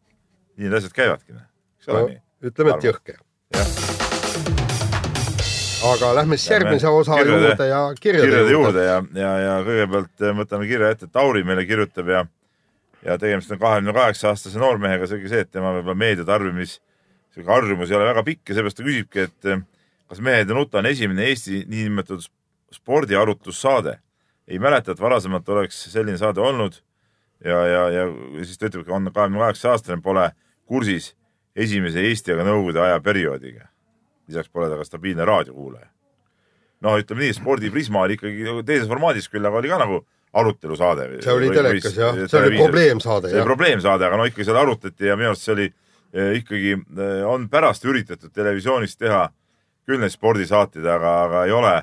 nii 0.56 0.68
need 0.68 0.78
asjad 0.80 0.96
käivadki, 0.96 1.36
eks 1.86 1.94
ole 1.94 2.02
No, 2.02 2.08
nii. 2.10 2.22
ütleme, 2.50 2.74
et 2.76 2.84
jõhker. 2.90 3.18
aga 5.86 6.08
lähme 6.18 6.38
siis 6.38 6.50
järgmise 6.50 6.88
osa 6.90 7.14
kirjade- 7.20 7.50
juurde 7.50 7.68
ja 7.70 7.82
kirjade, 8.00 8.26
kirjade 8.28 8.52
juurde, 8.52 8.84
ja, 8.86 8.96
ja, 9.14 9.34
ja 9.44 9.58
kõigepealt 9.68 10.24
eh, 10.26 10.32
võtame 10.40 10.66
kirja 10.68 10.90
ette, 10.96 11.08
Tauri 11.14 11.44
meile 11.46 11.66
kirjutab 11.66 12.08
ja 12.10 12.24
ja 13.06 13.18
tegemist 13.22 13.52
on 13.54 13.60
kahekümne 13.62 13.94
kaheksa 13.94 14.32
aastase 14.32 14.58
noormehega, 14.58 15.06
selge 15.08 15.30
see, 15.30 15.44
et 15.46 15.52
tema 15.54 15.76
võib-olla 15.76 15.94
meediatarbimis, 16.02 16.80
sihuke 17.36 17.52
harjumus 17.54 17.92
ei 17.92 17.98
ole 18.00 18.08
väga 18.10 18.24
pikk 18.26 18.50
ja 18.50 18.56
seepärast 18.58 18.80
ta 18.80 18.84
küsibki, 18.88 19.28
et 19.28 19.46
eh, 19.54 19.62
kas 20.10 20.22
Mehed 20.26 20.50
ja 20.50 20.56
nuta 20.58 20.80
on 20.82 20.86
esimene 20.90 21.28
Eesti 21.30 21.66
niinimetatud 21.70 22.26
spordiarutlussaade. 22.74 24.00
ei 24.48 24.60
mäleta, 24.60 24.92
et 24.92 25.00
varasemalt 25.02 25.50
oleks 25.50 25.84
selline 25.94 26.18
saade 26.18 26.42
olnud 26.42 26.76
ja, 27.46 27.62
ja, 27.68 27.90
ja 27.90 28.04
siis 28.44 28.58
ta 28.58 28.68
ütleb, 28.70 28.90
on 28.90 29.06
kahekümne 29.14 29.40
kaheksa 29.40 29.72
aastane, 29.72 30.02
pole 30.02 30.32
kursis 30.66 31.14
esimese 31.56 32.04
Eesti 32.10 32.36
ega 32.36 32.44
Nõukogude 32.48 32.84
aja 32.84 33.00
perioodiga. 33.00 33.70
lisaks 34.28 34.50
pole 34.50 34.70
ta 34.70 34.78
ka 34.78 34.84
stabiilne 34.84 35.26
raadiokuulaja 35.26 35.88
no 36.86 36.98
ütleme 37.00 37.26
nii, 37.26 37.38
spordiprisma 37.38 38.04
oli 38.06 38.18
ikkagi 38.20 38.60
teises 38.68 38.90
formaadis 38.90 39.30
küll, 39.32 39.46
aga 39.48 39.62
oli 39.62 39.72
ka 39.72 39.80
nagu 39.82 40.02
arutelusaade. 40.36 41.08
see 41.24 41.34
oli 41.34 41.50
telekas 41.56 41.98
jah, 41.98 42.20
see 42.28 42.42
oli 42.42 42.60
probleemsaade 42.60 43.32
see 43.32 43.40
oli 43.40 43.50
probleemsaade, 43.54 44.08
aga 44.08 44.20
no 44.20 44.28
ikkagi 44.30 44.48
seal 44.50 44.62
arutati 44.62 45.10
ja 45.10 45.18
minu 45.20 45.32
arust 45.32 45.48
see 45.48 45.56
oli 45.56 45.68
eh, 45.70 46.32
ikkagi, 46.42 46.78
on 47.30 47.50
pärast 47.50 47.86
üritatud 47.88 48.34
televisioonis 48.36 48.98
teha 49.00 49.28
küll 49.86 50.02
neid 50.02 50.14
spordisaateid, 50.14 50.86
aga, 50.90 51.12
aga 51.28 51.44
ei 51.46 51.54
ole 51.56 51.76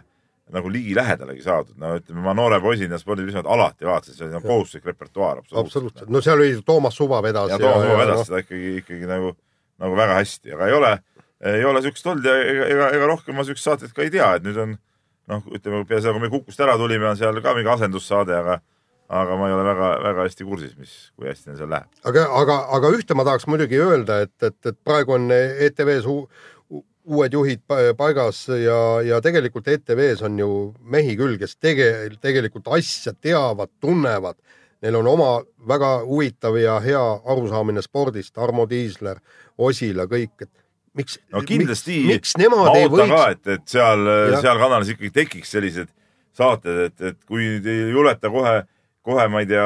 nagu 0.53 0.69
ligilähedalegi 0.69 1.45
saadud. 1.45 1.77
no 1.81 1.95
ütleme, 1.97 2.21
ma 2.27 2.35
noore 2.37 2.59
poisina 2.61 2.99
spordiprismat 3.01 3.49
alati 3.49 3.89
vaatasin, 3.89 4.19
see 4.19 4.27
oli 4.27 4.37
nagu 4.37 4.51
kohustuslik 4.51 4.91
repertuaar 4.91 5.41
absoluutselt. 5.41 5.71
absoluutselt, 5.71 6.11
no 6.13 6.21
seal 6.21 6.43
oli 6.43 6.59
Toomas 6.67 6.99
Suva 6.99 7.23
vedas. 7.25 7.55
ja 7.55 7.59
Toomas 7.63 7.87
Suva 7.87 8.03
vedas 8.03 8.27
seda 8.29 8.43
ikkagi, 8.45 8.75
ikkagi 8.83 9.09
nagu, 9.09 9.33
nagu 9.83 9.99
väga 9.99 10.19
hästi, 10.21 10.55
aga 10.57 10.71
ei 10.71 10.79
ole, 10.79 10.93
ei 11.53 11.65
ole 11.67 11.83
siukest 11.85 12.07
olnud 12.07 12.27
ja 12.29 12.37
ega, 12.39 12.69
ega, 12.75 12.91
ega 12.99 13.09
rohkem 13.11 13.39
ma 13.39 13.47
siukest 13.47 13.67
saadet 13.67 13.95
ka 13.97 14.05
ei 14.05 14.13
tea, 14.15 14.29
et 14.39 14.47
nüüd 14.47 14.61
on 14.63 14.77
noh, 15.31 15.43
ütleme 15.55 15.83
kui 15.87 16.23
me 16.23 16.31
Kukust 16.31 16.61
ära 16.63 16.77
tulime, 16.79 17.09
on 17.11 17.19
seal 17.19 17.41
ka 17.43 17.57
mingi 17.57 17.73
asendussaade, 17.73 18.39
aga 18.39 18.61
aga 19.13 19.37
ma 19.37 19.49
ei 19.49 19.53
ole 19.53 19.65
väga-väga 19.67 20.25
hästi 20.25 20.47
kursis, 20.49 20.73
mis, 20.81 20.93
kui 21.19 21.29
hästi 21.29 21.51
neil 21.51 21.59
seal 21.61 21.71
läheb. 21.73 21.91
aga, 22.09 22.25
aga, 22.41 22.57
aga 22.79 22.93
ühte 22.97 23.17
ma 23.19 23.27
tahaks 23.29 23.45
muidugi 23.51 23.81
öelda, 23.83 24.23
et, 24.25 24.35
et, 24.41 24.59
et 24.71 24.79
praegu 24.87 25.19
on 25.19 25.29
ETV-s 25.33 26.09
uued 26.09 27.35
juhid 27.35 27.65
paigas 27.99 28.45
ja, 28.63 28.79
ja 29.05 29.19
tegelikult 29.25 29.69
ETV-s 29.69 30.23
on 30.29 30.39
ju 30.41 30.51
mehi 30.95 31.17
küll, 31.19 31.37
kes 31.41 31.59
tege-, 31.59 32.13
tegelikult 32.23 32.71
asja 32.79 33.13
teavad, 33.13 33.73
tunnevad. 33.83 34.39
Neil 34.83 34.99
on 34.99 35.07
oma 35.07 35.31
väga 35.69 35.93
huvitav 36.07 36.57
ja 36.59 36.79
hea 36.83 37.03
arusaamine 37.33 37.85
spordist, 37.85 38.35
Armo 38.39 38.67
Tiisler, 38.67 39.21
Osila, 39.59 40.09
kõik, 40.11 40.35
et 40.43 40.51
miks. 40.99 41.21
no 41.33 41.45
kindlasti. 41.47 42.01
miks 42.09 42.37
nemad 42.41 42.75
ei 42.77 42.91
võiks. 42.91 43.17
et, 43.31 43.47
et 43.57 43.67
seal, 43.77 44.07
seal 44.41 44.63
kanalis 44.63 44.95
ikkagi 44.95 45.13
tekiks 45.23 45.55
sellised 45.55 45.93
saated, 46.37 46.87
et, 46.89 47.01
et 47.13 47.19
kui 47.29 47.47
ei 47.61 47.91
juleta 47.93 48.31
kohe 48.33 48.63
kohe, 49.03 49.25
ma 49.31 49.43
ei 49.43 49.49
tea, 49.51 49.65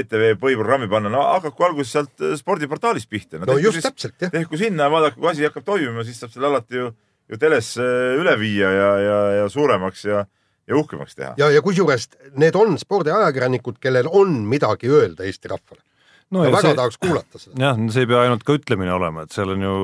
ETV 0.00 0.36
põhiprogrammi 0.42 0.88
panna, 0.90 1.10
no 1.12 1.24
hakaku 1.26 1.66
alguses 1.66 1.94
sealt 1.96 2.22
äh, 2.22 2.36
spordiportaalist 2.38 3.10
pihta. 3.10 3.40
no, 3.40 3.48
no 3.50 3.58
just 3.58 3.80
siis, 3.80 3.88
täpselt, 3.88 4.14
jah. 4.22 4.30
tehku 4.34 4.58
sinna 4.60 4.86
ja 4.86 4.94
vaadake, 4.94 5.18
kui 5.18 5.30
asi 5.32 5.46
hakkab 5.46 5.66
toimima, 5.66 6.04
siis 6.06 6.20
saab 6.22 6.32
selle 6.34 6.50
alati 6.52 6.78
ju, 6.78 6.92
ju 7.30 7.40
telesse 7.42 7.82
äh, 7.82 8.14
üle 8.20 8.36
viia 8.38 8.70
ja, 8.70 8.90
ja, 9.02 9.18
ja 9.40 9.48
suuremaks 9.50 10.06
ja, 10.06 10.22
ja 10.68 10.76
uhkemaks 10.76 11.16
teha. 11.18 11.34
ja, 11.40 11.50
ja 11.50 11.62
kusjuures 11.62 12.08
need 12.40 12.56
on 12.58 12.78
spordiajakirjanikud, 12.80 13.80
kellel 13.82 14.08
on 14.10 14.42
midagi 14.48 14.90
öelda 14.90 15.26
Eesti 15.28 15.52
rahvale 15.52 15.82
no. 16.30 16.44
väga 16.46 16.62
see, 16.64 16.76
tahaks 16.78 17.00
kuulata 17.02 17.40
seda. 17.40 17.56
jah, 17.66 17.80
see 17.92 18.04
ei 18.04 18.10
pea 18.10 18.24
ainult 18.26 18.44
ka 18.46 18.56
ütlemine 18.58 18.94
olema, 18.94 19.24
et 19.24 19.34
seal 19.34 19.54
on 19.54 19.64
ju 19.64 19.74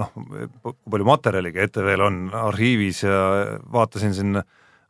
noh, 0.00 0.12
kui 0.16 0.76
palju 0.94 1.08
materjaligi 1.08 1.64
ETV-l 1.66 2.06
on 2.06 2.22
arhiivis 2.48 3.02
ja 3.04 3.18
vaatasin 3.72 4.14
siin 4.16 4.40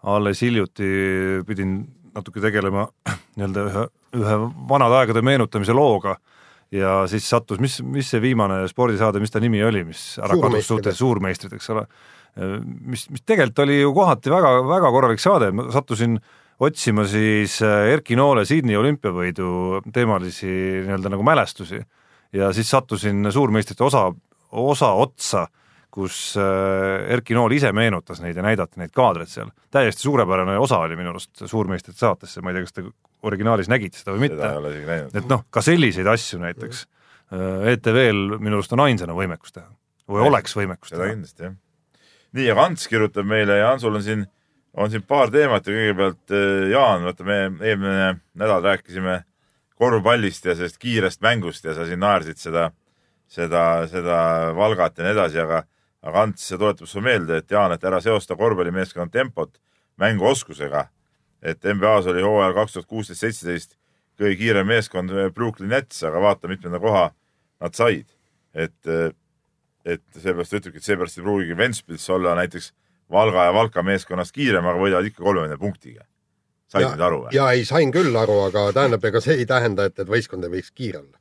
alles 0.02 0.42
hiljuti 0.42 0.92
pidin 1.46 1.80
natuke 2.14 2.42
tegelema 2.44 2.86
nii-öelda 3.36 3.66
ühe, 3.70 3.86
ühe 4.20 4.38
vanade 4.70 5.00
aegade 5.00 5.24
meenutamise 5.24 5.74
looga 5.76 6.16
ja 6.72 7.02
siis 7.10 7.26
sattus, 7.28 7.60
mis, 7.60 7.80
mis 7.84 8.08
see 8.08 8.22
viimane 8.22 8.62
spordisaade, 8.70 9.20
mis 9.20 9.32
ta 9.32 9.40
nimi 9.42 9.60
oli, 9.64 9.84
mis 9.84 10.16
ära 10.22 10.38
kadus 10.40 10.68
suhtes 10.68 10.98
suurmeistrid, 11.00 11.52
eks 11.58 11.70
ole, 11.74 11.84
mis, 12.36 13.08
mis 13.12 13.24
tegelikult 13.26 13.64
oli 13.66 13.80
ju 13.80 13.94
kohati 13.96 14.32
väga, 14.32 14.52
väga 14.68 14.92
korralik 14.94 15.20
saade, 15.20 15.50
ma 15.52 15.66
sattusin 15.74 16.18
otsima 16.62 17.04
siis 17.10 17.58
äh, 17.66 17.90
Erki 17.92 18.16
Noole 18.16 18.46
Sydney 18.48 18.78
olümpiavõidu 18.80 19.82
teemalisi 19.92 20.48
nii-öelda 20.48 21.12
nagu 21.12 21.26
mälestusi 21.26 21.82
ja 22.32 22.52
siis 22.56 22.70
sattusin 22.72 23.26
suurmeistrite 23.32 23.84
osa, 23.84 24.06
osa 24.52 24.92
otsa 25.02 25.44
äh, 25.44 25.50
kus 25.92 26.34
äh, 26.40 27.04
Erki 27.12 27.36
Nool 27.36 27.52
ise 27.58 27.70
meenutas 27.76 28.22
neid 28.24 28.38
ja 28.38 28.44
näidati 28.44 28.80
neid 28.80 28.94
kaadreid 28.96 29.30
seal. 29.30 29.52
täiesti 29.72 30.06
suurepärane 30.06 30.56
osa 30.58 30.80
oli 30.86 30.96
minu 30.96 31.12
arust 31.12 31.44
Suurmeistrite 31.44 31.98
saatesse, 32.00 32.40
ma 32.40 32.50
ei 32.52 32.58
tea, 32.58 32.66
kas 32.66 32.76
te 32.78 32.84
originaalis 33.28 33.68
nägite 33.70 34.00
seda 34.00 34.16
või 34.16 34.26
mitte. 34.26 34.52
et 35.20 35.28
noh, 35.30 35.44
ka 35.52 35.64
selliseid 35.64 36.08
asju 36.08 36.40
näiteks 36.42 36.86
äh, 36.86 37.74
ETV-l 37.74 38.38
minu 38.38 38.58
arust 38.58 38.72
on 38.72 38.84
ainsana 38.86 39.16
võimekus 39.16 39.52
teha 39.52 39.68
või 40.08 40.24
ja, 40.24 40.30
oleks 40.32 40.56
võimekus 40.56 40.94
teha. 40.94 41.10
kindlasti, 41.12 41.50
jah. 41.50 41.58
Nii, 42.32 42.50
aga 42.52 42.68
Ants 42.68 42.88
kirjutab 42.88 43.26
meile 43.28 43.58
ja 43.60 43.72
Antsul 43.72 43.98
on 43.98 44.04
siin, 44.04 44.24
on 44.72 44.90
siin 44.90 45.04
paar 45.08 45.30
teemat 45.30 45.66
ja 45.66 45.74
kõigepealt 45.76 46.34
äh, 46.36 46.70
Jaan, 46.72 47.04
vaata 47.08 47.26
me 47.28 47.40
eelmine 47.60 48.14
nädal 48.38 48.62
rääkisime 48.64 49.22
korvpallist 49.80 50.46
ja 50.46 50.56
sellest 50.56 50.78
kiirest 50.82 51.22
mängust 51.24 51.64
ja 51.64 51.74
sa 51.74 51.86
siin 51.88 52.00
naersid 52.02 52.40
seda, 52.40 52.70
seda, 53.26 53.64
seda 53.90 54.16
Valgat 54.56 54.98
ja 54.98 55.06
nii 55.08 55.16
edasi, 55.16 55.42
aga 55.42 55.64
aga 56.02 56.24
Ants 56.26 56.48
tuletab 56.50 56.88
sulle 56.90 57.06
meelde, 57.06 57.38
et 57.38 57.50
Jaan, 57.50 57.72
et 57.74 57.84
ära 57.86 58.00
seosta 58.02 58.36
korvpallimeeskonna 58.36 59.10
tempot 59.10 59.60
mänguoskusega. 60.02 60.88
et 61.42 61.64
NBA-s 61.64 62.06
oli 62.06 62.22
hooajal 62.22 62.52
kaks 62.54 62.72
tuhat 62.72 62.86
kuusteist, 62.86 63.20
seitseteist 63.20 63.72
kõige 64.18 64.36
kiirem 64.38 64.66
meeskond 64.66 65.10
Brooklyn 65.34 65.72
Nets, 65.72 66.02
aga 66.06 66.20
vaata, 66.22 66.48
mitmenda 66.48 66.78
koha 66.78 67.10
nad 67.60 67.74
said. 67.74 68.06
et, 68.54 68.78
et 69.84 70.02
seepärast 70.14 70.56
ütlebki, 70.58 70.80
et 70.80 70.86
seepärast 70.86 71.18
ei 71.18 71.26
pruugigi 71.26 71.56
Ventspils 71.58 72.08
olla 72.10 72.36
näiteks 72.38 72.72
Valga 73.12 73.44
ja 73.48 73.54
Valka 73.54 73.82
meeskonnast 73.84 74.34
kiirem, 74.34 74.66
aga 74.66 74.80
võidavad 74.80 75.08
ikka 75.10 75.24
kolmekümne 75.24 75.58
punktiga. 75.60 76.06
said 76.72 76.86
nüüd 76.88 77.02
aru 77.04 77.18
või? 77.24 77.34
ja 77.36 77.50
ei, 77.52 77.64
sain 77.68 77.92
küll 77.92 78.16
aru, 78.16 78.38
aga 78.46 78.70
tähendab, 78.72 79.04
ega 79.04 79.20
see 79.20 79.36
ei 79.42 79.46
tähenda, 79.46 79.84
et, 79.90 79.98
et 79.98 80.08
võistkond 80.08 80.44
ei 80.46 80.54
võiks 80.54 80.70
kiire 80.72 81.02
olla. 81.02 81.18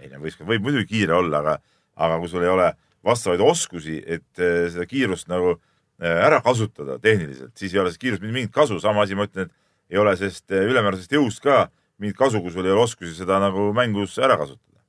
ei 0.00 0.08
no 0.10 0.22
võistkond 0.22 0.50
võib 0.50 0.64
muidugi 0.66 0.88
kiire 0.94 1.14
olla, 1.14 1.42
aga, 1.44 1.58
aga 1.96 2.18
kui 2.22 2.32
sul 2.32 2.46
ei 2.46 2.50
ole 2.50 2.72
vastavaid 3.06 3.40
oskusi, 3.40 4.00
et 4.04 4.42
eh, 4.42 4.68
seda 4.72 4.86
kiirust 4.88 5.28
nagu 5.30 5.54
eh, 5.54 6.16
ära 6.26 6.40
kasutada 6.44 6.98
tehniliselt, 6.98 7.52
siis 7.56 7.74
ei 7.74 7.80
ole 7.80 7.90
sellest 7.92 8.02
kiirust 8.02 8.24
mingit 8.24 8.52
kasu. 8.52 8.80
sama 8.80 9.04
asi, 9.04 9.14
ma 9.14 9.28
ütlen, 9.28 9.48
et 9.48 9.94
ei 9.94 10.00
ole 10.00 10.16
sellest 10.16 10.50
eh, 10.50 10.66
ülemäärasest 10.68 11.14
jõust 11.16 11.42
ka 11.44 11.68
mingit 12.00 12.18
kasu, 12.18 12.42
kui 12.42 12.52
sul 12.52 12.66
ei 12.66 12.74
ole 12.74 12.84
oskusi 12.84 13.14
seda 13.16 13.40
nagu 13.42 13.70
mängus 13.76 14.18
ära 14.18 14.36
kasutada. 14.40 14.80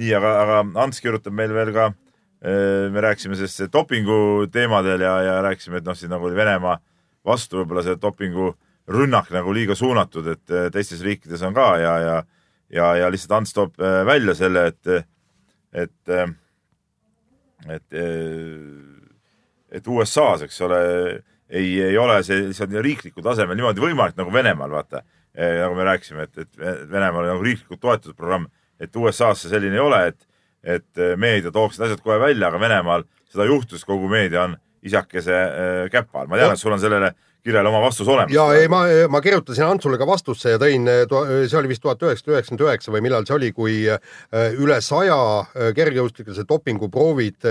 nii, 0.00 0.14
aga, 0.16 0.34
aga 0.42 0.60
Ants 0.82 1.02
kirjutab 1.02 1.34
meil 1.36 1.52
veel 1.54 1.74
ka, 1.76 1.90
me 2.40 3.02
rääkisime 3.04 3.36
sellest 3.36 3.72
dopingu 3.72 4.46
teemadel 4.52 5.02
ja, 5.04 5.14
ja 5.22 5.32
rääkisime, 5.44 5.80
et 5.80 5.84
noh, 5.84 5.96
siis 5.96 6.08
nagu 6.08 6.24
oli 6.24 6.38
Venemaa 6.38 6.78
vastu 7.26 7.60
võib-olla 7.60 7.82
see 7.84 7.98
dopingu 8.00 8.54
rünnak 8.90 9.28
nagu 9.34 9.52
liiga 9.52 9.76
suunatud, 9.76 10.30
et 10.32 10.54
teistes 10.72 11.02
riikides 11.04 11.42
on 11.44 11.52
ka 11.54 11.66
ja, 11.82 11.96
ja, 12.00 12.14
ja, 12.72 12.86
ja 13.02 13.10
lihtsalt 13.12 13.36
Ants 13.36 13.52
toob 13.52 13.76
välja 14.08 14.34
selle, 14.38 14.70
et, 14.72 15.10
et 15.84 16.14
et, 17.68 17.98
et 19.70 19.88
USA-s, 19.88 20.46
eks 20.46 20.60
ole, 20.64 20.80
ei, 21.50 21.74
ei 21.90 21.98
ole 22.00 22.20
see 22.26 22.46
lihtsalt 22.48 22.72
riiklikul 22.84 23.24
tasemel 23.26 23.58
niimoodi 23.58 23.84
võimalik 23.84 24.16
nagu 24.20 24.32
Venemaal, 24.34 24.72
vaata. 24.72 25.04
Nagu 25.36 25.76
me 25.76 25.86
rääkisime, 25.86 26.26
et, 26.26 26.40
et 26.42 26.88
Venemaal 26.90 27.26
on 27.26 27.34
nagu 27.34 27.44
riiklikult 27.46 27.82
toetatud 27.82 28.16
programm, 28.18 28.48
et 28.80 28.96
USA-s 28.96 29.44
see 29.44 29.52
selline 29.52 29.78
ei 29.78 29.84
ole, 29.84 30.00
et, 30.10 30.26
et 30.64 31.00
meedia 31.16 31.52
tooks 31.54 31.78
need 31.78 31.88
asjad 31.88 32.02
kohe 32.04 32.18
välja, 32.20 32.50
aga 32.50 32.60
Venemaal 32.60 33.06
seda 33.30 33.46
juhtus, 33.48 33.84
kogu 33.88 34.10
meedia 34.10 34.44
on 34.44 34.56
isakese 34.86 35.34
äh, 35.34 35.90
käpa 35.92 36.22
all. 36.22 36.30
ma 36.30 36.40
tean, 36.40 36.54
et 36.54 36.60
sul 36.60 36.74
on 36.74 36.82
sellele 36.82 37.12
kirjale 37.44 37.68
oma 37.68 37.80
vastus 37.80 38.08
olemas. 38.08 38.32
ja 38.34 38.44
ei, 38.54 38.68
ma, 38.68 38.82
ma 39.08 39.20
kirjutasin 39.24 39.64
Antsule 39.64 39.98
ka 40.00 40.06
vastusse 40.08 40.54
ja 40.54 40.60
tõin, 40.60 40.86
see 41.48 41.58
oli 41.58 41.70
vist 41.70 41.82
tuhat 41.84 42.02
üheksasada 42.04 42.36
üheksakümmend 42.36 42.64
üheksa 42.66 42.94
või 42.94 43.04
millal 43.06 43.26
see 43.28 43.36
oli, 43.36 43.50
kui 43.56 43.76
äh, 43.88 44.00
üle 44.60 44.80
saja 44.84 45.16
kergejõustiklase 45.76 46.44
dopinguproovid 46.48 47.48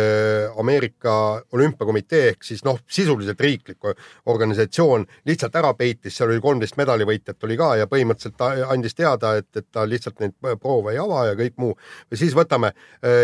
Ameerika 0.59 1.15
Olümpiakomitee 1.55 2.33
ehk 2.33 2.45
siis 2.45 2.63
noh, 2.67 2.79
sisuliselt 2.89 3.41
riiklik 3.41 3.89
organisatsioon 4.29 5.05
lihtsalt 5.29 5.55
ära 5.59 5.73
peitis, 5.77 6.17
seal 6.17 6.33
oli 6.33 6.43
kolmteist 6.43 6.77
medalivõitjat 6.79 7.49
oli 7.49 7.57
ka 7.59 7.73
ja 7.81 7.89
põhimõtteliselt 7.89 8.37
ta 8.39 8.51
andis 8.69 8.97
teada, 8.97 9.35
et, 9.41 9.49
et 9.57 9.67
ta 9.71 9.85
lihtsalt 9.89 10.21
neid 10.21 10.37
proove 10.61 10.93
ei 10.93 11.01
ava 11.01 11.25
ja 11.31 11.37
kõik 11.39 11.57
muu. 11.57 11.75
või 12.11 12.21
siis 12.21 12.35
võtame 12.37 12.73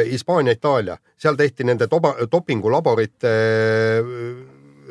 Hispaania, 0.10 0.56
Itaalia, 0.56 0.97
seal 1.19 1.38
tehti 1.39 1.67
nende 1.67 1.88
dopingulaborite 1.89 3.34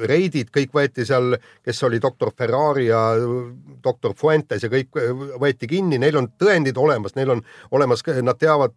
reidid, 0.08 0.50
kõik 0.54 0.72
võeti 0.74 1.04
seal, 1.06 1.36
kes 1.64 1.82
oli 1.86 2.00
doktor 2.02 2.32
Ferrari 2.36 2.86
ja 2.86 3.00
doktor 3.84 4.14
Fuentes 4.18 4.62
ja 4.64 4.70
kõik 4.72 4.96
võeti 5.40 5.68
kinni, 5.70 5.98
neil 5.98 6.18
on 6.18 6.30
tõendid 6.40 6.78
olemas, 6.80 7.14
neil 7.16 7.34
on 7.36 7.42
olemas, 7.70 8.02
nad 8.22 8.38
teavad, 8.40 8.76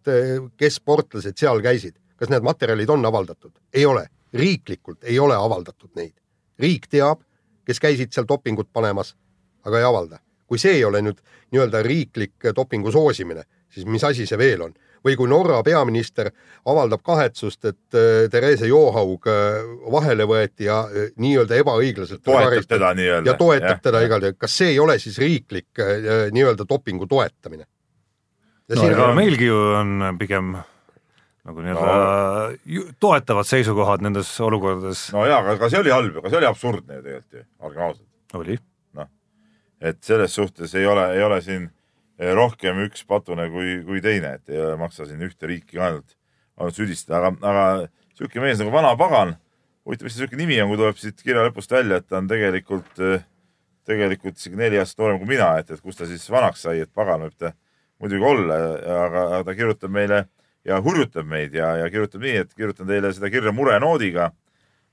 kes 0.56 0.80
sportlased 0.80 1.38
seal 1.38 1.62
käisid. 1.64 1.96
kas 2.18 2.30
need 2.30 2.42
materjalid 2.42 2.90
on 2.90 3.06
avaldatud? 3.06 3.52
ei 3.72 3.86
ole, 3.86 4.08
riiklikult 4.34 5.04
ei 5.04 5.18
ole 5.18 5.34
avaldatud 5.34 5.90
neid. 5.94 6.14
riik 6.58 6.88
teab, 6.88 7.20
kes 7.64 7.80
käisid 7.80 8.12
seal 8.12 8.26
dopingut 8.28 8.68
panemas, 8.72 9.16
aga 9.64 9.78
ei 9.78 9.84
avalda. 9.84 10.18
kui 10.46 10.58
see 10.58 10.78
ei 10.80 10.84
ole 10.84 11.02
nüüd 11.02 11.18
nii-öelda 11.52 11.82
riiklik 11.82 12.52
dopingu 12.56 12.92
soosimine, 12.92 13.42
siis 13.70 13.86
mis 13.86 14.04
asi 14.04 14.26
see 14.26 14.38
veel 14.38 14.62
on? 14.62 14.74
Või 15.04 15.16
kui 15.18 15.28
Norra 15.30 15.60
peaminister 15.66 16.30
avaldab 16.68 17.02
kahetsust, 17.06 17.64
et 17.64 17.98
äh, 17.98 18.28
Therese 18.30 18.68
Johaug 18.68 19.28
äh, 19.30 19.58
vahele 19.92 20.26
võeti 20.28 20.68
ja 20.68 20.80
äh, 20.86 21.10
nii-öelda 21.20 21.60
ebaõiglaselt 21.62 22.24
toetab 22.26 22.68
teda 22.68 22.94
nii-öelda. 22.98 23.30
ja 23.30 23.36
toetab 23.38 23.76
ja, 23.76 23.82
teda 23.90 24.02
igal 24.06 24.26
juhul, 24.26 24.38
kas 24.40 24.56
see 24.62 24.72
ei 24.74 24.80
ole 24.82 24.98
siis 25.02 25.18
riiklik 25.22 25.84
nii-öelda 26.34 26.66
dopingu 26.68 27.08
toetamine? 27.10 27.68
no 28.74 28.88
ega 28.90 29.06
on... 29.10 29.16
meilgi 29.16 29.48
ju 29.48 29.62
on 29.78 30.18
pigem 30.20 30.56
nagu 31.48 31.64
nii-öelda 31.64 31.94
no. 31.94 32.84
toetavad 33.00 33.48
seisukohad 33.48 34.04
nendes 34.04 34.30
olukordades. 34.44 35.08
no 35.16 35.24
jaa, 35.28 35.40
aga, 35.54 35.70
see 35.70 35.80
oli 35.80 35.94
halb, 35.94 36.20
aga 36.20 36.32
see 36.32 36.42
oli 36.42 36.50
absurdne 36.50 36.98
ju 36.98 37.06
tegelikult 37.06 37.40
ju, 37.40 37.46
olgem 37.64 37.86
ausad. 37.88 38.06
oli. 38.40 38.58
noh, 38.98 39.10
et 39.80 40.02
selles 40.04 40.36
suhtes 40.36 40.74
ei 40.76 40.86
ole, 40.86 41.08
ei 41.16 41.24
ole 41.24 41.40
siin 41.44 41.68
rohkem 42.18 42.80
üks 42.86 43.04
patune 43.06 43.46
kui, 43.52 43.78
kui 43.86 44.00
teine, 44.02 44.38
et 44.38 44.50
ei 44.50 44.76
maksa 44.80 45.06
siin 45.06 45.22
ühte 45.22 45.50
riiki 45.50 45.78
ainult, 45.78 46.16
ainult 46.58 46.78
süüdistada, 46.78 47.20
aga, 47.20 47.34
aga 47.46 48.16
sihuke 48.18 48.42
mees 48.42 48.58
nagu 48.58 48.72
vana 48.74 48.94
pagan 48.98 49.36
huvitav, 49.86 50.08
mis 50.08 50.16
see 50.16 50.24
siuke 50.24 50.38
nimi 50.38 50.58
on, 50.62 50.72
kui 50.72 50.80
tuleb 50.80 50.98
siit 51.00 51.22
kirja 51.22 51.46
lõpust 51.46 51.72
välja, 51.72 52.00
et 52.00 52.08
ta 52.10 52.18
on 52.18 52.28
tegelikult, 52.30 52.98
tegelikult 53.88 54.40
isegi 54.40 54.58
neli 54.58 54.80
aastat 54.80 55.04
noorem 55.04 55.22
kui 55.22 55.30
mina, 55.30 55.52
et, 55.62 55.70
et 55.70 55.84
kus 55.84 55.96
ta 55.96 56.08
siis 56.08 56.26
vanaks 56.32 56.66
sai, 56.66 56.82
et 56.84 56.92
pagan 56.94 57.24
võib 57.24 57.38
ta 57.38 57.54
muidugi 58.02 58.26
olla, 58.32 58.58
aga, 58.98 59.22
aga 59.38 59.44
ta 59.46 59.54
kirjutab 59.58 59.94
meile 59.94 60.24
ja 60.68 60.80
hurjutab 60.84 61.28
meid 61.28 61.54
ja, 61.56 61.70
ja 61.80 61.86
kirjutab 61.92 62.26
nii, 62.26 62.34
et 62.42 62.52
kirjutan 62.58 62.90
teile 62.90 63.12
seda 63.16 63.30
kirja 63.32 63.54
murenoodiga, 63.54 64.32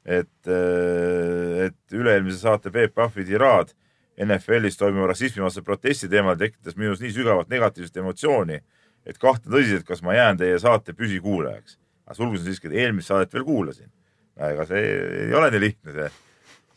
et, 0.05 0.47
et 0.47 1.97
üle-eelmise 1.97 2.39
saate 2.45 2.71
Peep 2.71 2.93
Pahvi 2.95 3.25
tiraad 3.27 3.73
NFL-is 4.21 4.77
toimuva 4.79 5.09
rassismivastase 5.11 5.63
protesti 5.65 6.07
teemal 6.11 6.37
tekitas 6.39 6.77
minus 6.79 7.01
nii 7.03 7.11
sügavat 7.11 7.49
negatiivset 7.51 7.97
emotsiooni, 7.99 8.61
et 9.05 9.19
kahtlen 9.19 9.51
tõsiselt, 9.53 9.85
kas 9.87 10.01
ma 10.05 10.15
jään 10.15 10.39
teie 10.39 10.59
saate 10.61 10.95
püsikuulajaks. 10.95 11.77
aga 12.05 12.15
sulgus 12.15 12.43
on 12.43 12.45
siiski, 12.45 12.69
et 12.69 12.85
eelmist 12.85 13.09
saadet 13.09 13.33
veel 13.33 13.43
kuulasin. 13.43 13.91
ega 14.35 14.65
see 14.65 14.83
ei 15.25 15.33
ole 15.33 15.51
nii 15.51 15.59
lihtne, 15.59 15.91
see, 15.91 16.09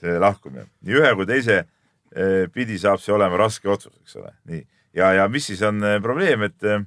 see 0.00 0.18
lahkumine. 0.18 0.66
nii 0.82 0.98
ühe 0.98 1.14
kui 1.14 1.26
teise 1.26 1.58
eh, 1.62 2.48
pidi 2.52 2.78
saab 2.78 3.00
see 3.00 3.14
olema 3.14 3.36
raske 3.36 3.68
otsus, 3.68 3.94
eks 4.02 4.16
ole, 4.16 4.34
nii. 4.50 4.66
ja, 4.94 5.12
ja 5.20 5.28
mis 5.28 5.46
siis 5.46 5.62
on 5.62 5.82
eh, 5.84 6.00
probleem, 6.02 6.42
et 6.42 6.64
eh, 6.64 6.82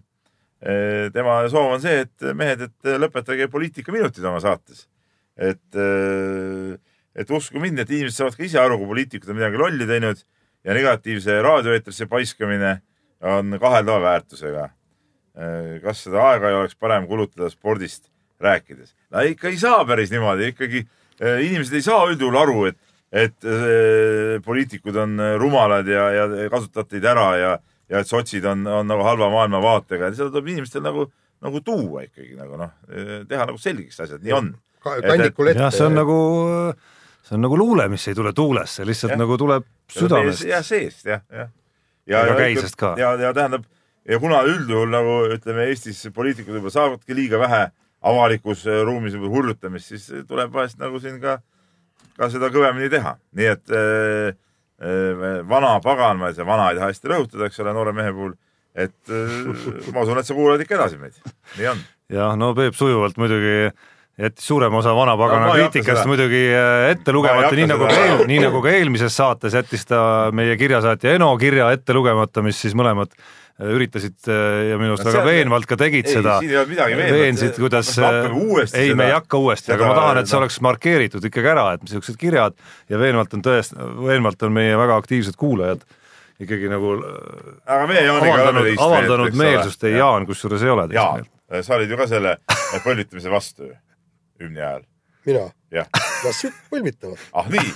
tema 1.16 1.40
soov 1.50 1.78
on 1.78 1.82
see, 1.82 2.04
et 2.04 2.28
mehed, 2.36 2.68
et 2.68 2.92
lõpetage 3.00 3.48
poliitikaminutid 3.48 4.26
oma 4.26 4.44
saates. 4.44 4.88
et, 5.38 5.80
et 7.16 7.32
uskuge 7.32 7.62
mind, 7.64 7.80
et 7.80 7.90
inimesed 7.90 8.20
saavad 8.20 8.36
ka 8.36 8.44
ise 8.46 8.60
aru, 8.60 8.78
kui 8.78 8.92
poliitikud 8.92 9.32
on 9.32 9.40
midagi 9.40 9.58
lolli 9.58 9.88
teinud 9.90 10.20
ja 10.64 10.74
negatiivse 10.74 11.42
raadioeetrisse 11.42 12.06
paiskamine 12.06 12.82
on 13.22 13.58
kaheldava 13.62 14.02
väärtusega. 14.02 14.70
kas 15.84 16.04
seda 16.04 16.24
aega 16.28 16.50
ei 16.50 16.56
oleks 16.56 16.76
parem 16.76 17.06
kulutada 17.08 17.50
spordist 17.50 18.10
rääkides? 18.40 18.96
no 19.12 19.22
ikka 19.22 19.48
ei 19.48 19.58
saa 19.58 19.86
päris 19.86 20.12
niimoodi, 20.12 20.52
ikkagi 20.52 20.82
eh, 21.22 21.46
inimesed 21.48 21.78
ei 21.78 21.86
saa 21.86 22.04
üldjuhul 22.10 22.38
aru, 22.42 22.66
et, 22.68 22.78
et 23.12 23.48
eh, 23.48 24.40
poliitikud 24.46 24.96
on 24.96 25.22
rumalad 25.40 25.88
ja, 25.88 26.10
ja 26.18 26.50
kasutavad 26.52 26.90
teid 26.92 27.08
ära 27.08 27.28
ja, 27.40 27.54
ja 27.90 28.04
et 28.04 28.12
sotsid 28.12 28.46
on, 28.46 28.66
on 28.68 28.92
nagu 28.92 29.06
halva 29.08 29.30
maailmavaatega, 29.32 30.12
seda 30.18 30.30
tuleb 30.34 30.52
inimestel 30.56 30.84
nagu, 30.84 31.08
nagu 31.42 31.64
tuua 31.64 32.06
ikkagi 32.10 32.36
nagu 32.40 32.60
noh, 32.60 32.74
teha 33.30 33.48
nagu 33.48 33.62
selgeks 33.62 34.04
asjad, 34.04 34.24
nii 34.26 34.36
on. 34.36 34.52
kandikul 34.84 35.54
ette. 35.54 35.64
jah, 35.64 35.74
see 35.76 35.88
on 35.88 35.96
nagu, 36.02 36.20
see 37.32 37.38
on 37.40 37.46
nagu 37.46 37.56
luule, 37.56 37.88
mis 37.88 38.04
ei 38.12 38.16
tule 38.18 38.34
tuulest, 38.36 38.80
see 38.80 38.88
lihtsalt 38.90 39.16
ja. 39.16 39.18
nagu 39.22 39.38
tuleb 39.40 39.68
südamest. 39.92 40.44
jah, 40.50 40.64
seest 40.68 41.06
jah, 41.08 41.22
jah. 41.32 41.52
Ega 42.12 42.36
käisest 42.36 42.76
ka. 42.76 42.96
ja, 43.00 43.14
ja 43.16 43.32
tähendab 43.34 43.64
ja 44.10 44.20
kuna 44.20 44.42
üldjuhul 44.44 44.92
nagu 44.92 45.14
ütleme, 45.32 45.70
Eestis 45.72 46.02
poliitikud 46.16 46.58
võib-olla 46.58 46.74
saavadki 46.76 47.16
liiga 47.16 47.40
vähe 47.40 47.62
avalikus 48.12 48.66
äh, 48.68 48.82
ruumis 48.84 49.16
hurjutamist, 49.16 49.94
siis 49.94 50.26
tuleb 50.28 50.52
vahest 50.52 50.82
nagu 50.82 51.00
siin 51.00 51.22
ka, 51.24 51.38
ka 52.18 52.32
seda 52.34 52.52
kõvemini 52.52 52.90
teha, 52.92 53.16
nii 53.38 53.50
et 53.54 53.76
äh, 53.78 54.34
äh, 54.84 55.24
vana 55.48 55.78
pagan, 55.86 56.20
ma 56.20 56.32
ei 56.32 56.36
tea, 56.36 56.48
vana 56.50 56.72
ei 56.72 56.82
taha 56.82 56.92
hästi 56.92 57.14
rõhutada, 57.14 57.48
eks 57.48 57.64
ole, 57.64 57.76
noore 57.78 57.96
mehe 57.96 58.12
puhul, 58.18 58.36
et 58.76 59.14
äh, 59.14 59.40
ma 59.94 60.04
usun, 60.04 60.20
et 60.20 60.28
sa 60.28 60.36
kuulad 60.36 60.66
ikka 60.66 60.80
edasi 60.82 61.00
meid, 61.00 61.22
nii 61.60 61.72
on. 61.72 61.88
jah, 62.18 62.36
no 62.36 62.52
Peep 62.58 62.76
sujuvalt 62.76 63.22
muidugi 63.22 63.70
jättis 64.20 64.48
suurema 64.48 64.78
osa 64.78 64.96
vanapagana 64.96 65.48
No 65.48 65.56
ei 65.56 65.66
kriitikast 65.66 66.08
muidugi 66.10 66.42
äh, 66.54 66.90
ette 66.92 67.14
lugemata, 67.16 67.52
nii 67.56 67.68
nagu 67.70 67.88
ka 67.88 68.00
eel, 68.00 68.24
nii 68.30 68.40
nagu 68.44 68.64
ka 68.64 68.74
eelmises 68.76 69.16
saates 69.18 69.56
jättis 69.56 69.86
ta 69.88 70.02
meie 70.36 70.58
kirjasaatja 70.60 71.16
Eno 71.18 71.30
kirja 71.40 71.72
ette 71.76 71.96
lugemata, 71.96 72.44
mis 72.46 72.60
siis 72.62 72.76
mõlemad 72.78 73.14
äh, 73.16 73.72
üritasid 73.72 74.18
äh, 74.28 74.72
ja 74.72 74.82
minu 74.82 74.96
arust 74.96 75.08
No 75.08 75.16
väga 75.16 75.26
veenvalt 75.30 75.70
ka 75.70 75.80
tegid 75.80 76.12
ei, 76.12 76.18
seda. 76.20 76.38
siin 76.44 76.52
ei 76.52 76.60
olnud 76.60 76.74
midagi 76.76 77.00
veenvat. 77.00 77.22
veensid, 77.22 77.56
kuidas 77.62 77.94
ei, 78.76 78.94
me 79.00 79.10
ei 79.10 79.16
hakka 79.16 79.42
uuesti, 79.42 79.74
aga 79.78 79.90
ma 79.90 79.98
tahan, 80.02 80.22
et 80.22 80.32
see 80.32 80.38
noh. 80.38 80.44
oleks 80.44 80.62
markeeritud 80.68 81.32
ikkagi 81.32 81.54
ära, 81.56 81.66
et 81.78 81.88
niisugused 81.88 82.20
kirjad 82.20 82.60
ja 82.92 83.02
veenvalt 83.02 83.36
on 83.38 83.48
tõest-, 83.48 83.78
veenvalt 84.06 84.48
on 84.48 84.56
meie 84.60 84.78
väga 84.80 85.00
aktiivsed 85.02 85.40
kuulajad 85.40 85.88
ikkagi 86.42 86.70
nagu 86.72 86.98
aga 87.00 87.86
meie 87.88 88.04
Jaaniga 88.08 88.34
avaldanud, 88.34 88.74
avaldanud 88.82 89.38
meelsust 89.38 89.86
ja 89.88 90.02
Jaan 90.02 90.26
kusjuures 90.28 90.66
ei 90.66 90.74
ole 90.74 90.90
Jaan 90.96 91.30
sa 91.62 91.76
olid 91.76 91.92
ju 91.92 92.00
ka 92.00 92.08
selle 92.08 92.38
põlvitamise 92.86 93.32
vastu 93.32 93.68
ju, 93.68 93.76
hümni 94.42 94.62
ajal. 94.62 94.84
mina, 95.26 95.44
jah, 95.72 95.86
las 96.26 96.40
põlvitavad. 96.72 97.20
ah 97.38 97.46
nii, 97.54 97.74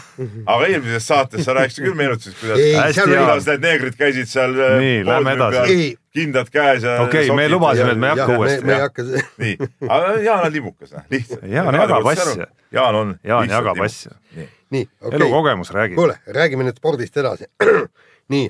aga 0.50 0.68
eelmises 0.72 1.06
saates 1.08 1.46
sa 1.46 1.54
rääkisid 1.54 1.86
küll 1.86 1.98
meenutasid, 2.00 2.34
kuidas 2.40 2.98
kuidas 3.06 3.46
need 3.52 3.62
neegrid 3.68 3.98
käisid 4.00 4.30
seal 4.32 4.56
äh, 4.58 4.74
Nii, 4.82 5.04
lähme 5.06 5.36
edasi. 5.38 5.94
Kindad 6.16 6.50
käes 6.50 6.84
ja 6.88 6.96
Okei, 7.04 7.28
me 7.30 7.44
sokid 7.46 7.52
lubasime, 7.54 7.88
ja- 7.88 7.94
et 7.94 8.00
me 8.02 8.08
ei 8.10 8.16
hakka 8.18 8.38
uuesti, 8.40 8.66
me 8.66 8.74
ei 8.74 8.82
hakka, 8.82 9.06
nii, 9.44 9.56
aga 9.90 10.12
Jaan 10.26 10.46
on 10.48 10.54
libukas, 10.58 10.94
noh, 10.96 11.06
lihtsalt. 11.12 11.44
Jaan 11.54 11.76
jagab 11.82 12.10
asja. 12.14 12.48
Jaan 12.80 12.96
on. 13.04 13.16
Jaan 13.24 13.50
jagab 13.52 13.82
asja.. 13.86 14.12
nii, 14.36 14.50
nii, 14.78 14.86
okei, 15.02 15.20
elukogemus 15.20 15.74
räägib. 15.76 16.00
kuule, 16.00 16.18
räägime 16.40 16.66
nüüd 16.66 16.80
spordist 16.82 17.18
edasi. 17.22 17.52
nii, 18.34 18.50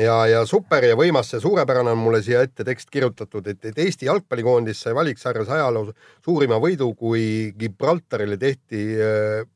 ja, 0.00 0.16
ja 0.30 0.42
super 0.46 0.84
ja 0.84 0.96
võimas 0.98 1.32
ja 1.32 1.40
suurepärane 1.42 1.92
on 1.94 2.00
mulle 2.00 2.22
siia 2.24 2.42
ette 2.46 2.64
tekst 2.66 2.90
kirjutatud, 2.92 3.46
et, 3.52 3.64
et 3.70 3.78
Eesti 3.86 4.08
jalgpallikoondis 4.08 4.82
sai 4.84 4.94
valiksarjas 4.96 5.50
ajaloo 5.56 5.92
suurima 6.24 6.58
võidu, 6.62 6.92
kui 6.98 7.52
Gibraltarile 7.58 8.38
tehti 8.40 8.82
äh, 9.00 9.46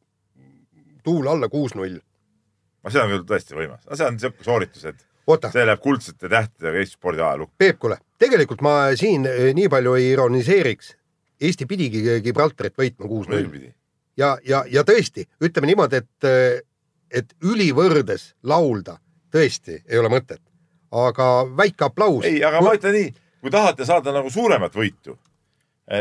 tuul 1.05 1.28
alla 1.28 1.49
kuus-null. 1.49 1.99
aga 2.84 2.95
see 2.95 3.03
on 3.05 3.12
küll 3.14 3.26
tõesti 3.28 3.59
võimas, 3.59 3.84
see 3.93 4.07
on 4.07 4.20
siuke 4.22 4.47
sooritus, 4.47 4.86
et 4.88 5.05
oota, 5.26 5.51
see 5.53 5.66
läheb 5.66 5.82
kuldsete 5.84 6.28
tähtedega 6.28 6.80
Eesti 6.80 6.99
spordi 6.99 7.24
ajalukku. 7.24 7.55
Peep, 7.59 7.78
kuule, 7.82 8.01
tegelikult 8.18 8.64
ma 8.64 8.78
siin 8.99 9.28
eh, 9.28 9.51
nii 9.57 9.68
palju 9.72 9.95
ei 9.99 10.11
ironiseeriks. 10.14 10.97
Eesti 11.41 11.64
pidigi 11.64 12.18
Gibraltarit 12.20 12.74
võitma 12.76 13.09
kuus-null 13.09 13.70
ja, 14.20 14.34
ja, 14.45 14.64
ja 14.68 14.82
tõesti, 14.84 15.24
ütleme 15.41 15.70
niimoodi, 15.70 16.01
et, 16.03 16.64
et 17.16 17.30
ülivõrdes 17.41 18.34
laulda 18.45 18.99
tõesti 19.33 19.81
ei 19.89 19.99
ole 19.99 20.11
mõtet, 20.12 20.43
aga 20.91 21.31
väike 21.57 21.87
aplaus. 21.87 22.24
ei, 22.28 22.43
aga 22.45 22.61
ma 22.64 22.74
ütlen 22.76 22.97
nii, 22.97 23.11
kui 23.41 23.53
tahate 23.55 23.87
saada 23.89 24.12
nagu 24.14 24.31
suuremat 24.33 24.74
võitu, 24.76 25.16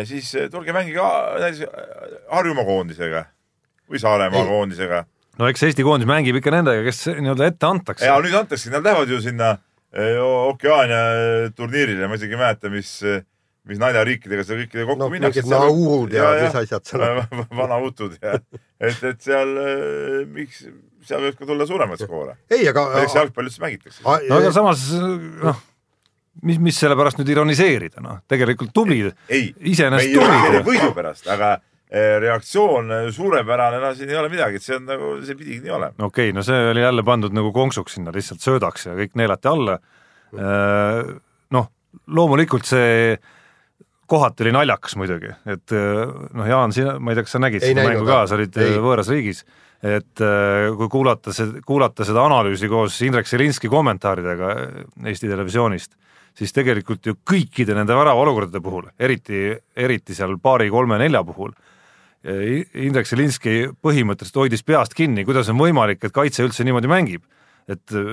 siis 0.06 0.34
eh, 0.36 0.50
tulge 0.52 0.74
mängige 0.76 1.02
a- 1.02 1.38
näiteks 1.40 1.64
eh, 1.66 2.20
Harjumaa 2.32 2.66
koondisega 2.68 3.24
või 3.90 4.02
Saaremaa 4.02 4.46
koondisega. 4.46 5.06
no 5.40 5.50
eks 5.50 5.64
Eesti 5.70 5.86
koondis 5.86 6.10
mängib 6.10 6.38
ikka 6.38 6.54
nendega, 6.54 6.84
kes 6.86 7.08
nii-öelda 7.16 7.50
ette 7.50 7.70
antakse 7.70 8.06
ja. 8.06 8.20
nüüd 8.22 8.38
antakse, 8.38 8.70
nad 8.74 8.86
lähevad 8.86 9.10
ju 9.10 9.22
sinna 9.24 9.56
eh, 9.94 10.20
Okeaania 10.22 11.02
turniirile, 11.58 12.08
ma 12.08 12.20
isegi 12.20 12.38
ei 12.38 12.42
mäleta, 12.44 12.70
mis, 12.74 12.92
mis 13.70 13.82
naljariikidega 13.82 14.46
seal 14.46 14.62
kõikidega 14.64 14.92
kokku 14.92 15.04
noh, 15.06 15.14
minnakse. 15.16 15.42
mingid 15.42 15.56
naurud 15.56 16.14
ja, 16.14 16.30
ja 16.38 16.46
mis 16.50 16.60
asjad 16.64 16.86
seal 16.92 17.08
on. 17.24 17.44
vanautud 17.64 18.20
ja 18.22 18.38
et, 18.38 19.02
et 19.14 19.26
seal, 19.26 19.56
miks, 20.36 20.68
seal 21.10 21.26
võib 21.26 21.40
ka 21.40 21.50
tulla 21.50 21.68
suuremaid 21.70 22.06
skoore. 22.06 22.38
ei, 22.52 22.68
aga. 22.70 22.86
milleks 22.96 23.18
jalgpalli 23.18 23.52
üldse 23.52 23.66
mängitakse? 23.66 24.04
no 24.06 24.40
aga 24.40 24.54
samas 24.56 24.86
noh, 24.94 25.64
mis, 26.46 26.60
mis 26.62 26.78
selle 26.80 26.98
pärast 27.00 27.20
nüüd 27.20 27.32
ironiseerida, 27.34 28.04
noh, 28.04 28.22
tegelikult 28.30 28.74
tublid, 28.76 29.12
iseenesest 29.30 30.14
tublid 30.16 30.68
võidu 30.68 30.92
pärast, 30.96 31.28
aga 31.32 31.56
eh, 31.56 32.18
reaktsioon 32.24 32.94
eh, 32.96 33.08
suurepärane, 33.16 33.82
no 33.84 33.92
siin 33.98 34.14
ei 34.14 34.20
ole 34.20 34.32
midagi, 34.32 34.60
et 34.60 34.66
see 34.66 34.78
on 34.78 34.86
nagu, 34.90 35.16
see 35.26 35.40
pidigi 35.40 35.64
nii 35.66 35.76
olema. 35.80 35.98
okei 35.98 36.30
okay,, 36.30 36.38
no 36.38 36.46
see 36.46 36.70
oli 36.74 36.86
jälle 36.86 37.06
pandud 37.08 37.36
nagu 37.36 37.52
konksuks 37.56 37.98
sinna 37.98 38.14
lihtsalt 38.16 38.46
söödaks 38.46 38.90
ja 38.90 38.96
kõik 39.00 39.18
neelati 39.20 39.52
alla. 39.52 39.80
noh, 41.50 41.70
loomulikult 42.14 42.68
see 42.70 43.16
kohati 44.10 44.46
oli 44.46 44.52
naljakas 44.54 44.96
muidugi, 44.98 45.32
et 45.50 45.74
noh, 45.74 46.46
Jaan, 46.50 46.74
sina, 46.74 46.96
ma 47.02 47.12
ei 47.12 47.18
tea, 47.18 47.26
kas 47.26 47.34
sa 47.36 47.42
nägid 47.42 47.66
seda 47.66 47.86
mängu 47.86 48.06
ka, 48.08 48.24
sa 48.30 48.38
olid 48.38 48.58
Ei. 48.62 48.78
võõras 48.82 49.10
riigis, 49.10 49.44
et 49.84 50.22
äh, 50.24 50.70
kui 50.76 50.90
kuulata 50.92 51.34
see, 51.36 51.62
kuulata 51.66 52.06
seda 52.08 52.26
analüüsi 52.28 52.68
koos 52.72 52.98
Indrek 53.06 53.28
Selinski 53.28 53.72
kommentaaridega 53.72 54.52
Eesti 55.08 55.30
Televisioonist, 55.32 55.96
siis 56.36 56.54
tegelikult 56.56 57.08
ju 57.08 57.16
kõikide 57.28 57.76
nende 57.78 57.96
väravaolukordade 57.96 58.62
puhul, 58.64 58.90
eriti, 59.00 59.54
eriti 59.76 60.16
seal 60.16 60.36
paari-kolme-nelja 60.44 61.24
puhul, 61.28 61.54
Indrek 62.20 63.08
Selinski 63.08 63.70
põhimõtteliselt 63.80 64.42
hoidis 64.42 64.64
peast 64.68 64.96
kinni, 64.98 65.24
kuidas 65.24 65.48
on 65.52 65.60
võimalik, 65.60 66.02
et 66.04 66.16
kaitse 66.16 66.44
üldse 66.44 66.66
niimoodi 66.68 66.92
mängib. 66.92 67.24
et 67.70 67.94
äh, 67.94 68.08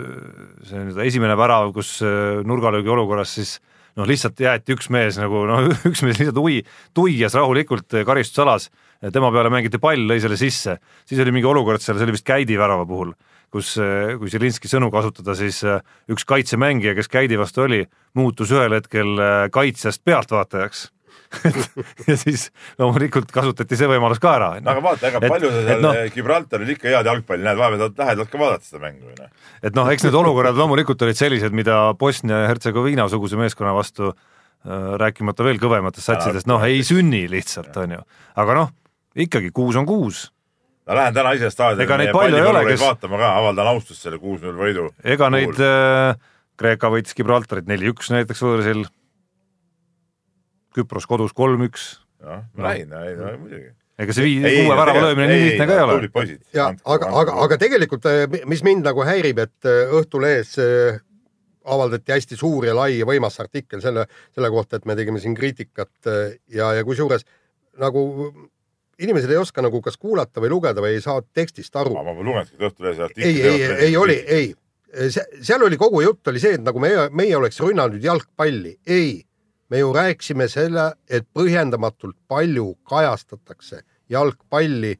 see 0.68 0.76
nüüd 0.84 0.98
esimene 1.00 1.32
värav, 1.32 1.70
kus 1.72 2.02
äh, 2.04 2.42
nurgalöögi 2.44 2.90
olukorras 2.92 3.30
siis 3.38 3.54
noh, 3.96 4.04
lihtsalt 4.04 4.36
jäeti 4.36 4.74
üks 4.76 4.90
mees 4.92 5.16
nagu 5.16 5.46
noh, 5.48 5.70
üks 5.88 6.02
mees 6.04 6.20
lihtsalt 6.20 6.36
ui, 6.42 6.58
tuias 6.94 7.32
rahulikult 7.34 7.96
äh, 7.96 8.04
karistusalas, 8.04 8.68
tema 9.12 9.30
peale 9.34 9.52
mängiti 9.52 9.80
pall, 9.82 10.06
lõi 10.08 10.18
selle 10.22 10.38
sisse, 10.40 10.78
siis 11.08 11.20
oli 11.22 11.34
mingi 11.36 11.48
olukord 11.50 11.82
seal, 11.84 11.98
see 11.98 12.08
oli 12.08 12.16
vist 12.16 12.26
Käidi 12.26 12.58
värava 12.58 12.86
puhul, 12.88 13.12
kus, 13.52 13.76
kui 14.20 14.32
Zelinski 14.32 14.70
sõnu 14.70 14.90
kasutada, 14.94 15.36
siis 15.38 15.62
äh, 15.66 15.80
üks 16.12 16.26
kaitsemängija, 16.28 16.96
kes 16.98 17.10
Käidi 17.12 17.38
vastu 17.40 17.66
oli, 17.66 17.84
muutus 18.16 18.52
ühel 18.54 18.76
hetkel 18.78 19.16
äh, 19.20 19.46
kaitsjast 19.54 20.04
pealtvaatajaks 20.06 20.90
ja 22.08 22.16
siis 22.16 22.48
loomulikult 22.78 23.30
kasutati 23.34 23.78
see 23.78 23.88
võimalus 23.90 24.20
ka 24.22 24.32
ära. 24.36 24.48
no 24.62 24.72
aga 24.72 24.82
vaata, 24.84 25.10
ega 25.10 25.20
palju 25.22 25.50
sa 25.50 25.58
et 25.58 25.68
seal 25.68 25.82
noh- 25.82 25.98
no, 25.98 26.06
Gibraltaril 26.14 26.72
ikka 26.76 26.90
head 26.92 27.10
jalgpalli 27.10 27.46
näed, 27.46 27.58
vahepeal 27.58 27.92
lähedalt 27.98 28.32
ka 28.32 28.40
vaadata 28.40 28.68
seda 28.68 28.82
mängu 28.84 29.10
noh. 29.10 29.30
et 29.62 29.76
noh, 29.78 29.90
eks 29.92 30.06
need 30.06 30.18
olukorrad 30.22 30.58
loomulikult 30.58 31.02
olid 31.06 31.18
sellised, 31.18 31.54
mida 31.56 31.80
Bosnia 31.98 32.44
ja 32.44 32.50
Hertsegoviina 32.52 33.08
suguse 33.12 33.38
meeskonna 33.40 33.74
vastu 33.76 34.12
äh, 34.12 34.88
rääkimata 35.02 35.46
veel 35.46 35.60
kõvematest 35.62 36.12
satsidest, 36.12 36.50
noh 36.50 36.64
ei 36.66 36.82
sünni 36.86 37.24
lihtsalt, 37.32 37.74
on 37.82 37.98
ju. 37.98 38.02
aga 38.42 38.58
noh, 38.60 38.74
ikkagi 39.16 39.50
kuus 39.54 39.76
on 39.76 39.86
kuus. 39.86 40.30
ma 40.86 40.94
lähen 41.00 41.14
täna 41.14 41.32
ise 41.34 41.50
staadioni 41.50 41.86
Ega 41.86 41.96
neid 41.98 42.12
palju 42.14 42.38
ei 42.38 42.48
ole, 42.50 42.64
kes- 42.68 42.82
vaatama 42.82 43.18
ka, 43.18 43.30
avaldan 43.40 43.70
austust 43.72 44.04
selle 44.04 44.18
kuus-null 44.22 44.58
võidu. 44.60 44.90
ega 45.04 45.30
neid 45.34 45.58
äh, 45.62 46.18
Kreeka 46.56 46.90
võitis 46.92 47.16
Gibraltarit 47.16 47.66
neli-üks 47.68 48.08
näiteks 48.14 48.40
võõrsil. 48.40 48.86
Küpros 50.76 51.04
kodus 51.08 51.32
kolm-üks, 51.36 51.88
jah, 52.20 52.44
ma 52.56 52.70
näin, 52.70 52.88
näin, 52.92 53.20
muidugi. 53.40 53.70
ega 53.98 54.16
see 54.16 54.24
vii-, 54.26 54.40
kuue 54.44 54.76
värava 54.76 55.02
löömine 55.06 55.28
nii 55.30 55.44
lihtne 55.46 55.66
ka 55.68 55.76
ei 55.76 55.84
ole. 55.84 56.38
ja 56.56 56.66
aga, 56.84 57.10
aga, 57.20 57.36
aga 57.46 57.58
tegelikult, 57.60 58.08
mis 58.48 58.64
mind 58.64 58.84
nagu 58.84 59.04
häirib, 59.08 59.40
et 59.44 59.68
äh, 59.68 59.94
Õhtulehes 59.96 60.56
äh, 60.60 61.00
avaldati 61.64 62.12
hästi 62.12 62.36
suur 62.36 62.68
ja 62.68 62.76
lai 62.76 62.98
ja 62.98 63.08
võimas 63.08 63.40
artikkel 63.40 63.80
selle, 63.84 64.04
selle 64.36 64.52
kohta, 64.52 64.76
et 64.76 64.84
me 64.88 64.96
tegime 64.98 65.20
siin 65.22 65.34
kriitikat 65.36 66.12
äh, 66.12 66.36
ja, 66.52 66.74
ja 66.76 66.84
kusjuures 66.84 67.24
nagu 67.80 68.04
inimesed 68.98 69.30
ei 69.30 69.40
oska 69.40 69.64
nagu 69.64 69.80
kas 69.84 69.98
kuulata 70.00 70.40
või 70.40 70.50
lugeda 70.52 70.82
või 70.84 70.96
ei 70.96 71.02
saa 71.04 71.20
tekstist 71.34 71.76
aru 71.76 71.94
ma. 71.96 72.04
pole 72.06 72.24
lugenudki 72.24 72.68
Õhtulehes 72.68 73.02
artiklit. 73.08 73.26
ei, 73.44 73.62
ei, 73.62 73.72
ei 73.88 73.96
oli, 73.96 74.16
ei, 74.26 74.54
seal 75.42 75.64
oli 75.66 75.78
kogu 75.80 76.00
jutt 76.04 76.28
oli 76.32 76.40
see, 76.42 76.56
et 76.56 76.64
nagu 76.64 76.80
meie, 76.82 77.08
meie 77.16 77.36
oleks 77.36 77.60
rünnanud 77.60 78.02
jalgpalli, 78.02 78.76
ei, 78.86 79.20
me 79.70 79.82
ju 79.82 79.92
rääkisime 79.94 80.48
selle, 80.48 80.92
et 81.10 81.26
põhjendamatult 81.36 82.16
palju 82.28 82.72
kajastatakse 82.88 83.82
jalgpalli 84.12 84.94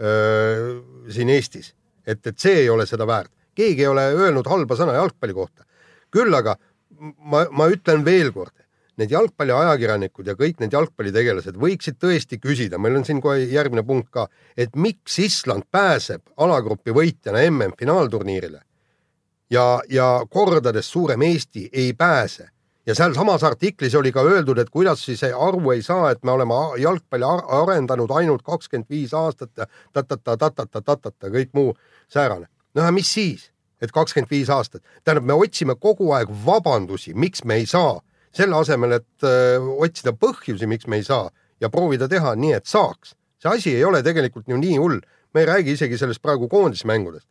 öö, 0.00 0.78
siin 1.12 1.30
Eestis, 1.30 1.74
et, 2.06 2.24
et 2.26 2.38
see 2.38 2.62
ei 2.64 2.70
ole 2.72 2.86
seda 2.88 3.06
väärt, 3.06 3.32
keegi 3.56 3.84
ei 3.84 3.92
ole 3.92 4.08
öelnud 4.16 4.48
halba 4.50 4.78
sõna 4.78 4.96
jalgpalli 4.96 5.36
kohta. 5.36 5.64
küll 6.10 6.34
aga 6.34 6.56
ma, 6.98 7.44
ma 7.50 7.68
ütlen 7.70 8.04
veel 8.04 8.32
kord, 8.32 8.54
need 8.96 9.12
jalgpalliajakirjanikud 9.12 10.26
ja 10.26 10.34
kõik 10.38 10.60
need 10.62 10.72
jalgpallitegelased 10.72 11.58
võiksid 11.60 11.98
tõesti 12.00 12.38
küsida, 12.40 12.78
meil 12.78 12.96
on 12.96 13.04
siin 13.04 13.20
kohe 13.20 13.44
järgmine 13.44 13.84
punkt 13.86 14.10
ka, 14.10 14.26
et 14.56 14.76
miks 14.76 15.18
Island 15.18 15.68
pääseb 15.70 16.22
alagrupi 16.36 16.94
võitjana 16.96 17.44
MM-finaalturniirile 17.50 18.62
ja, 19.50 19.80
ja 19.88 20.10
kordades 20.30 20.90
suurem 20.90 21.22
Eesti 21.22 21.68
ei 21.72 21.94
pääse. 21.94 22.48
Ja 22.86 22.94
sealsamas 22.94 23.42
artiklis 23.44 23.94
oli 23.94 24.12
ka 24.12 24.22
öeldud, 24.22 24.58
et 24.58 24.70
kuidas 24.70 25.04
siis 25.04 25.24
aru 25.26 25.70
ei 25.70 25.82
saa, 25.82 26.10
et 26.10 26.22
me 26.22 26.30
oleme 26.30 26.54
jalgpalli 26.78 27.26
ar- 27.26 27.42
arendanud 27.62 28.10
ainult 28.14 28.42
kakskümmend 28.46 28.86
viis 28.90 29.14
aastat 29.14 29.50
ja 29.56 29.66
ta-ta-ta-ta-ta-ta-ta-ta, 29.92 31.30
kõik 31.34 31.50
muu 31.52 31.74
säärane. 32.08 32.46
no 32.74 32.82
ja 32.82 32.92
mis 32.92 33.12
siis, 33.12 33.50
et 33.82 33.92
kakskümmend 33.92 34.30
viis 34.30 34.50
aastat, 34.50 34.82
tähendab, 35.04 35.24
me 35.24 35.32
otsime 35.32 35.74
kogu 35.74 36.12
aeg 36.12 36.30
vabandusi, 36.46 37.14
miks 37.14 37.44
me 37.44 37.54
ei 37.54 37.66
saa, 37.66 38.00
selle 38.36 38.56
asemel, 38.60 38.98
et 39.00 39.24
öö, 39.24 39.60
otsida 39.86 40.12
põhjusi, 40.12 40.68
miks 40.68 40.86
me 40.86 41.00
ei 41.00 41.04
saa 41.06 41.30
ja 41.60 41.70
proovida 41.72 42.08
teha 42.08 42.34
nii, 42.36 42.52
et 42.58 42.66
saaks. 42.66 43.14
see 43.40 43.52
asi 43.52 43.74
ei 43.76 43.84
ole 43.84 44.02
tegelikult 44.02 44.48
ju 44.48 44.56
nii 44.60 44.76
hull, 44.76 45.00
me 45.34 45.40
ei 45.40 45.46
räägi 45.46 45.72
isegi 45.76 45.98
sellest 45.98 46.22
praegu 46.22 46.48
koondismängudest 46.48 47.28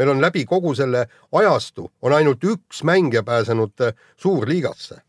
meil 0.00 0.08
on 0.08 0.20
läbi 0.22 0.44
kogu 0.48 0.74
selle 0.74 1.06
ajastu 1.32 1.90
on 2.02 2.16
ainult 2.16 2.44
üks 2.44 2.82
mängija 2.88 3.22
pääsenud 3.22 3.80
äh, 3.84 3.94
suurliigasse. 4.16 5.00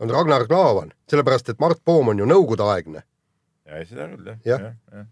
on 0.00 0.10
Ragnar 0.10 0.46
Klavan, 0.46 0.92
sellepärast 1.10 1.48
et 1.48 1.60
Mart 1.62 1.78
Poom 1.84 2.08
on 2.08 2.18
ju 2.18 2.26
nõukogudeaegne. 2.26 3.02
ja 3.66 3.76
ei, 3.78 3.86
seda 3.86 4.08
küll 4.10 4.26
jah 4.26 4.38
Jah. 4.44 4.60
ja,. 4.60 4.74
Ja. 4.92 5.04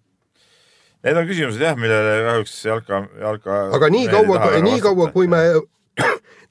Need 1.03 1.19
on 1.19 1.27
küsimused 1.27 1.63
jah, 1.63 1.75
millele 1.75 2.19
kahjuks 2.27 2.57
jalka, 2.65 2.99
jalka. 3.21 3.61
aga 3.79 3.89
nii 3.91 4.09
kaua, 4.11 4.51
nii 4.63 4.81
kaua, 4.81 5.09
kui 5.15 5.27
me 5.31 5.41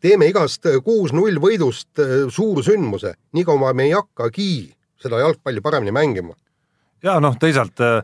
teeme 0.02 0.30
igast 0.32 0.66
kuus-null 0.86 1.40
võidust 1.42 2.02
äh, 2.02 2.16
suursündmuse, 2.34 3.16
nii 3.38 3.46
kaua 3.48 3.74
me 3.78 3.90
ei 3.90 3.96
hakkagi 3.98 4.52
seda 5.02 5.22
jalgpalli 5.22 5.62
paremini 5.62 5.94
mängima. 5.96 6.36
ja 7.04 7.20
noh, 7.24 7.38
teisalt 7.42 7.82
äh, 7.82 8.02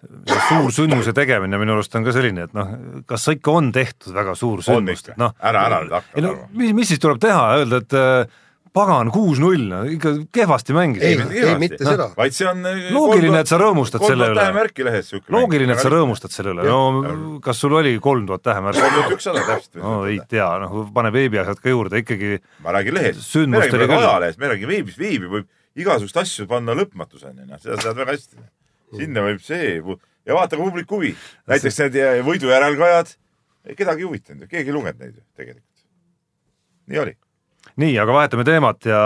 see 0.00 0.40
suur 0.48 0.72
sündmuse 0.74 1.12
tegemine 1.16 1.58
minu 1.60 1.76
arust 1.76 1.94
on 1.98 2.06
ka 2.06 2.14
selline, 2.16 2.46
et 2.48 2.54
noh, 2.56 2.70
kas 3.06 3.28
ikka 3.34 3.56
on 3.60 3.72
tehtud 3.74 4.14
väga 4.16 4.34
suur 4.38 4.62
sündmus 4.64 5.04
noh. 5.20 5.34
Ära- 5.42 5.66
ära 5.68 5.82
nüüd 5.84 5.96
hakka 5.98 6.16
ei 6.16 6.24
no 6.24 6.36
mis, 6.56 6.72
mis 6.76 6.92
siis 6.94 7.02
tuleb 7.02 7.20
teha, 7.22 7.42
öelda, 7.60 7.82
et 7.84 7.98
äh, 7.98 8.40
pagan 8.76 9.10
kuus-null, 9.14 9.64
no 9.70 9.80
ikka 9.90 10.12
kehvasti 10.34 10.74
mängis. 10.76 11.02
ei, 11.02 11.18
ei 11.40 11.54
mitte 11.58 11.82
seda. 11.82 12.10
vaid 12.16 12.34
see 12.36 12.46
on. 12.48 12.62
Loogiline, 12.94 13.40
et 13.42 13.50
sa 13.50 13.58
rõõmustad 13.60 14.04
selle 14.06 14.28
üle. 14.30 14.38
tähemärki 14.38 14.86
lehes 14.86 15.10
siuke. 15.10 15.26
loogiline, 15.34 15.74
et 15.74 15.82
sa. 15.82 15.90
rõõmustad 15.92 16.34
selle 16.34 16.54
üle, 16.54 16.66
no 16.68 17.38
kas 17.44 17.62
sul 17.62 17.74
oli 17.80 17.96
kolm 18.02 18.28
tuhat 18.28 18.44
tähemärki? 18.46 18.82
kolm 18.84 18.98
tuhat 18.98 19.16
ükssada 19.16 19.42
täpselt. 19.48 19.80
no 19.82 19.94
ei 20.10 20.20
tea, 20.30 20.48
noh 20.62 20.84
pane 20.94 21.12
veebiasjad 21.14 21.62
ka 21.62 21.72
juurde 21.72 22.02
ikkagi, 22.04 22.38
ma 22.64 22.76
räägin 22.76 22.98
lehest. 22.98 23.26
me 23.46 23.62
räägime 23.64 23.98
ajalehest, 23.98 24.42
me 24.42 24.52
räägime 24.52 24.74
veebis, 24.76 25.00
veebi 25.00 25.32
võib 25.38 25.48
igasuguseid 25.80 26.22
asju 26.22 26.46
panna 26.50 26.76
lõpmatuseni, 26.78 27.48
noh, 27.48 27.58
seda 27.62 27.78
sa 27.78 27.90
tead 27.90 28.04
väga 28.04 28.14
hästi. 28.14 28.44
sinna 29.00 29.24
võib 29.26 29.42
see 29.46 29.80
ja 29.80 30.36
vaata 30.36 30.56
ka 30.58 30.62
publiku 30.62 31.00
huvi. 31.00 31.16
näiteks 31.50 31.82
need 31.84 31.98
võidu 32.26 32.52
järelkajad, 32.52 33.16
kedagi 33.74 34.04
ei 34.04 34.08
huvitanud 34.08 34.46
ju, 34.46 34.50
keegi 34.50 34.70
ei 34.70 34.78
lugenud 34.78 35.02
neid 35.02 35.16
ju 35.16 35.26
tegelikult. 35.34 35.66
nii 36.90 37.02
oli. 37.02 37.16
nii, 37.80 37.96
aga 38.02 38.14
vahetame 38.14 38.44
teemat 38.46 38.86
ja, 38.88 39.02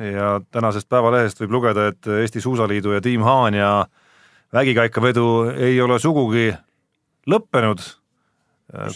ja 0.00 0.28
tänasest 0.54 0.88
Päevalehest 0.88 1.40
võib 1.42 1.58
lugeda, 1.58 1.88
et 1.92 2.08
Eesti 2.22 2.40
Suusaliidu 2.40 2.96
ja 2.96 3.02
Tiim 3.04 3.24
Haanja 3.26 3.86
vägikaikavedu 4.54 5.28
ei 5.54 5.80
ole 5.82 5.98
sugugi 6.02 6.48
lõppenud. 7.30 7.82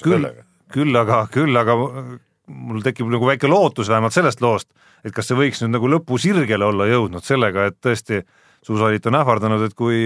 Küll 0.03 0.29
küll 0.73 0.99
aga, 1.01 1.23
küll 1.33 1.57
aga 1.59 1.77
mul 2.49 2.83
tekib 2.85 3.09
nagu 3.13 3.29
väike 3.29 3.49
lootus 3.51 3.91
vähemalt 3.91 4.15
sellest 4.15 4.43
loost, 4.45 4.69
et 5.05 5.15
kas 5.17 5.29
see 5.29 5.39
võiks 5.39 5.63
nüüd 5.63 5.75
nagu 5.77 5.91
lõpusirgele 5.97 6.69
olla 6.69 6.89
jõudnud 6.89 7.25
sellega, 7.25 7.69
et 7.69 7.79
tõesti 7.85 8.23
suusaliit 8.65 9.05
on 9.09 9.19
ähvardanud, 9.21 9.63
et 9.69 9.77
kui, 9.79 10.01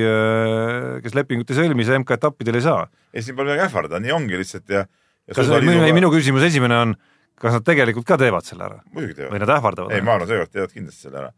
kes 1.03 1.15
lepingut 1.17 1.51
ei 1.51 1.59
sõlmi, 1.63 1.87
see 1.87 2.01
MK-etappidel 2.03 2.59
ei 2.59 2.67
saa. 2.67 2.83
ei, 3.15 3.23
siin 3.23 3.39
pole 3.39 3.51
midagi 3.51 3.67
ähvardada, 3.69 4.03
nii 4.03 4.15
ongi 4.15 4.43
lihtsalt 4.43 4.75
ja. 4.75 4.85
kas, 5.33 5.49
minu, 5.65 5.87
minu 5.97 6.13
küsimus 6.13 6.47
esimene 6.51 6.79
on, 6.79 6.95
kas 7.41 7.57
nad 7.57 7.67
tegelikult 7.67 8.07
ka 8.09 8.19
teevad 8.21 8.47
selle 8.47 8.67
ära 8.69 8.81
muidugi 8.93 9.19
teevad 9.19 9.35
või. 9.35 9.43
nad 9.45 9.55
ähvardavad? 9.57 9.95
ei, 9.95 10.05
ma 10.05 10.17
arvan, 10.17 10.31
seekord 10.31 10.53
teevad 10.53 10.75
kindlasti 10.75 11.09
selle 11.09 11.21
ära. 11.25 11.33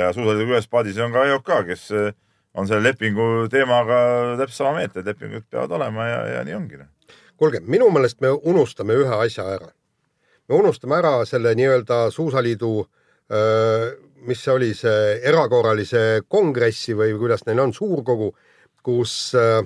ja 0.00 0.12
suusaliidu 0.16 0.54
ühes 0.54 0.68
paadis 0.70 1.00
on 1.02 1.14
ka 1.14 1.26
EOK, 1.30 1.52
kes 1.70 1.86
eh, 1.96 2.12
on 2.56 2.68
selle 2.68 2.88
lepingu 2.88 3.46
teemaga 3.52 4.00
täpselt 4.40 4.62
sama 4.62 4.76
meelt, 4.80 4.96
et 4.96 5.08
lepingud 5.12 5.48
peavad 5.50 5.76
olema 5.78 6.08
ja, 6.08 6.20
ja 6.36 6.44
nii 6.46 6.58
ongi. 6.58 6.82
noh. 6.82 7.16
kuulge, 7.36 7.62
minu 7.66 7.90
meelest 7.94 8.20
me 8.24 8.32
unustame 8.32 8.96
ühe 8.96 9.22
asja 9.26 9.46
ära. 9.58 9.72
me 10.48 10.60
unustame 10.62 10.98
ära 11.00 11.18
selle 11.28 11.54
nii-öelda 11.58 12.06
Suusaliidu, 12.14 12.74
mis 14.26 14.42
see 14.42 14.52
oli, 14.52 14.72
see 14.74 15.16
erakorralise 15.26 16.22
kongressi 16.28 16.94
või 16.98 17.14
kuidas 17.18 17.44
neil 17.46 17.62
on, 17.62 17.74
suurkogu, 17.74 18.32
kus 18.86 19.34
äh, 19.38 19.62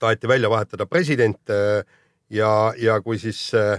taheti 0.00 0.28
välja 0.30 0.50
vahetada 0.50 0.86
president 0.86 1.50
äh, 1.50 1.84
ja, 2.30 2.72
ja 2.78 2.98
kui 3.00 3.18
siis 3.22 3.40
äh, 3.54 3.78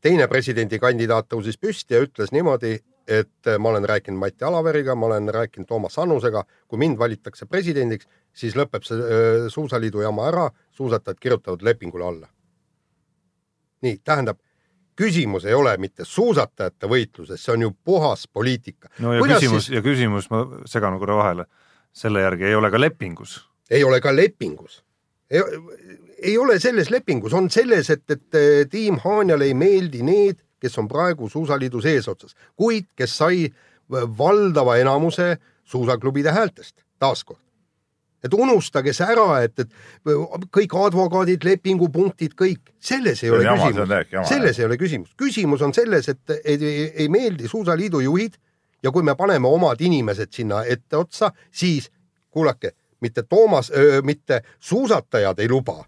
teine 0.00 0.28
presidendikandidaat 0.28 1.28
tõusis 1.32 1.58
püsti 1.60 1.96
ja 1.96 2.02
ütles 2.04 2.32
niimoodi, 2.32 2.76
et 3.08 3.50
ma 3.58 3.72
olen 3.72 3.84
rääkinud 3.88 4.18
Mati 4.18 4.44
Alaveriga, 4.44 4.94
ma 4.94 5.06
olen 5.06 5.28
rääkinud 5.34 5.66
Toomas 5.68 5.98
Annusega, 5.98 6.44
kui 6.68 6.78
mind 6.78 6.98
valitakse 6.98 7.46
presidendiks, 7.46 8.06
siis 8.32 8.54
lõpeb 8.56 8.86
see 8.86 9.48
suusaliidu 9.50 10.04
jama 10.04 10.28
ära, 10.30 10.46
suusatajad 10.70 11.18
kirjutavad 11.20 11.62
lepingule 11.66 12.06
alla. 12.06 12.28
nii, 13.82 13.96
tähendab, 14.04 14.38
küsimus 14.96 15.44
ei 15.44 15.54
ole 15.58 15.72
mitte 15.82 16.04
suusatajate 16.06 16.86
võitluses, 16.86 17.42
see 17.42 17.54
on 17.56 17.66
ju 17.66 17.72
puhas 17.84 18.28
poliitika. 18.28 18.88
no 19.02 19.14
ja 19.16 19.24
küsimus 19.26 19.66
siis..., 19.66 19.76
ja 19.76 19.82
küsimus, 19.82 20.30
ma 20.30 20.44
segan 20.70 20.98
korra 21.02 21.16
vahele, 21.18 21.46
selle 21.92 22.22
järgi 22.22 22.50
ei 22.50 22.54
ole 22.54 22.70
ka 22.70 22.80
lepingus. 22.80 23.40
ei 23.70 23.84
ole 23.84 24.00
ka 24.00 24.14
lepingus. 24.16 24.82
Ei 26.22 26.38
ole 26.38 26.58
selles 26.60 26.90
lepingus, 26.90 27.34
on 27.34 27.50
selles, 27.50 27.90
et, 27.90 28.04
et 28.10 28.38
eh, 28.38 28.64
tiim 28.70 28.98
Haanjale 29.02 29.48
ei 29.50 29.54
meeldi 29.58 30.02
need, 30.06 30.40
kes 30.62 30.78
on 30.78 30.88
praegu 30.88 31.28
suusaliidus 31.28 31.86
eesotsas, 31.90 32.36
kuid 32.56 32.92
kes 32.96 33.16
sai 33.18 33.46
valdava 33.90 34.76
enamuse 34.80 35.36
suusaklubide 35.64 36.32
häältest, 36.32 36.76
taaskord. 36.98 37.40
et 38.22 38.34
unustage 38.38 38.92
see 38.94 39.06
ära, 39.10 39.40
et, 39.42 39.58
et 39.58 40.44
kõik 40.54 40.74
advokaadid, 40.78 41.42
lepingupunktid, 41.42 42.36
kõik, 42.38 42.70
selles 42.78 43.24
ei 43.24 43.32
ole 43.34 43.42
jama, 43.42 43.66
küsimus. 43.66 44.28
selles 44.30 44.60
ei 44.60 44.66
ole 44.68 44.78
küsimus, 44.78 45.14
küsimus 45.18 45.64
on 45.66 45.74
selles, 45.74 46.06
et 46.08 46.34
ei, 46.36 46.54
ei, 46.54 46.84
ei 47.02 47.08
meeldi 47.10 47.50
suusaliidu 47.50 48.00
juhid 48.06 48.38
ja 48.82 48.94
kui 48.94 49.02
me 49.02 49.16
paneme 49.18 49.50
omad 49.50 49.82
inimesed 49.82 50.30
sinna 50.30 50.62
etteotsa, 50.62 51.32
siis 51.50 51.90
kuulake, 52.30 52.76
mitte 53.02 53.26
Toomas, 53.26 53.72
mitte 54.06 54.44
suusatajad 54.60 55.42
ei 55.42 55.50
luba 55.50 55.82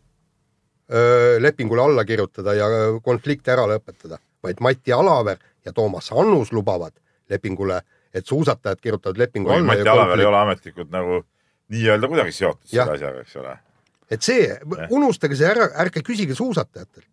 lepingule 1.41 1.83
alla 1.83 2.05
kirjutada 2.05 2.55
ja 2.55 2.67
konflikte 3.03 3.55
ära 3.55 3.65
lõpetada, 3.69 4.19
vaid 4.45 4.61
Mati 4.61 4.93
Alaver 4.93 5.39
ja 5.65 5.73
Toomas 5.73 6.11
Annus 6.13 6.53
lubavad 6.53 6.93
lepingule, 7.31 7.81
et 8.15 8.27
suusatajad 8.27 8.81
kirjutavad 8.83 9.19
lepingu 9.19 9.51
alla 9.51 9.65
Mati 9.65 9.81
ja 9.81 9.93
Alaver 9.93 10.21
ei 10.21 10.27
konflikt, 10.27 10.29
ole 10.29 10.41
ametlikult 10.43 10.91
nagu 10.93 11.23
nii-öelda 11.73 12.11
kuidagi 12.11 12.37
seotud 12.37 12.69
selle 12.69 12.99
asjaga, 12.99 13.25
eks 13.25 13.37
ole. 13.41 13.57
et 14.13 14.23
see, 14.23 14.47
unustage 14.91 15.39
see 15.41 15.49
ära, 15.49 15.71
ärge 15.85 16.05
küsige 16.05 16.37
suusatajatelt. 16.37 17.09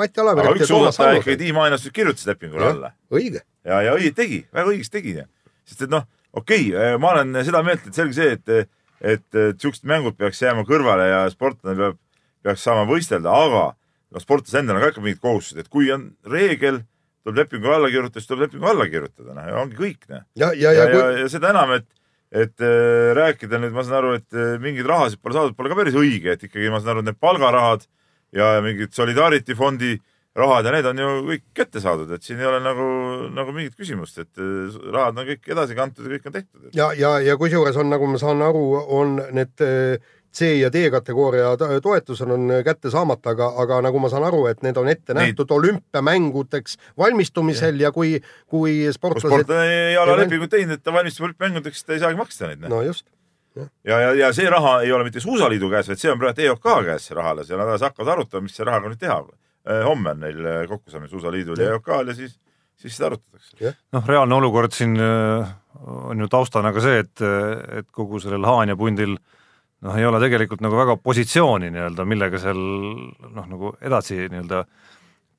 Mati 0.00 0.20
aga 0.20 0.30
Alaver 0.30 0.56
üks 0.56 0.70
suusataja 0.72 1.20
ikkagi, 1.20 1.36
Tiim 1.44 1.60
Ainastu 1.60 1.92
kirjutas 1.92 2.26
lepingule 2.30 2.64
Jah. 2.64 2.76
alla 2.76 2.92
õige, 3.12 3.44
ja, 3.68 3.82
ja 3.88 3.96
õieti 3.98 4.16
tegi, 4.22 4.44
väga 4.54 4.72
õigesti 4.72 4.96
tegi. 4.96 5.18
sest 5.68 5.84
et 5.84 5.92
noh, 5.92 6.08
okei 6.32 6.70
okay,, 6.72 6.96
ma 7.02 7.12
olen 7.12 7.44
seda 7.44 7.60
meelt, 7.66 7.84
et 7.86 7.98
selge 7.98 8.16
see, 8.16 8.38
et 8.38 8.70
et 9.02 9.34
et 9.34 9.60
siuksed 9.60 9.84
mängud 9.90 10.16
peaks 10.16 10.40
jääma 10.42 10.64
kõrvale 10.64 11.08
ja 11.10 11.22
sportlane 11.30 11.76
peab, 11.76 11.98
peaks 12.42 12.66
saama 12.66 12.84
võistelda, 12.88 13.32
aga 13.32 13.64
no 14.12 14.22
sportlasel 14.22 14.62
endal 14.62 14.78
on 14.78 14.84
ka 14.84 14.92
ikka 14.92 15.04
mingid 15.04 15.22
kohustused, 15.22 15.62
et 15.62 15.72
kui 15.72 15.90
on 15.94 16.10
reegel, 16.28 16.82
tuleb 17.22 17.42
lepingu 17.42 17.72
alla 17.72 17.90
kirjutada, 17.92 18.20
siis 18.20 18.30
tuleb 18.30 18.46
lepingu 18.46 18.70
alla 18.72 18.86
kirjutada, 18.90 19.34
noh 19.36 19.48
ja 19.48 19.58
ongi 19.62 19.78
kõik, 19.78 20.06
noh. 20.12 20.24
ja, 20.38 20.52
ja, 20.52 20.74
ja, 20.74 20.86
ja 20.86 20.86
kui 20.92 21.20
ja, 21.22 21.26
seda 21.32 21.52
enam, 21.54 21.74
et, 21.78 21.88
et 22.44 22.64
äh, 22.66 23.10
rääkida 23.18 23.60
nüüd, 23.62 23.74
ma 23.74 23.86
saan 23.86 24.00
aru, 24.02 24.14
et 24.20 24.38
äh, 24.38 24.54
mingeid 24.62 24.88
rahasid 24.90 25.22
pole 25.22 25.38
saadud, 25.38 25.56
pole 25.58 25.72
ka 25.72 25.78
päris 25.78 25.98
õige, 25.98 26.36
et 26.36 26.48
ikkagi 26.48 26.72
ma 26.72 26.82
saan 26.82 26.96
aru, 26.96 27.04
et 27.04 27.12
need 27.12 27.20
palgarahad 27.22 27.86
ja 28.36 28.56
mingid 28.64 28.96
Solidarity 28.96 29.56
fondi 29.56 29.94
rahad 30.36 30.64
ja 30.64 30.72
need 30.72 30.86
on 30.88 31.00
ju 31.02 31.08
kõik 31.28 31.44
kätte 31.56 31.80
saadud, 31.84 32.10
et 32.16 32.24
siin 32.24 32.40
ei 32.40 32.48
ole 32.48 32.62
nagu, 32.64 32.86
nagu 33.36 33.52
mingit 33.52 33.76
küsimust, 33.76 34.16
et 34.22 34.40
äh, 34.40 34.80
rahad 34.94 35.20
on 35.20 35.28
kõik 35.28 35.52
edasi 35.54 35.76
kantud 35.76 36.08
ja 36.08 36.16
kõik 36.16 36.30
on 36.30 36.36
tehtud. 36.38 36.70
ja, 36.76 36.90
ja, 36.96 37.18
ja 37.20 37.36
kusjuures 37.40 37.76
on, 37.80 37.92
nagu 37.92 38.08
ma 38.08 38.20
saan 38.20 38.42
aru, 38.44 38.64
on 38.96 39.18
need 39.36 39.64
eh, 39.64 40.12
C 40.32 40.48
ja 40.60 40.70
D 40.72 40.86
kategooria 40.90 41.56
to- 41.60 41.80
toetused 41.84 42.30
on 42.30 42.48
kätte 42.64 42.90
saamata, 42.90 43.30
aga, 43.34 43.50
aga 43.62 43.80
nagu 43.84 43.98
ma 44.00 44.08
saan 44.08 44.24
aru, 44.24 44.46
et 44.48 44.62
need 44.62 44.76
on 44.80 44.88
ette 44.88 45.12
Neid- 45.14 45.32
nähtud 45.36 45.50
olümpiamängudeks 45.50 46.78
valmistumisel 46.98 47.80
ja 47.80 47.92
kui, 47.92 48.14
kui 48.46 48.62
kui 48.86 48.92
sportlased, 48.92 49.28
sportlane 49.44 49.88
ei 49.90 49.96
ole 49.98 50.10
Ja 50.10 50.16
lepingut 50.22 50.50
teinud, 50.50 50.72
et 50.78 50.82
ta 50.82 50.92
valmistub 50.92 51.24
olümpiamängudeks, 51.28 51.84
ta 51.84 51.92
ei 51.92 51.98
saagi 52.00 52.16
maksta 52.16 52.46
neid. 52.48 52.64
no 52.68 52.82
just, 52.82 53.06
ja, 53.56 53.68
ja, 54.00 54.12
ja 54.14 54.32
see 54.32 54.48
raha 54.50 54.80
ei 54.82 54.92
ole 54.92 55.04
mitte 55.04 55.20
Suusaliidu 55.20 55.68
käes, 55.70 55.88
vaid 55.88 55.98
see 56.00 56.10
on 56.12 56.18
praegu 56.18 56.40
EOK 56.46 56.68
käes 56.86 57.06
see 57.10 57.14
raha 57.18 57.30
alles 57.36 57.50
ja 57.50 57.56
nad 57.60 57.68
hakkavad 57.80 58.12
arutama, 58.16 58.42
mis 58.48 58.56
selle 58.56 58.70
rahaga 58.70 58.88
nüüd 58.88 58.98
teha. 59.00 59.18
homme 59.86 60.10
on 60.10 60.20
neil 60.20 60.44
eh, 60.44 60.62
kokkusaamine 60.68 61.08
Suusaliidul 61.10 61.60
ja 61.60 61.74
EOK-l 61.76 62.08
ja 62.08 62.14
siis, 62.14 62.38
siis 62.76 62.96
seda 62.96 63.06
arutatakse. 63.12 63.74
noh, 63.92 64.06
reaalne 64.08 64.34
olukord 64.34 64.72
siin 64.72 64.96
äh, 64.98 65.52
on 65.86 66.18
ju 66.20 66.28
taustana 66.28 66.72
ka 66.72 66.80
see, 66.80 66.98
et, 67.04 67.20
et 67.78 67.86
kogu 67.92 68.18
sellel 68.20 68.42
Haanja 68.46 68.76
pundil 68.76 69.16
noh, 69.82 69.98
ei 69.98 70.06
ole 70.06 70.20
tegelikult 70.22 70.62
nagu 70.64 70.78
väga 70.78 70.96
positsiooni 71.02 71.70
nii-öelda, 71.74 72.06
millega 72.08 72.40
seal 72.42 72.58
noh, 72.58 73.46
nagu 73.46 73.72
edasi 73.82 74.20
nii-öelda 74.30 74.64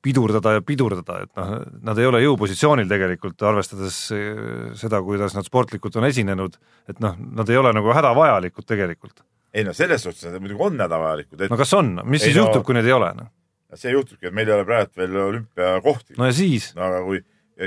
pidurdada 0.04 0.58
ja 0.58 0.62
pidurdada, 0.64 1.20
et 1.24 1.38
noh, 1.38 1.52
nad 1.88 2.00
ei 2.00 2.08
ole 2.08 2.20
jõupositsioonil 2.24 2.88
tegelikult, 2.90 3.40
arvestades 3.48 4.00
äh, 4.12 4.42
seda, 4.76 5.00
kuidas 5.04 5.36
nad 5.36 5.46
sportlikult 5.48 5.96
on 5.96 6.08
esinenud, 6.10 6.58
et 6.90 7.00
noh, 7.00 7.16
nad 7.40 7.48
ei 7.48 7.60
ole 7.60 7.72
nagu 7.76 7.94
hädavajalikud 7.96 8.68
tegelikult. 8.68 9.24
ei 9.54 9.62
no 9.64 9.72
selles 9.72 10.02
suhtes 10.02 10.26
nad 10.26 10.42
muidugi 10.42 10.64
on 10.66 10.80
hädavajalikud, 10.82 11.46
et 11.46 11.52
no 11.52 11.56
kas 11.56 11.72
on, 11.78 11.94
mis 12.04 12.24
Ei 12.24 12.32
siis 12.32 12.36
no- 12.36 12.48
juhtub, 12.48 12.66
kui 12.66 12.76
neid 12.76 12.90
ei 12.90 12.96
ole 12.96 13.12
noh? 13.20 13.30
see 13.74 13.90
juhtubki, 13.90 14.28
et 14.28 14.34
meil 14.34 14.46
ei 14.46 14.54
ole 14.54 14.64
praegu 14.68 15.00
veel 15.00 15.16
olümpiakohti 15.18 16.14
no 16.18 16.28
ja 16.28 16.34
siis, 16.36 16.68
no 16.76 16.84
aga 16.86 17.00
kui, 17.06 17.22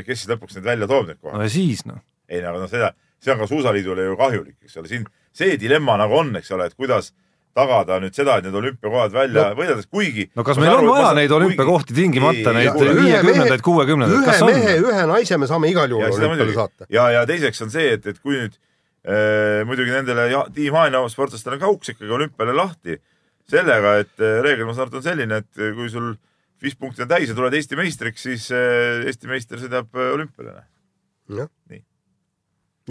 kes 0.05 0.21
siis 0.21 0.29
lõpuks 0.29 0.55
need 0.55 0.67
välja 0.67 0.87
toob, 0.87 1.09
need 1.09 1.17
no 1.17 1.29
kohad? 1.31 1.41
ja 1.43 1.51
siis 1.51 1.83
noh, 1.89 1.99
ei 2.29 2.43
no 2.43 2.53
aga 2.53 2.61
noh, 2.63 2.69
seda, 2.71 2.91
see 3.23 3.33
on 3.33 3.41
ka 3.41 3.47
Suusaliidule 3.49 4.05
ju 4.05 4.19
kahjulik, 4.19 4.55
eks 4.63 4.77
ole, 4.79 4.91
siin 4.91 5.07
see 5.37 5.57
dilemma 5.61 5.97
nagu 6.01 6.17
on, 6.21 6.35
eks 6.39 6.51
ole, 6.55 6.69
et 6.69 6.77
kuidas 6.77 7.11
tagada 7.57 7.97
nüüd 8.01 8.13
seda, 8.13 8.37
et 8.37 8.45
need 8.45 8.55
olümpiakohad 8.57 9.13
välja 9.15 9.47
no, 9.49 9.57
võideldes, 9.57 9.87
kuigi 9.89 10.27
no 10.37 10.45
kas 10.45 10.59
meil 10.61 10.75
on 10.75 10.87
vaja 10.91 11.11
neid 11.17 11.33
olümpiakohti 11.33 11.95
tingimata, 11.97 12.53
neid 12.53 12.77
ühe 12.77 12.93
viiekümnendaid, 12.99 13.63
kuuekümnendaid, 13.65 14.19
ühe 14.19 14.29
kas 14.29 14.43
on? 14.45 14.51
mehe, 14.53 14.75
ühe 14.83 15.05
naise 15.09 15.39
me 15.41 15.49
saame 15.49 15.71
igal 15.71 15.89
ja 15.89 16.09
juhul 16.11 16.27
olümpiale 16.29 16.57
saata. 16.57 16.89
ja, 16.93 17.07
ja 17.15 17.23
teiseks 17.29 17.63
on 17.65 17.73
see, 17.73 17.89
et, 17.97 18.05
et 18.13 18.21
kui 18.21 18.37
nüüd 18.37 18.57
äh, 18.57 19.63
muidugi 19.69 19.93
nendele 19.95 20.27
ja- 20.33 20.45
Tiim 20.53 20.77
Haanja 20.77 21.01
sportlastele 21.13 21.57
on 21.57 21.63
ka 21.63 21.73
uks 21.73 21.95
ikkagi 21.95 22.13
olümpiale 22.19 22.53
lahti 22.57 22.99
sellega, 23.49 23.97
et 24.03 24.21
äh, 24.21 24.39
reegel 24.45 24.69
ma 24.69 24.77
saan 24.77 24.91
aru, 24.91 25.01
on 25.01 25.07
selline, 25.07 25.41
et 25.41 25.63
äh, 25.63 25.73
kui 25.77 25.89
sul 25.93 26.13
viis 26.61 26.77
punkti 26.77 27.05
on 27.05 27.09
täis 27.09 27.31
ja 27.31 27.37
tuled 27.37 27.57
Eesti 27.57 27.79
meistriks, 27.79 28.27
siis 28.29 28.51
äh, 28.53 29.01
Eesti 29.07 29.29
meister 29.33 29.61
sõidab 29.61 29.97
olümpiale. 30.11 30.59
jah 31.41 31.49
Nii., 31.71 31.81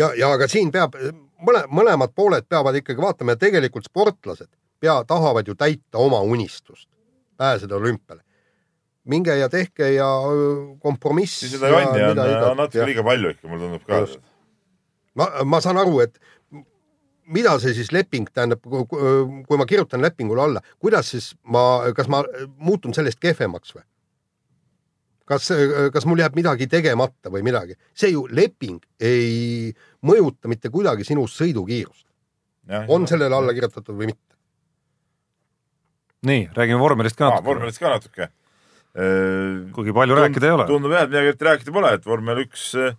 ja, 0.02 0.10
ja 0.18 0.34
aga 0.34 0.50
siin 0.50 0.74
peab 0.74 0.98
mõle, 1.42 1.64
mõlemad 1.68 2.14
pooled 2.14 2.46
peavad 2.48 2.78
ikkagi 2.78 3.02
vaatama 3.02 3.34
ja 3.36 3.40
tegelikult 3.46 3.88
sportlased 3.88 4.50
pea, 4.80 5.00
tahavad 5.08 5.48
ju 5.48 5.54
täita 5.54 5.98
oma 5.98 6.20
unistust, 6.20 6.88
pääseda 7.36 7.76
olümpiale. 7.76 8.22
minge 9.06 9.36
ja 9.36 9.48
tehke 9.48 9.92
ja 9.92 10.06
kompromiss. 10.82 11.40
siis 11.40 11.52
seda 11.52 11.68
jonni 11.68 12.02
on, 12.02 12.18
on 12.50 12.56
natuke 12.56 12.86
liiga 12.86 13.04
palju 13.06 13.28
ikka, 13.30 13.48
mulle 13.48 13.62
tundub 13.62 13.84
ka 13.86 14.00
ma, 15.14 15.28
ma 15.44 15.60
saan 15.60 15.78
aru, 15.78 16.00
et 16.00 16.18
mida 17.26 17.56
see 17.62 17.74
siis 17.74 17.92
leping 17.94 18.28
tähendab, 18.34 18.62
kui 18.62 19.58
ma 19.58 19.66
kirjutan 19.66 20.02
lepingule 20.02 20.42
alla, 20.42 20.62
kuidas 20.78 21.10
siis 21.14 21.32
ma, 21.42 21.62
kas 21.96 22.10
ma 22.12 22.22
muutun 22.56 22.94
sellest 22.94 23.20
kehvemaks 23.22 23.74
või? 23.76 23.84
kas, 25.26 25.50
kas 25.94 26.06
mul 26.08 26.22
jääb 26.22 26.38
midagi 26.38 26.68
tegemata 26.70 27.32
või 27.32 27.44
midagi, 27.46 27.76
see 27.96 28.12
ju 28.14 28.26
leping 28.30 28.80
ei 29.02 29.72
mõjuta 30.06 30.50
mitte 30.50 30.70
kuidagi 30.72 31.06
sinu 31.06 31.26
sõidukiirust, 31.30 32.06
on 32.88 33.08
sellele 33.10 33.34
alla 33.34 33.54
kirjutatud 33.56 33.98
või 33.98 34.12
mitte. 34.12 34.22
nii, 36.26 36.48
räägime 36.56 36.80
vormelist 36.82 37.18
ka 37.18 37.30
natuke, 37.30 37.46
vormelist 37.46 37.82
ka 37.82 37.96
natuke. 37.96 38.30
kuigi 39.76 39.92
palju 39.92 40.14
rääkida 40.16 40.46
ei 40.46 40.54
ole. 40.56 40.66
tundub 40.70 40.94
jah, 40.94 41.04
et 41.04 41.10
midagi 41.10 41.34
eriti 41.34 41.50
rääkida 41.50 41.74
pole, 41.74 41.90
et 41.98 42.06
vormel 42.06 42.46
üks 42.46 42.70
äh, 42.80 42.94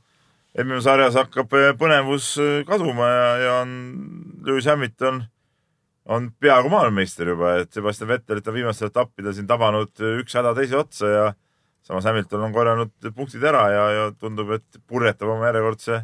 MM-sarjas 0.58 1.18
hakkab 1.20 1.52
äh, 1.54 1.72
põnevus 1.78 2.32
äh, 2.42 2.62
kaduma 2.66 3.08
ja, 3.12 3.26
ja 3.42 3.58
on 3.62 3.74
Lewis 4.46 4.66
Hamilton 4.66 5.22
on 6.08 6.30
peaaegu 6.40 6.72
maailmameister 6.72 7.30
juba, 7.34 7.58
et 7.62 7.74
Sebastian 7.76 8.10
Vettelit 8.10 8.48
on 8.48 8.56
viimastel 8.56 8.90
etappidel 8.90 9.36
siin 9.38 9.50
tabanud 9.50 9.92
äh, 10.02 10.16
üks 10.24 10.38
häda 10.38 10.56
teise 10.58 10.80
otsa 10.80 11.12
ja 11.12 11.28
samas 11.88 12.06
Hamilton 12.06 12.50
on 12.50 12.54
korjanud 12.54 13.10
punktid 13.16 13.44
ära 13.48 13.64
ja, 13.72 13.88
ja 13.96 14.06
tundub, 14.20 14.52
et 14.58 14.80
purjetab 14.88 15.32
oma 15.32 15.48
järjekordse 15.52 16.02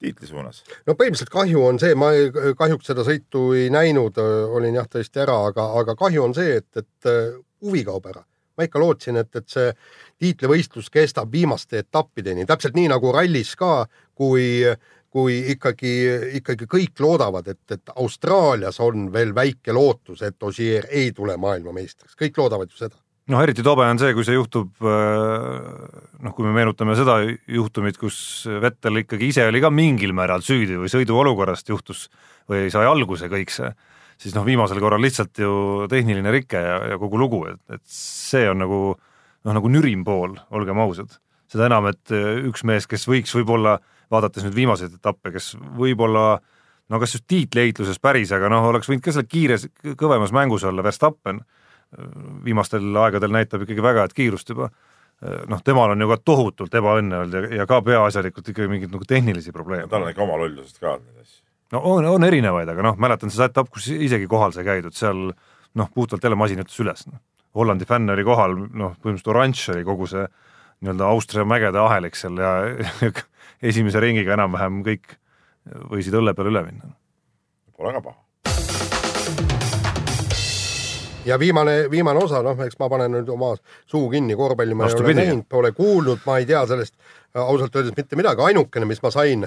tiitli 0.00 0.26
suunas. 0.26 0.62
no 0.88 0.96
põhimõtteliselt 0.96 1.32
kahju 1.32 1.64
on 1.66 1.80
see, 1.82 1.94
ma 1.98 2.12
ei, 2.16 2.30
kahjuks 2.58 2.88
seda 2.90 3.04
sõitu 3.06 3.50
ei 3.58 3.68
näinud, 3.72 4.18
olin 4.56 4.80
jah 4.80 4.88
tõesti 4.88 5.22
ära, 5.22 5.36
aga, 5.50 5.70
aga 5.82 5.96
kahju 5.98 6.24
on 6.24 6.36
see, 6.36 6.56
et, 6.62 6.70
et 6.80 7.10
äh, 7.10 7.34
huvi 7.64 7.84
kaob 7.86 8.08
ära. 8.12 8.24
ma 8.58 8.66
ikka 8.66 8.80
lootsin, 8.82 9.16
et, 9.16 9.30
et 9.36 9.48
see 9.48 9.68
tiitlivõistlus 10.20 10.90
kestab 10.92 11.30
viimaste 11.32 11.78
etappideni, 11.80 12.44
täpselt 12.48 12.74
nii 12.76 12.90
nagu 12.92 13.12
rallis 13.14 13.54
ka, 13.56 13.86
kui, 14.18 14.66
kui 15.08 15.38
ikkagi, 15.54 15.92
ikkagi 16.40 16.68
kõik 16.68 17.00
loodavad, 17.00 17.48
et, 17.48 17.62
et 17.72 17.94
Austraalias 17.94 18.80
on 18.84 19.08
veel 19.12 19.32
väike 19.36 19.72
lootus, 19.72 20.20
et 20.26 20.42
Ogier 20.44 20.90
ei 20.90 21.12
tule 21.16 21.38
maailmameistriks, 21.40 22.18
kõik 22.20 22.42
loodavad 22.42 22.68
ju 22.68 22.82
seda. 22.82 23.00
noh, 23.30 23.42
eriti 23.42 23.64
tobe 23.66 23.86
on 23.86 24.00
see, 24.00 24.14
kui 24.16 24.26
see 24.26 24.36
juhtub 24.36 24.82
noh, 24.84 26.34
kui 26.36 26.46
me 26.46 26.54
meenutame 26.56 26.96
seda 26.98 27.20
juhtumit, 27.24 27.98
kus 28.00 28.18
Vettel 28.62 29.02
ikkagi 29.02 29.30
ise 29.30 29.46
oli 29.48 29.62
ka 29.62 29.70
mingil 29.74 30.14
määral 30.16 30.44
süüdi 30.44 30.78
või 30.80 30.90
sõiduolukorrast 30.92 31.70
juhtus 31.72 32.08
või 32.50 32.68
sai 32.72 32.88
alguse 32.88 33.30
kõik 33.32 33.52
see, 33.54 33.70
siis 34.20 34.36
noh, 34.36 34.44
viimasel 34.46 34.80
korral 34.82 35.02
lihtsalt 35.02 35.40
ju 35.40 35.86
tehniline 35.90 36.32
rike 36.34 36.60
ja, 36.60 36.76
ja 36.92 37.00
kogu 37.00 37.20
lugu, 37.20 37.44
et, 37.52 37.60
et 37.78 37.84
see 37.86 38.46
on 38.50 38.60
nagu 38.64 38.80
noh, 38.94 39.54
nagu 39.56 39.72
nürim 39.72 40.04
pool, 40.04 40.36
olgem 40.54 40.80
ausad. 40.82 41.18
seda 41.50 41.66
enam, 41.66 41.88
et 41.90 42.12
üks 42.46 42.62
mees, 42.68 42.86
kes 42.86 43.08
võiks 43.10 43.32
võib-olla, 43.34 43.78
vaadates 44.10 44.44
nüüd 44.46 44.54
viimaseid 44.58 44.98
etappe, 44.98 45.32
kes 45.34 45.54
võib-olla 45.78 46.40
no 46.90 46.98
kas 46.98 47.14
just 47.16 47.26
tiitliheitluses 47.30 47.98
päris, 48.02 48.32
aga 48.34 48.50
noh, 48.52 48.68
oleks 48.70 48.90
võinud 48.90 49.04
ka 49.04 49.14
seal 49.14 49.26
kiires, 49.30 49.66
kõvemas 49.98 50.34
mängus 50.34 50.66
olla, 50.66 50.84
Verstappen 50.84 51.40
viimastel 52.44 52.96
aegadel 53.02 53.32
näitab 53.34 53.66
ikkagi 53.66 53.82
väga 53.82 54.06
head 54.06 54.14
kiirust 54.14 54.52
juba. 54.52 54.70
noh, 55.20 55.60
temal 55.64 55.90
on 55.92 56.00
ju 56.00 56.08
ka 56.08 56.16
tohutult 56.24 56.74
ebaõnne 56.74 57.18
olnud 57.18 57.34
ja, 57.34 57.56
ja 57.60 57.66
ka 57.68 57.82
peaasjalikult 57.84 58.46
ikkagi 58.54 58.70
mingeid 58.70 58.92
nagu 58.94 59.04
tehnilisi 59.04 59.52
probleeme 59.52 59.88
tal 59.90 60.06
on 60.06 60.14
ikka 60.14 60.22
oma 60.24 60.38
lollusest 60.40 60.78
ka 60.80 60.94
no 61.72 61.82
on, 61.84 62.06
on 62.08 62.24
erinevaid, 62.24 62.70
aga 62.72 62.84
noh, 62.86 62.96
mäletan 63.00 63.32
seda 63.32 63.50
etapp, 63.50 63.68
kus 63.74 63.90
isegi 63.92 64.28
kohal 64.30 64.54
sai 64.56 64.64
käidud, 64.64 64.96
seal 64.96 65.28
noh, 65.30 65.90
puhtalt 65.94 66.24
jälle 66.24 66.38
masin 66.40 66.62
ütles 66.62 66.78
üles 66.84 67.06
no.. 67.10 67.20
Hollandi 67.58 67.82
fänn 67.82 68.10
oli 68.12 68.22
kohal, 68.22 68.54
noh, 68.54 68.94
põhimõtteliselt 69.02 69.32
oranž 69.32 69.64
oli 69.74 69.82
kogu 69.86 70.06
see 70.06 70.22
nii-öelda 70.80 71.08
Austria 71.10 71.44
mägede 71.44 71.80
ahelik 71.82 72.14
seal 72.16 72.38
ja 72.38 72.52
esimese 73.70 74.00
ringiga 74.02 74.36
enam-vähem 74.36 74.80
kõik 74.86 75.16
võisid 75.90 76.14
õlle 76.16 76.34
peale 76.34 76.52
üle 76.52 76.62
minna. 76.68 76.92
Pole 77.76 77.92
ka 77.96 78.04
paha. 78.04 78.18
Ja 81.30 81.38
viimane, 81.40 81.84
viimane 81.90 82.20
osa, 82.24 82.42
noh, 82.44 82.58
eks 82.66 82.78
ma 82.80 82.90
panen 82.92 83.14
nüüd 83.18 83.30
oma 83.32 83.54
suu 83.88 84.08
kinni, 84.12 84.36
korvpalli 84.38 84.76
ma 84.76 84.90
ei 84.90 84.98
ole 84.98 85.16
näinud, 85.22 85.46
pole 85.50 85.72
kuulnud, 85.76 86.22
ma 86.26 86.40
ei 86.42 86.48
tea 86.48 86.62
sellest 86.68 86.96
äh, 86.98 87.42
ausalt 87.42 87.76
öeldes 87.78 87.96
mitte 87.96 88.18
midagi, 88.18 88.44
ainukene, 88.50 88.88
mis 88.90 89.02
ma 89.04 89.12
sain 89.14 89.46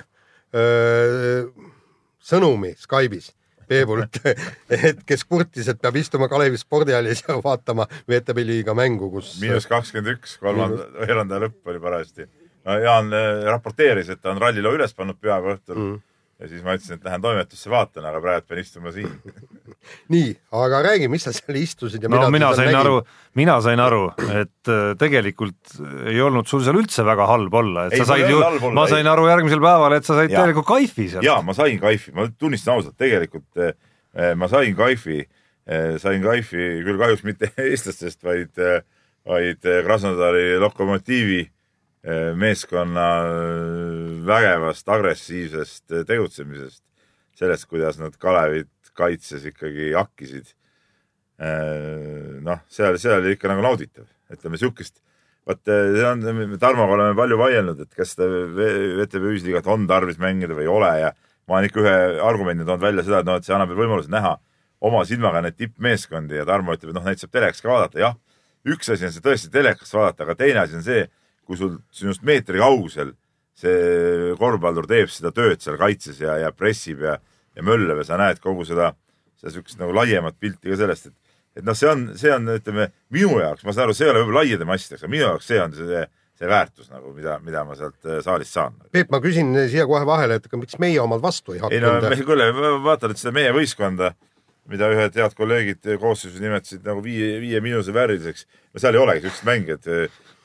öö, 0.53 1.45
sõnumi 2.23 2.73
Skype'is 2.79 3.31
Peebult, 3.67 4.19
et 4.75 5.03
kes 5.07 5.23
kurtis, 5.27 5.69
et 5.71 5.79
peab 5.81 5.97
istuma 5.99 6.27
Kalevi 6.31 6.59
spordihallis 6.59 7.23
ja 7.27 7.37
vaatama 7.43 7.87
VTB 8.09 8.45
liiga 8.47 8.75
mängu, 8.77 9.09
kus 9.13 9.37
miinus 9.41 9.67
kakskümmend 9.71 10.17
üks, 10.17 10.37
kolmanda, 10.41 10.89
veerandaja 10.99 11.47
lõpp 11.47 11.71
oli 11.71 11.83
parajasti. 11.83 12.27
Jaan 12.63 13.11
äh, 13.11 13.43
raporteeris, 13.51 14.11
et 14.13 14.21
ta 14.23 14.31
on 14.31 14.39
ralliloo 14.39 14.75
üles 14.77 14.93
pannud 14.95 15.19
pühapäeva 15.19 15.57
õhtul 15.57 15.79
mm. 15.79 15.95
Ja 16.43 16.49
siis 16.51 16.63
ma 16.63 16.73
ütlesin, 16.75 16.97
et 16.99 17.05
lähen 17.07 17.21
toimetusse 17.23 17.71
vaatan, 17.71 18.05
aga 18.09 18.19
praegu 18.23 18.49
pean 18.49 18.59
istuma 18.59 18.91
siin. 18.91 19.11
nii, 20.13 20.33
aga 20.59 20.81
räägi, 20.89 21.07
mis 21.11 21.23
sa 21.23 21.31
seal 21.35 21.59
istusid 21.61 22.03
ja 22.03 22.11
no 22.11 22.17
mida 22.17 22.31
mina 22.33 22.49
sain 22.57 22.67
nägid? 22.67 22.79
aru, 22.81 22.97
mina 23.39 23.55
sain 23.63 23.83
aru, 23.83 24.01
et 24.41 24.71
äh, 24.71 24.81
tegelikult 24.99 25.77
ei 26.11 26.19
olnud 26.23 26.49
sul 26.51 26.65
seal 26.65 26.81
üldse 26.81 27.05
väga 27.07 27.29
halb 27.31 27.55
olla, 27.61 27.87
et 27.87 27.95
Ei, 27.95 28.03
sa 28.03 28.11
said 28.11 28.27
ju 28.27 28.41
ma 28.75 28.83
ei. 28.83 28.91
sain 28.91 29.11
aru 29.13 29.29
järgmisel 29.31 29.63
päeval, 29.63 29.95
et 29.95 30.09
sa 30.09 30.17
said 30.19 30.33
täielikult 30.35 30.67
kaifi 30.67 31.07
seal. 31.15 31.23
ja 31.25 31.39
ma 31.45 31.55
sain 31.55 31.79
kaifi, 31.79 32.11
ma 32.17 32.27
tunnistan 32.35 32.75
ausalt, 32.75 32.97
tegelikult 32.99 33.63
eh, 33.63 34.33
ma 34.35 34.51
sain 34.51 34.75
kaifi, 34.75 35.23
sain 36.03 36.19
kaifi 36.27 36.67
küll 36.83 36.99
kahjuks 36.99 37.23
mitte 37.23 37.53
eestlastest, 37.69 38.19
vaid, 38.27 38.51
vaid 39.23 39.63
Krasnodari 39.87 40.57
Lokomotiivi 40.59 41.45
meeskonna 42.35 43.07
eh, 43.27 44.09
vägevast 44.27 44.89
agressiivsest 44.91 45.95
eh, 45.95 46.03
tegutsemisest, 46.07 46.83
sellest, 47.39 47.67
kuidas 47.71 47.99
nad 48.01 48.17
Kalevit 48.19 48.69
kaitses 48.93 49.45
ikkagi 49.49 49.93
hakkisid. 49.97 50.53
noh, 52.45 52.59
seal, 52.69 52.95
seal 53.01 53.17
oli 53.17 53.33
ikka 53.33 53.49
nagu 53.49 53.63
nauditav, 53.65 54.05
ütleme 54.31 54.59
siukest, 54.61 54.99
vot 55.49 55.59
see 55.65 56.03
on, 56.05 56.21
Tarmoga 56.61 56.93
oleme 56.93 57.15
palju 57.17 57.39
vaielnud, 57.41 57.81
et 57.83 57.97
kas 57.97 58.13
seda 58.13 58.27
V- 58.29 58.93
VTB 58.99 59.31
ühisliigat 59.31 59.67
on 59.73 59.87
tarvis 59.89 60.21
mängida 60.21 60.55
või 60.55 60.67
ei 60.67 60.71
ole 60.71 60.91
ja 61.01 61.09
ma 61.49 61.57
olen 61.57 61.67
ikka 61.67 61.81
ühe 61.81 61.95
argumendi 62.23 62.67
toonud 62.67 62.85
välja 62.85 63.03
seda, 63.07 63.23
et 63.23 63.27
noh, 63.27 63.41
et 63.41 63.47
see 63.47 63.55
annab 63.57 63.73
võimaluse 63.75 64.13
näha 64.13 64.37
oma 64.83 65.01
silmaga 65.07 65.41
neid 65.43 65.57
tippmeeskondi 65.57 66.37
ja 66.37 66.45
Tarmo 66.47 66.75
ütleb, 66.75 66.93
et 66.93 66.99
noh, 66.99 67.05
neid 67.07 67.19
saab 67.21 67.33
telekast 67.33 67.65
ka 67.65 67.71
vaadata, 67.71 67.99
jah. 67.99 68.15
üks 68.67 68.93
asi 68.93 69.07
on 69.07 69.13
see 69.15 69.23
tõesti 69.25 69.51
telekast 69.51 69.95
vaadata, 69.95 70.27
aga 70.27 70.37
teine 70.39 70.63
asi 70.63 70.77
on 70.79 70.85
see, 70.85 71.07
kui 71.47 71.59
sul 71.59 71.77
sinust 71.91 72.23
meetri 72.25 72.61
kaugusel 72.61 73.13
see 73.57 74.33
korvpallur 74.39 74.87
teeb 74.89 75.11
seda 75.13 75.31
tööd 75.35 75.61
seal 75.61 75.77
kaitses 75.77 76.19
ja, 76.23 76.37
ja 76.41 76.51
pressib 76.55 77.03
ja, 77.05 77.17
ja 77.53 77.65
möllab 77.65 78.01
ja 78.01 78.07
sa 78.07 78.17
näed 78.21 78.41
kogu 78.43 78.65
seda, 78.67 78.93
seda 79.39 79.53
siukest 79.53 79.81
nagu 79.81 79.93
laiemat 79.95 80.39
pilti 80.41 80.71
ka 80.71 80.79
sellest, 80.79 81.11
et 81.11 81.19
et 81.53 81.65
noh, 81.65 81.75
see 81.77 81.89
on, 81.89 82.03
see 82.17 82.33
on, 82.33 82.49
ütleme 82.55 82.89
minu 83.13 83.37
jaoks, 83.37 83.61
ma 83.65 83.73
saan 83.75 83.87
aru, 83.87 83.95
see 83.97 84.07
ei 84.07 84.11
ole 84.13 84.23
võib-olla 84.23 84.41
laiade 84.41 84.67
massideks, 84.67 85.03
aga 85.03 85.13
minu 85.13 85.25
jaoks 85.27 85.49
see 85.51 85.59
on 85.61 85.75
see, 85.77 86.03
see 86.39 86.49
väärtus 86.49 86.89
nagu, 86.89 87.13
mida, 87.13 87.37
mida 87.45 87.61
ma 87.67 87.77
sealt 87.77 88.09
äh, 88.09 88.21
saalist 88.25 88.57
saan. 88.57 88.79
Peep, 88.95 89.11
ma 89.13 89.19
küsin 89.23 89.53
siia 89.69 89.85
kohe 89.89 90.01
vahele, 90.09 90.39
et 90.39 90.49
aga 90.49 90.59
miks 90.63 90.79
meie 90.81 90.97
omad 91.03 91.21
vastu 91.23 91.53
ei 91.53 91.61
ei 91.69 91.83
no 91.83 91.93
hakanud 91.93 92.09
me 92.09 92.27
küll, 92.31 92.45
vaatan, 92.87 93.13
et 93.13 93.21
seda 93.21 93.35
meie 93.37 93.53
võistkonda, 93.53 94.15
mida 94.71 94.89
ühed 94.95 95.19
head 95.19 95.37
kolleegid 95.37 95.93
koosseisus 96.01 96.41
nimetasid 96.41 96.85
nagu 96.87 97.03
viie, 97.05 97.35
viie 97.43 97.61
miinuse 97.61 97.93
vääriliseks, 97.93 98.47
no 98.73 98.81
seal 98.81 98.97
ei 98.97 99.03
olegi 99.03 99.27
siukseid 99.27 99.49
mängijad, 99.51 99.91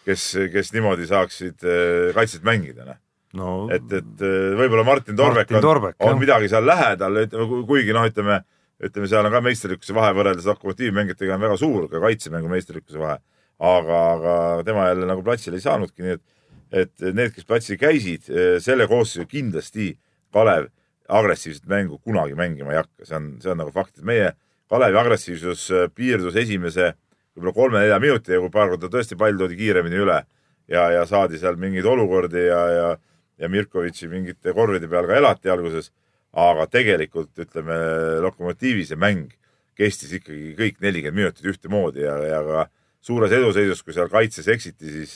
kes, 0.08 0.24
kes 0.52 0.72
niimoodi 0.74 1.08
saaksid 1.08 1.64
äh, 1.66 2.10
kaitset 2.16 2.46
mängida, 2.46 2.86
noh. 2.86 3.00
no 3.38 3.56
et, 3.74 3.86
et 3.92 4.24
äh, 4.24 4.54
võib-olla 4.58 4.86
Martin 4.86 5.18
Torbek 5.18 5.44
Martin 5.44 5.60
on, 5.60 5.66
Torbek, 5.66 5.98
on 6.00 6.14
jah. 6.14 6.22
midagi 6.22 6.50
seal 6.52 6.66
lähedal, 6.68 7.20
kuigi 7.68 7.96
noh, 7.96 8.08
ütleme, 8.08 8.40
ütleme, 8.88 9.10
seal 9.10 9.28
on 9.28 9.34
ka 9.34 9.42
meisterlikkuse 9.44 9.96
vahe 9.96 10.14
võrreldes 10.16 10.48
lokomotiivmängijatega 10.48 11.36
on 11.36 11.46
väga 11.46 11.60
suur, 11.60 11.86
ka 11.92 12.02
kaitsemängu 12.06 12.50
meisterlikkuse 12.52 13.02
vahe. 13.02 13.20
aga, 13.58 14.00
aga 14.14 14.34
tema 14.66 14.86
jälle 14.86 15.06
nagu 15.10 15.22
platsile 15.26 15.58
ei 15.58 15.64
saanudki, 15.64 16.04
nii 16.04 16.12
et, 16.14 16.26
et 16.84 17.06
need, 17.10 17.32
kes 17.34 17.46
platsil 17.48 17.78
käisid, 17.80 18.28
selle 18.62 18.86
koosseisu 18.86 19.26
kindlasti 19.26 19.96
Kalev 20.32 20.68
agressiivset 21.08 21.64
mängu 21.66 21.98
kunagi 22.04 22.36
mängima 22.38 22.74
ei 22.74 22.78
hakka, 22.82 23.06
see 23.08 23.16
on, 23.16 23.28
see 23.42 23.50
on 23.50 23.58
nagu 23.58 23.72
fakt, 23.74 23.96
et 23.98 24.06
meie 24.06 24.28
Kalevi 24.70 25.00
agressiivsus 25.00 25.64
piirdus 25.96 26.36
esimese 26.36 26.92
võib-olla 27.38 27.54
kolme-nelja 27.54 28.00
minutiga, 28.02 28.40
kui 28.42 28.52
paar 28.52 28.72
korda 28.72 28.90
tõesti 28.92 29.16
pall 29.18 29.38
toodi 29.38 29.56
kiiremini 29.58 30.02
üle 30.02 30.18
ja, 30.68 30.88
ja 30.92 31.04
saadi 31.06 31.38
seal 31.40 31.56
mingeid 31.60 31.86
olukordi 31.86 32.44
ja, 32.48 32.60
ja, 32.74 32.88
ja 33.38 33.50
Mirkovitši 33.50 34.10
mingite 34.10 34.54
korvide 34.56 34.90
peal 34.90 35.06
ka 35.08 35.16
elati 35.16 35.50
alguses. 35.52 35.92
aga 36.38 36.66
tegelikult 36.68 37.38
ütleme, 37.40 37.74
Lokomotiivi 38.20 38.84
see 38.84 38.98
mäng 39.00 39.30
kestis 39.78 40.12
ikkagi 40.18 40.52
kõik 40.58 40.82
nelikümmend 40.84 41.16
minutit 41.16 41.46
ühtemoodi 41.48 42.02
ja, 42.04 42.18
ja 42.26 42.42
ka 42.44 42.66
suures 43.00 43.32
eduseisus, 43.32 43.80
kui 43.82 43.94
seal 43.96 44.10
kaitses 44.12 44.48
eksiti, 44.50 44.90
siis, 44.92 45.14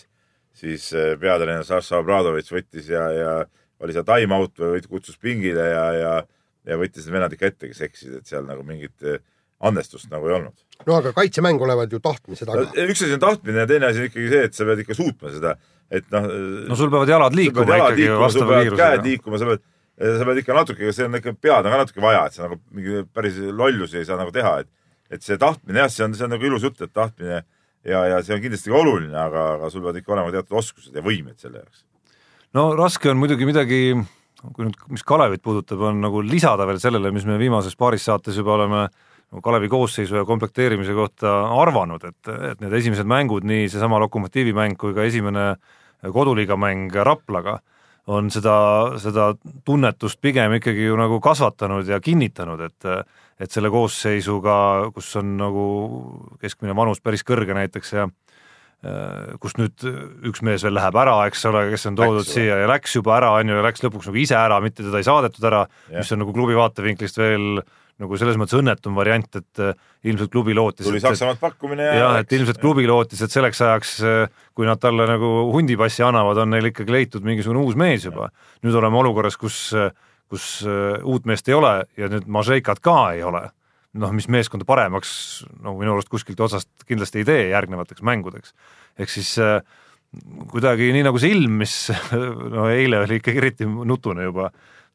siis 0.56 0.86
äh, 0.96 1.12
peatreener 1.20 1.66
Saša 1.66 2.00
Obradovitš 2.00 2.54
võttis 2.54 2.88
ja, 2.90 3.04
ja 3.12 3.34
oli 3.82 3.92
seal 3.92 4.06
time 4.08 4.38
out 4.38 4.56
või 4.62 4.80
kutsus 4.88 5.18
pingile 5.20 5.66
ja, 5.68 5.84
ja, 5.98 6.14
ja 6.64 6.78
võttis 6.80 7.04
need 7.04 7.18
vennad 7.18 7.36
ikka 7.36 7.50
ette, 7.50 7.68
kes 7.72 7.84
eksisid, 7.88 8.16
et 8.20 8.30
seal 8.30 8.46
nagu 8.48 8.64
mingit 8.66 9.04
äh, 9.04 9.20
andestust 9.68 10.10
nagu 10.12 10.28
ei 10.28 10.36
olnud. 10.38 10.56
no 10.86 10.96
aga 10.98 11.12
kaitsemäng 11.16 11.62
olevat 11.62 11.92
ju 11.92 12.00
tahtmise 12.02 12.46
taga. 12.48 12.66
üks 12.84 13.04
asi 13.04 13.14
on 13.16 13.22
tahtmine 13.22 13.62
ja 13.64 13.68
teine 13.70 13.90
asi 13.90 14.02
on 14.02 14.10
ikkagi 14.10 14.32
see, 14.32 14.48
et 14.48 14.58
sa 14.58 14.66
pead 14.68 14.82
ikka 14.84 14.96
suutma 14.98 15.32
seda, 15.34 15.54
et 15.90 16.08
noh. 16.14 16.28
no 16.70 16.78
sul 16.78 16.90
peavad 16.92 17.12
jalad 17.14 17.38
liikuma 17.38 17.78
ikkagi 17.78 18.08
sul 18.10 18.22
vastava 18.22 18.58
peavad 18.58 18.82
käed 18.82 19.08
liikuma, 19.08 19.40
sa 19.40 19.50
pead, 19.52 19.64
sa 20.02 20.28
pead 20.28 20.42
ikka 20.42 20.58
natuke, 20.58 20.94
see 20.96 21.08
on 21.08 21.18
ikka 21.20 21.34
pead 21.38 21.68
on 21.68 21.74
ka 21.74 21.82
natuke 21.84 22.04
vaja, 22.04 22.24
et 22.26 22.38
sa 22.38 22.46
nagu 22.46 22.58
mingi 22.74 23.04
päris 23.14 23.38
lollusi 23.50 24.02
ei 24.02 24.08
saa 24.08 24.18
nagu 24.20 24.34
teha, 24.34 24.58
et 24.64 24.72
et 25.12 25.24
see 25.24 25.36
tahtmine 25.36 25.82
jah, 25.84 25.90
see 25.92 26.06
on, 26.06 26.16
see 26.16 26.24
on 26.24 26.32
nagu 26.32 26.48
ilus 26.48 26.64
jutt, 26.64 26.80
et 26.80 26.92
tahtmine 26.96 27.42
ja, 27.84 28.02
ja 28.08 28.18
see 28.24 28.34
on 28.36 28.42
kindlasti 28.42 28.72
ka 28.72 28.80
oluline, 28.80 29.14
aga, 29.18 29.46
aga 29.58 29.70
sul 29.70 29.84
peavad 29.84 30.00
ikka 30.00 30.16
olema 30.16 30.34
teatud 30.34 30.58
oskused 30.62 30.96
ja 30.96 31.04
võimed 31.04 31.38
selle 31.42 31.62
jaoks. 31.62 31.84
no 32.56 32.70
raske 32.78 33.12
on 33.12 33.20
muidugi 33.20 33.46
midagi, 33.48 33.80
kui 34.42 34.66
nüüd, 34.66 34.78
mis 34.92 35.04
Kalevit 35.06 35.44
puudutab, 35.44 35.84
on 35.90 36.00
nagu 36.02 36.24
lisada 36.24 36.66
veel 36.68 36.80
sellele, 36.82 37.12
mis 37.14 37.28
me 37.28 37.38
viimases 37.40 37.76
paaris 37.78 38.08
saates 38.08 38.38
juba 38.40 38.56
oleme 38.56 38.86
nagu 39.32 39.42
Kalevi 39.44 39.68
koosseisu 39.72 40.20
ja 40.20 40.24
komplekteerimise 40.28 40.94
kohta 40.96 41.32
arvanud, 41.56 42.04
et, 42.04 42.32
et 42.52 42.60
need 42.60 42.74
esimesed 42.76 43.08
mängud, 43.08 43.46
nii 43.48 43.70
seesama 43.72 44.00
Lokomotiivi 44.04 44.52
mäng 44.56 44.76
kui 44.80 44.92
ka 44.92 45.06
esimene 45.08 45.54
koduliiga 46.12 46.58
mäng 46.60 46.92
Raplaga, 46.92 47.58
on 48.12 48.28
seda, 48.34 48.54
seda 49.00 49.30
tunnetust 49.64 50.20
pigem 50.20 50.58
ikkagi 50.58 50.88
ju 50.88 50.96
nagu 50.98 51.20
kasvatanud 51.22 51.88
ja 51.88 52.00
kinnitanud, 52.02 52.60
et 52.68 52.90
et 53.42 53.50
selle 53.50 53.72
koosseisuga, 53.74 54.54
kus 54.94 55.08
on 55.18 55.32
nagu 55.40 55.64
keskmine 56.42 56.76
vanus 56.78 57.00
päris 57.02 57.24
kõrge 57.26 57.56
näiteks 57.56 57.92
ja 57.96 58.04
äh, 58.06 59.32
kust 59.42 59.58
nüüd 59.58 59.82
üks 60.28 60.44
mees 60.46 60.62
veel 60.62 60.76
läheb 60.76 60.98
ära, 61.02 61.16
eks 61.26 61.42
ole, 61.50 61.64
kes 61.72 61.88
on 61.90 61.98
toodud 61.98 62.22
Läks 62.22 62.34
siia 62.36 62.60
ja 62.60 62.68
läks 62.70 62.94
juba 63.00 63.16
ära, 63.16 63.32
on 63.40 63.50
ju, 63.50 63.56
ja 63.58 63.64
läks 63.66 63.82
lõpuks 63.82 64.10
nagu 64.10 64.20
ise 64.22 64.36
ära, 64.38 64.60
mitte 64.62 64.84
teda 64.84 65.00
ei 65.00 65.08
saadetud 65.08 65.48
ära, 65.48 65.64
mis 65.96 66.14
on 66.14 66.22
nagu 66.22 66.36
klubi 66.36 66.58
vaatevinklist 66.58 67.18
veel 67.18 67.64
nagu 68.00 68.18
selles 68.18 68.38
mõttes 68.40 68.56
õnnetum 68.58 68.96
variant, 68.96 69.28
et 69.38 69.62
äh, 69.62 69.74
ilmselt 70.08 70.32
klubi 70.32 70.54
lootis, 70.56 70.86
tuli 70.88 71.02
Saksamaalt 71.02 71.40
pakkumine 71.42 71.84
ja 71.90 71.98
jah, 71.98 72.20
et 72.22 72.32
ilmselt 72.32 72.60
klubi 72.62 72.86
lootis, 72.88 73.20
et 73.22 73.34
selleks 73.34 73.60
ajaks, 73.62 73.96
kui 74.56 74.66
nad 74.68 74.80
talle 74.82 75.06
nagu 75.10 75.32
hundipassi 75.52 76.04
annavad, 76.06 76.40
on 76.42 76.54
neil 76.54 76.70
ikkagi 76.72 76.94
leitud 76.94 77.26
mingisugune 77.26 77.62
uus 77.62 77.76
mees 77.78 78.08
juba. 78.08 78.30
nüüd 78.64 78.78
oleme 78.78 78.98
olukorras, 79.02 79.36
kus, 79.36 79.68
kus 80.32 80.46
äh, 80.66 81.02
uut 81.04 81.28
meest 81.28 81.48
ei 81.50 81.58
ole 81.58 81.74
ja 82.00 82.08
nüüd 82.12 82.28
Mažeikat 82.32 82.80
ka 82.84 83.12
ei 83.16 83.22
ole. 83.26 83.50
noh, 83.92 84.08
mis 84.16 84.24
meeskonda 84.32 84.64
paremaks 84.64 85.42
no 85.60 85.74
minu 85.76 85.92
arust 85.92 86.08
kuskilt 86.08 86.38
otsast 86.40 86.86
kindlasti 86.88 87.20
ei 87.20 87.26
tee 87.28 87.42
järgnevateks 87.50 88.00
mängudeks. 88.00 88.54
ehk 88.98 89.12
siis 89.12 89.34
äh, 89.38 89.60
kuidagi 90.52 90.90
nii 90.92 91.04
nagu 91.06 91.20
see 91.20 91.32
ilm, 91.36 91.58
mis 91.62 91.74
no 92.56 92.68
eile 92.72 93.02
oli 93.04 93.20
ikkagi 93.20 93.42
eriti 93.42 93.68
nutune 93.68 94.28
juba, 94.28 94.50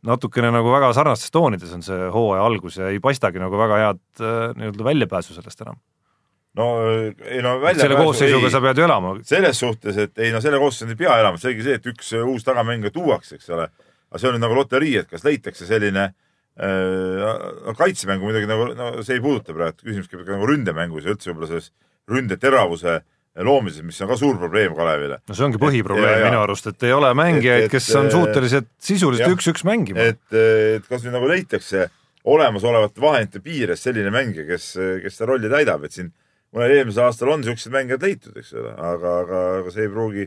natukene 0.07 0.51
nagu 0.53 0.71
väga 0.71 0.91
sarnastes 0.95 1.33
toonides 1.33 1.73
on 1.75 1.83
see 1.85 2.09
hooaja 2.13 2.45
algus 2.47 2.79
ja 2.79 2.91
ei 2.93 2.99
paistagi 3.03 3.41
nagu 3.41 3.59
väga 3.59 3.79
head 3.83 4.03
äh, 4.21 4.35
nii-öelda 4.57 4.87
väljapääsu 4.87 5.35
sellest 5.35 5.63
enam. 5.65 5.79
no 6.57 6.67
ei 7.25 7.41
no 7.45 7.57
välja. 7.61 7.85
selle 7.85 7.99
koosseisuga 7.99 8.51
sa 8.53 8.61
pead 8.63 8.79
ju 8.79 8.87
elama. 8.87 9.17
selles 9.27 9.59
suhtes, 9.63 9.99
et 10.05 10.23
ei 10.23 10.31
no 10.35 10.41
selle 10.43 10.61
koosseisu 10.61 10.93
ei 10.93 11.01
pea 11.03 11.19
elama, 11.23 11.41
selge 11.41 11.65
see, 11.65 11.81
et 11.81 11.91
üks 11.91 12.13
äh, 12.15 12.23
uus 12.23 12.47
tagamängija 12.47 12.93
tuuakse, 12.95 13.41
eks 13.41 13.51
ole. 13.55 13.67
aga 14.11 14.23
see 14.23 14.31
on 14.31 14.39
nagu 14.41 14.57
loterii, 14.57 14.95
et 15.03 15.11
kas 15.11 15.27
leitakse 15.27 15.67
selline 15.69 16.07
äh, 16.07 17.75
kaitsemängu 17.77 18.29
muidugi 18.29 18.49
nagu, 18.49 18.71
no 18.77 18.93
see 19.01 19.19
ei 19.19 19.23
puuduta 19.23 19.55
praegu, 19.57 19.83
küsimus 19.83 20.09
käib 20.11 20.23
nagu 20.29 20.49
ründemängus 20.49 21.05
ja 21.07 21.15
üldse 21.15 21.33
võib-olla 21.33 21.51
selles 21.51 21.71
ründeteravuse 22.07 23.01
loomises, 23.45 23.83
mis 23.85 23.99
on 24.01 24.09
ka 24.09 24.17
suur 24.17 24.37
probleem 24.39 24.73
Kalevile. 24.77 25.19
no 25.27 25.35
see 25.37 25.45
ongi 25.45 25.59
põhiprobleem 25.61 26.23
minu 26.25 26.39
arust, 26.41 26.67
et 26.71 26.83
ei 26.87 26.93
ole 26.95 27.11
mängijaid, 27.17 27.67
kes 27.71 27.89
on 27.99 28.09
suutelised 28.13 28.69
sisuliselt 28.81 29.35
üks-üks 29.35 29.65
mängima. 29.67 30.07
et, 30.13 30.23
et 30.33 30.87
kas 30.89 31.05
nüüd 31.05 31.13
nagu 31.17 31.29
leitakse 31.29 31.89
olemasolevate 32.27 33.01
vahendite 33.01 33.39
piires 33.43 33.83
selline 33.85 34.11
mängija, 34.11 34.47
kes, 34.49 34.71
kes 35.03 35.19
seda 35.19 35.29
rolli 35.31 35.51
täidab, 35.51 35.85
et 35.87 35.95
siin 35.95 36.09
mõnel 36.55 36.73
eelmisel 36.79 37.05
aastal 37.05 37.31
on 37.31 37.45
siuksed 37.45 37.71
mängijad 37.71 38.03
leitud, 38.03 38.33
eks 38.39 38.53
ole, 38.57 38.73
aga, 38.73 39.13
aga, 39.23 39.43
aga 39.61 39.73
see 39.75 39.85
ei 39.85 39.91
pruugi 39.93 40.25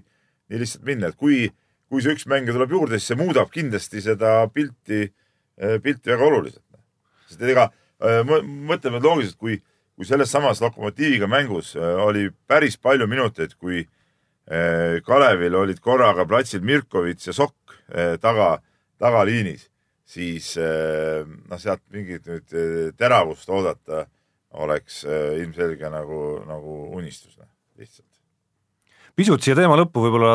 nii 0.50 0.60
lihtsalt 0.62 0.86
minna, 0.86 1.10
et 1.10 1.18
kui, 1.20 1.42
kui 1.90 2.04
see 2.04 2.14
üks 2.16 2.26
mängija 2.30 2.56
tuleb 2.56 2.72
juurde, 2.76 2.98
siis 3.00 3.12
see 3.12 3.20
muudab 3.20 3.50
kindlasti 3.52 4.02
seda 4.04 4.38
pilti, 4.54 5.10
pilti 5.82 6.14
väga 6.14 6.28
oluliselt. 6.30 6.64
sest 7.28 7.42
ega 7.46 7.68
mõ- 8.26 8.42
mõtleme 8.72 9.02
loogiliselt, 9.02 9.38
kui, 9.38 9.60
kui 10.00 10.08
selles 10.08 10.30
samas 10.32 10.62
Lokomotiiviga 10.64 11.26
mängus 11.28 11.74
äh, 11.76 11.98
oli 12.00 12.30
päris 12.48 12.78
palju 12.80 13.04
minuteid, 13.04 13.50
kui 13.60 13.82
äh, 13.84 14.96
Kalevil 15.04 15.58
olid 15.60 15.82
korraga 15.84 16.24
platsil 16.24 16.62
Mirkovitš 16.64 17.28
ja 17.28 17.34
Sokk 17.36 17.74
äh, 17.92 18.14
taga, 18.22 18.54
tagaliinis, 18.96 19.66
siis 20.08 20.54
noh, 20.56 21.60
sealt 21.60 21.84
mingit 21.92 22.24
nüüd 22.26 22.56
teravust 22.98 23.52
oodata 23.52 24.06
oleks 24.58 25.04
ilmselge 25.06 25.92
nagu, 25.92 26.18
nagu 26.48 26.78
unistus 26.98 27.36
noh, 27.38 27.46
lihtsalt. 27.78 28.08
pisut 29.14 29.44
siia 29.44 29.54
teema 29.56 29.76
lõppu 29.78 30.02
võib-olla 30.02 30.32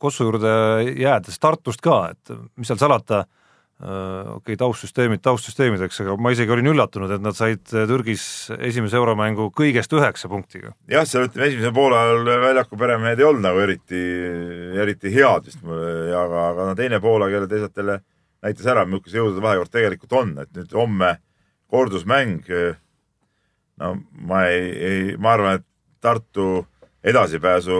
Kossu 0.00 0.24
juurde 0.24 0.54
jäädes 1.02 1.36
Tartust 1.42 1.82
ka, 1.84 1.98
et 2.14 2.34
mis 2.56 2.70
seal 2.70 2.80
salata, 2.80 3.26
okei 3.84 4.36
okay,, 4.38 4.56
taustsüsteemid 4.60 5.20
taustsüsteemideks, 5.24 6.00
aga 6.04 6.16
ma 6.16 6.32
isegi 6.32 6.54
olin 6.54 6.70
üllatunud, 6.72 7.10
et 7.12 7.22
nad 7.24 7.36
said 7.36 7.62
Türgis 7.68 8.24
esimese 8.56 8.96
euromängu 8.96 9.50
kõigest 9.56 9.92
üheksa 9.92 10.30
punktiga. 10.32 10.72
jah, 10.88 11.04
seal 11.08 11.28
ütleme, 11.28 11.50
esimesel 11.50 11.74
poolajal 11.76 12.24
väljaku 12.46 12.80
peremehed 12.80 13.20
ei 13.20 13.28
olnud 13.28 13.44
nagu 13.44 13.60
eriti, 13.60 14.00
eriti 14.80 15.12
head 15.12 15.50
vist, 15.50 15.60
aga, 15.64 16.48
aga 16.48 16.68
no 16.70 16.74
teine 16.78 17.00
poolaeg 17.04 17.36
jälle 17.36 17.50
teisalt 17.50 17.82
jälle 17.82 17.98
näitas 18.44 18.68
ära, 18.72 18.84
milline 18.88 19.20
jõudude 19.20 19.44
vahekord 19.44 19.72
tegelikult 19.72 20.16
on, 20.20 20.34
et 20.42 20.52
nüüd 20.56 20.72
homme 20.76 21.16
kordusmäng. 21.72 22.48
no 23.82 23.94
ma 24.28 24.44
ei, 24.48 24.70
ei, 24.88 25.16
ma 25.16 25.34
arvan, 25.36 25.60
et 25.60 25.68
Tartu 26.04 26.66
edasipääsu 27.04 27.76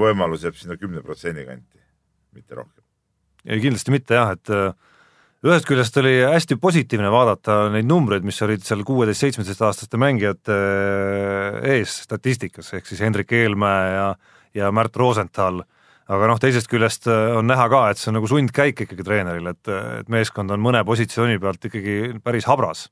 võimalus 0.00 0.46
jääb 0.46 0.56
sinna 0.56 0.78
kümne 0.80 1.02
protsendi 1.04 1.44
kanti, 1.44 1.80
mitte 2.32 2.56
rohkem. 2.56 2.84
ei, 3.44 3.60
kindlasti 3.60 3.92
mitte 3.92 4.16
jah, 4.16 4.32
et 4.32 4.52
äh, 4.52 4.72
ühest 5.44 5.68
küljest 5.68 5.96
oli 6.00 6.14
hästi 6.24 6.56
positiivne 6.60 7.10
vaadata 7.12 7.66
neid 7.74 7.88
numbreid, 7.88 8.24
mis 8.26 8.40
olid 8.44 8.64
seal 8.64 8.84
kuueteist-seitsmeteistaastaste 8.88 10.00
mängijate 10.00 10.56
äh, 10.56 11.58
ees 11.76 12.00
statistikas, 12.06 12.72
ehk 12.76 12.88
siis 12.88 13.02
Hendrik 13.04 13.32
Eelmäe 13.36 13.90
ja, 13.92 14.06
ja 14.56 14.70
Märt 14.72 14.96
Rosenthal, 14.96 15.60
aga 16.08 16.30
noh, 16.30 16.40
teisest 16.40 16.70
küljest 16.72 17.10
äh, 17.12 17.36
on 17.36 17.48
näha 17.50 17.68
ka, 17.72 17.82
et 17.90 18.00
see 18.00 18.10
on 18.12 18.18
nagu 18.20 18.30
sundkäik 18.30 18.86
ikkagi 18.86 19.06
treeneril, 19.06 19.52
et, 19.52 19.72
et 20.00 20.12
meeskond 20.12 20.54
on 20.56 20.62
mõne 20.62 20.80
positsiooni 20.88 21.40
pealt 21.42 21.68
ikkagi 21.68 22.16
päris 22.24 22.48
habras. 22.48 22.88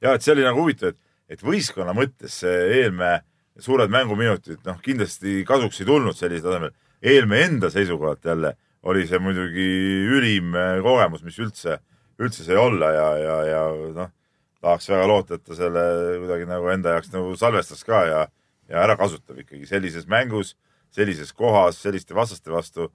ja 0.00 0.14
et 0.14 0.22
see 0.22 0.36
oli 0.36 0.46
nagu 0.46 0.62
huvitav, 0.62 0.94
et, 0.94 1.02
et 1.34 1.42
võistkonna 1.44 1.96
mõttes 1.96 2.38
see 2.44 2.62
Eelmäe 2.80 3.18
suured 3.60 3.90
mänguminutid, 3.92 4.62
noh, 4.64 4.78
kindlasti 4.82 5.42
kasuks 5.48 5.82
ei 5.82 5.88
tulnud 5.88 6.16
sellisel 6.16 6.48
tasemel. 6.48 6.74
Eelmäe 7.00 7.46
enda 7.48 7.70
seisukohalt 7.72 8.24
jälle 8.24 8.54
oli 8.88 9.06
see 9.08 9.20
muidugi 9.20 9.66
ülim 10.16 10.54
kogemus, 10.84 11.24
mis 11.26 11.38
üldse, 11.42 11.78
üldse 12.20 12.46
sai 12.46 12.56
olla 12.60 12.92
ja, 12.94 13.08
ja, 13.20 13.36
ja 13.48 13.62
noh, 13.96 14.12
tahaks 14.60 14.88
väga 14.92 15.08
loota, 15.08 15.36
et 15.36 15.44
ta 15.44 15.56
selle 15.56 15.84
kuidagi 16.22 16.48
nagu 16.48 16.72
enda 16.72 16.96
jaoks 16.96 17.12
nagu 17.14 17.36
salvestas 17.40 17.84
ka 17.86 18.02
ja, 18.08 18.24
ja 18.70 18.82
ära 18.84 18.96
kasutab 19.00 19.40
ikkagi 19.42 19.68
sellises 19.68 20.08
mängus, 20.10 20.54
sellises 20.94 21.32
kohas, 21.36 21.80
selliste 21.82 22.16
vastaste 22.16 22.52
vastu 22.52 22.90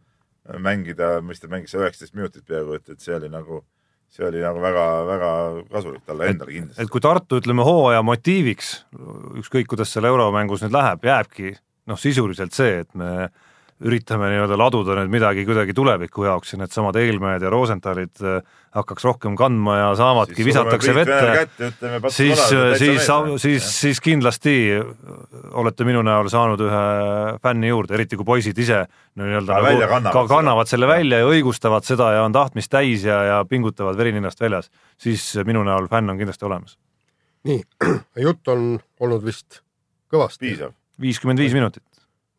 mängida, 0.61 1.19
mis 1.25 1.41
ta 1.41 1.49
mängis 1.49 1.73
üheksateist 1.77 2.17
minutit 2.17 2.45
peaaegu, 2.45 2.77
et, 2.77 2.89
et 2.93 3.01
see 3.01 3.15
oli 3.17 3.31
nagu 3.33 3.63
see 4.15 4.25
oli 4.27 4.41
nagu 4.43 4.61
väga-väga 4.63 5.29
kasulik 5.71 6.05
talle 6.07 6.29
endale 6.31 6.53
kindlasti. 6.53 6.81
et 6.81 6.91
kui 6.93 7.03
Tartu, 7.03 7.39
ütleme, 7.41 7.65
hooaja 7.67 8.03
motiiviks, 8.05 8.69
ükskõik 9.41 9.67
kuidas 9.71 9.91
seal 9.91 10.07
euromängus 10.07 10.63
nüüd 10.63 10.75
läheb, 10.75 11.03
jääbki 11.09 11.55
noh, 11.89 11.99
sisuliselt 11.99 12.55
see, 12.55 12.83
et 12.85 12.91
me 12.97 13.29
üritame 13.83 14.29
nii-öelda 14.31 14.55
laduda 14.55 14.95
nüüd 15.01 15.11
midagi 15.11 15.43
kuidagi 15.47 15.73
tuleviku 15.75 16.23
jaoks 16.23 16.53
ja 16.53 16.59
needsamad 16.61 16.95
Eelmäed 16.95 17.43
ja 17.43 17.49
Rosenthalid 17.51 18.21
äh, 18.23 18.37
hakkaks 18.75 19.03
rohkem 19.03 19.35
kandma 19.35 19.75
ja 19.77 19.89
saavadki, 19.99 20.45
visatakse 20.47 20.93
vette, 20.95 21.65
siis, 22.07 22.39
siis, 22.79 23.09
siis, 23.43 23.67
siis 23.81 23.99
kindlasti 24.03 24.55
olete 25.59 25.87
minu 25.87 26.03
näol 26.07 26.29
saanud 26.31 26.63
ühe 26.63 26.83
fänni 27.43 27.71
juurde, 27.71 27.97
eriti 27.99 28.19
kui 28.19 28.27
poisid 28.27 28.59
ise 28.63 28.85
nii-öelda 29.19 29.59
nagu 29.59 29.89
kannavad, 29.91 30.11
ka 30.15 30.23
kannavad 30.31 30.71
selle 30.71 30.87
välja 30.91 31.19
ja 31.23 31.27
õigustavad 31.31 31.87
seda 31.87 32.13
ja 32.15 32.23
on 32.27 32.35
tahtmist 32.35 32.71
täis 32.71 33.03
ja, 33.07 33.21
ja 33.27 33.41
pingutavad 33.49 33.99
veri 33.99 34.15
ninast 34.15 34.39
väljas, 34.39 34.71
siis 34.99 35.33
minu 35.47 35.65
näol 35.67 35.89
fänn 35.91 36.15
on 36.15 36.21
kindlasti 36.21 36.47
olemas. 36.47 36.79
nii, 37.47 37.59
jutt 38.27 38.55
on 38.55 38.77
olnud 39.03 39.27
vist 39.27 39.59
kõvasti. 40.11 40.47
piisav. 40.47 40.75
viiskümmend 41.01 41.43
viis 41.43 41.55
minutit 41.55 41.83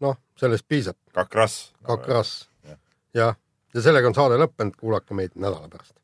noh, 0.00 0.16
sellest 0.36 0.68
piisab. 0.68 0.96
kakras. 1.12 1.72
kakras, 1.82 2.48
jah. 3.14 3.36
ja 3.74 3.82
sellega 3.82 4.08
on 4.08 4.14
saade 4.14 4.38
lõppenud, 4.40 4.76
kuulake 4.80 5.14
meid 5.14 5.34
nädala 5.34 5.68
pärast. 5.68 5.94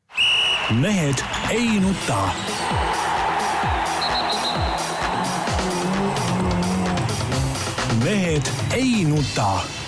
mehed 0.80 1.24
ei 1.50 1.80
nuta. 1.80 2.20
mehed 8.04 8.50
ei 8.74 9.04
nuta 9.04 9.81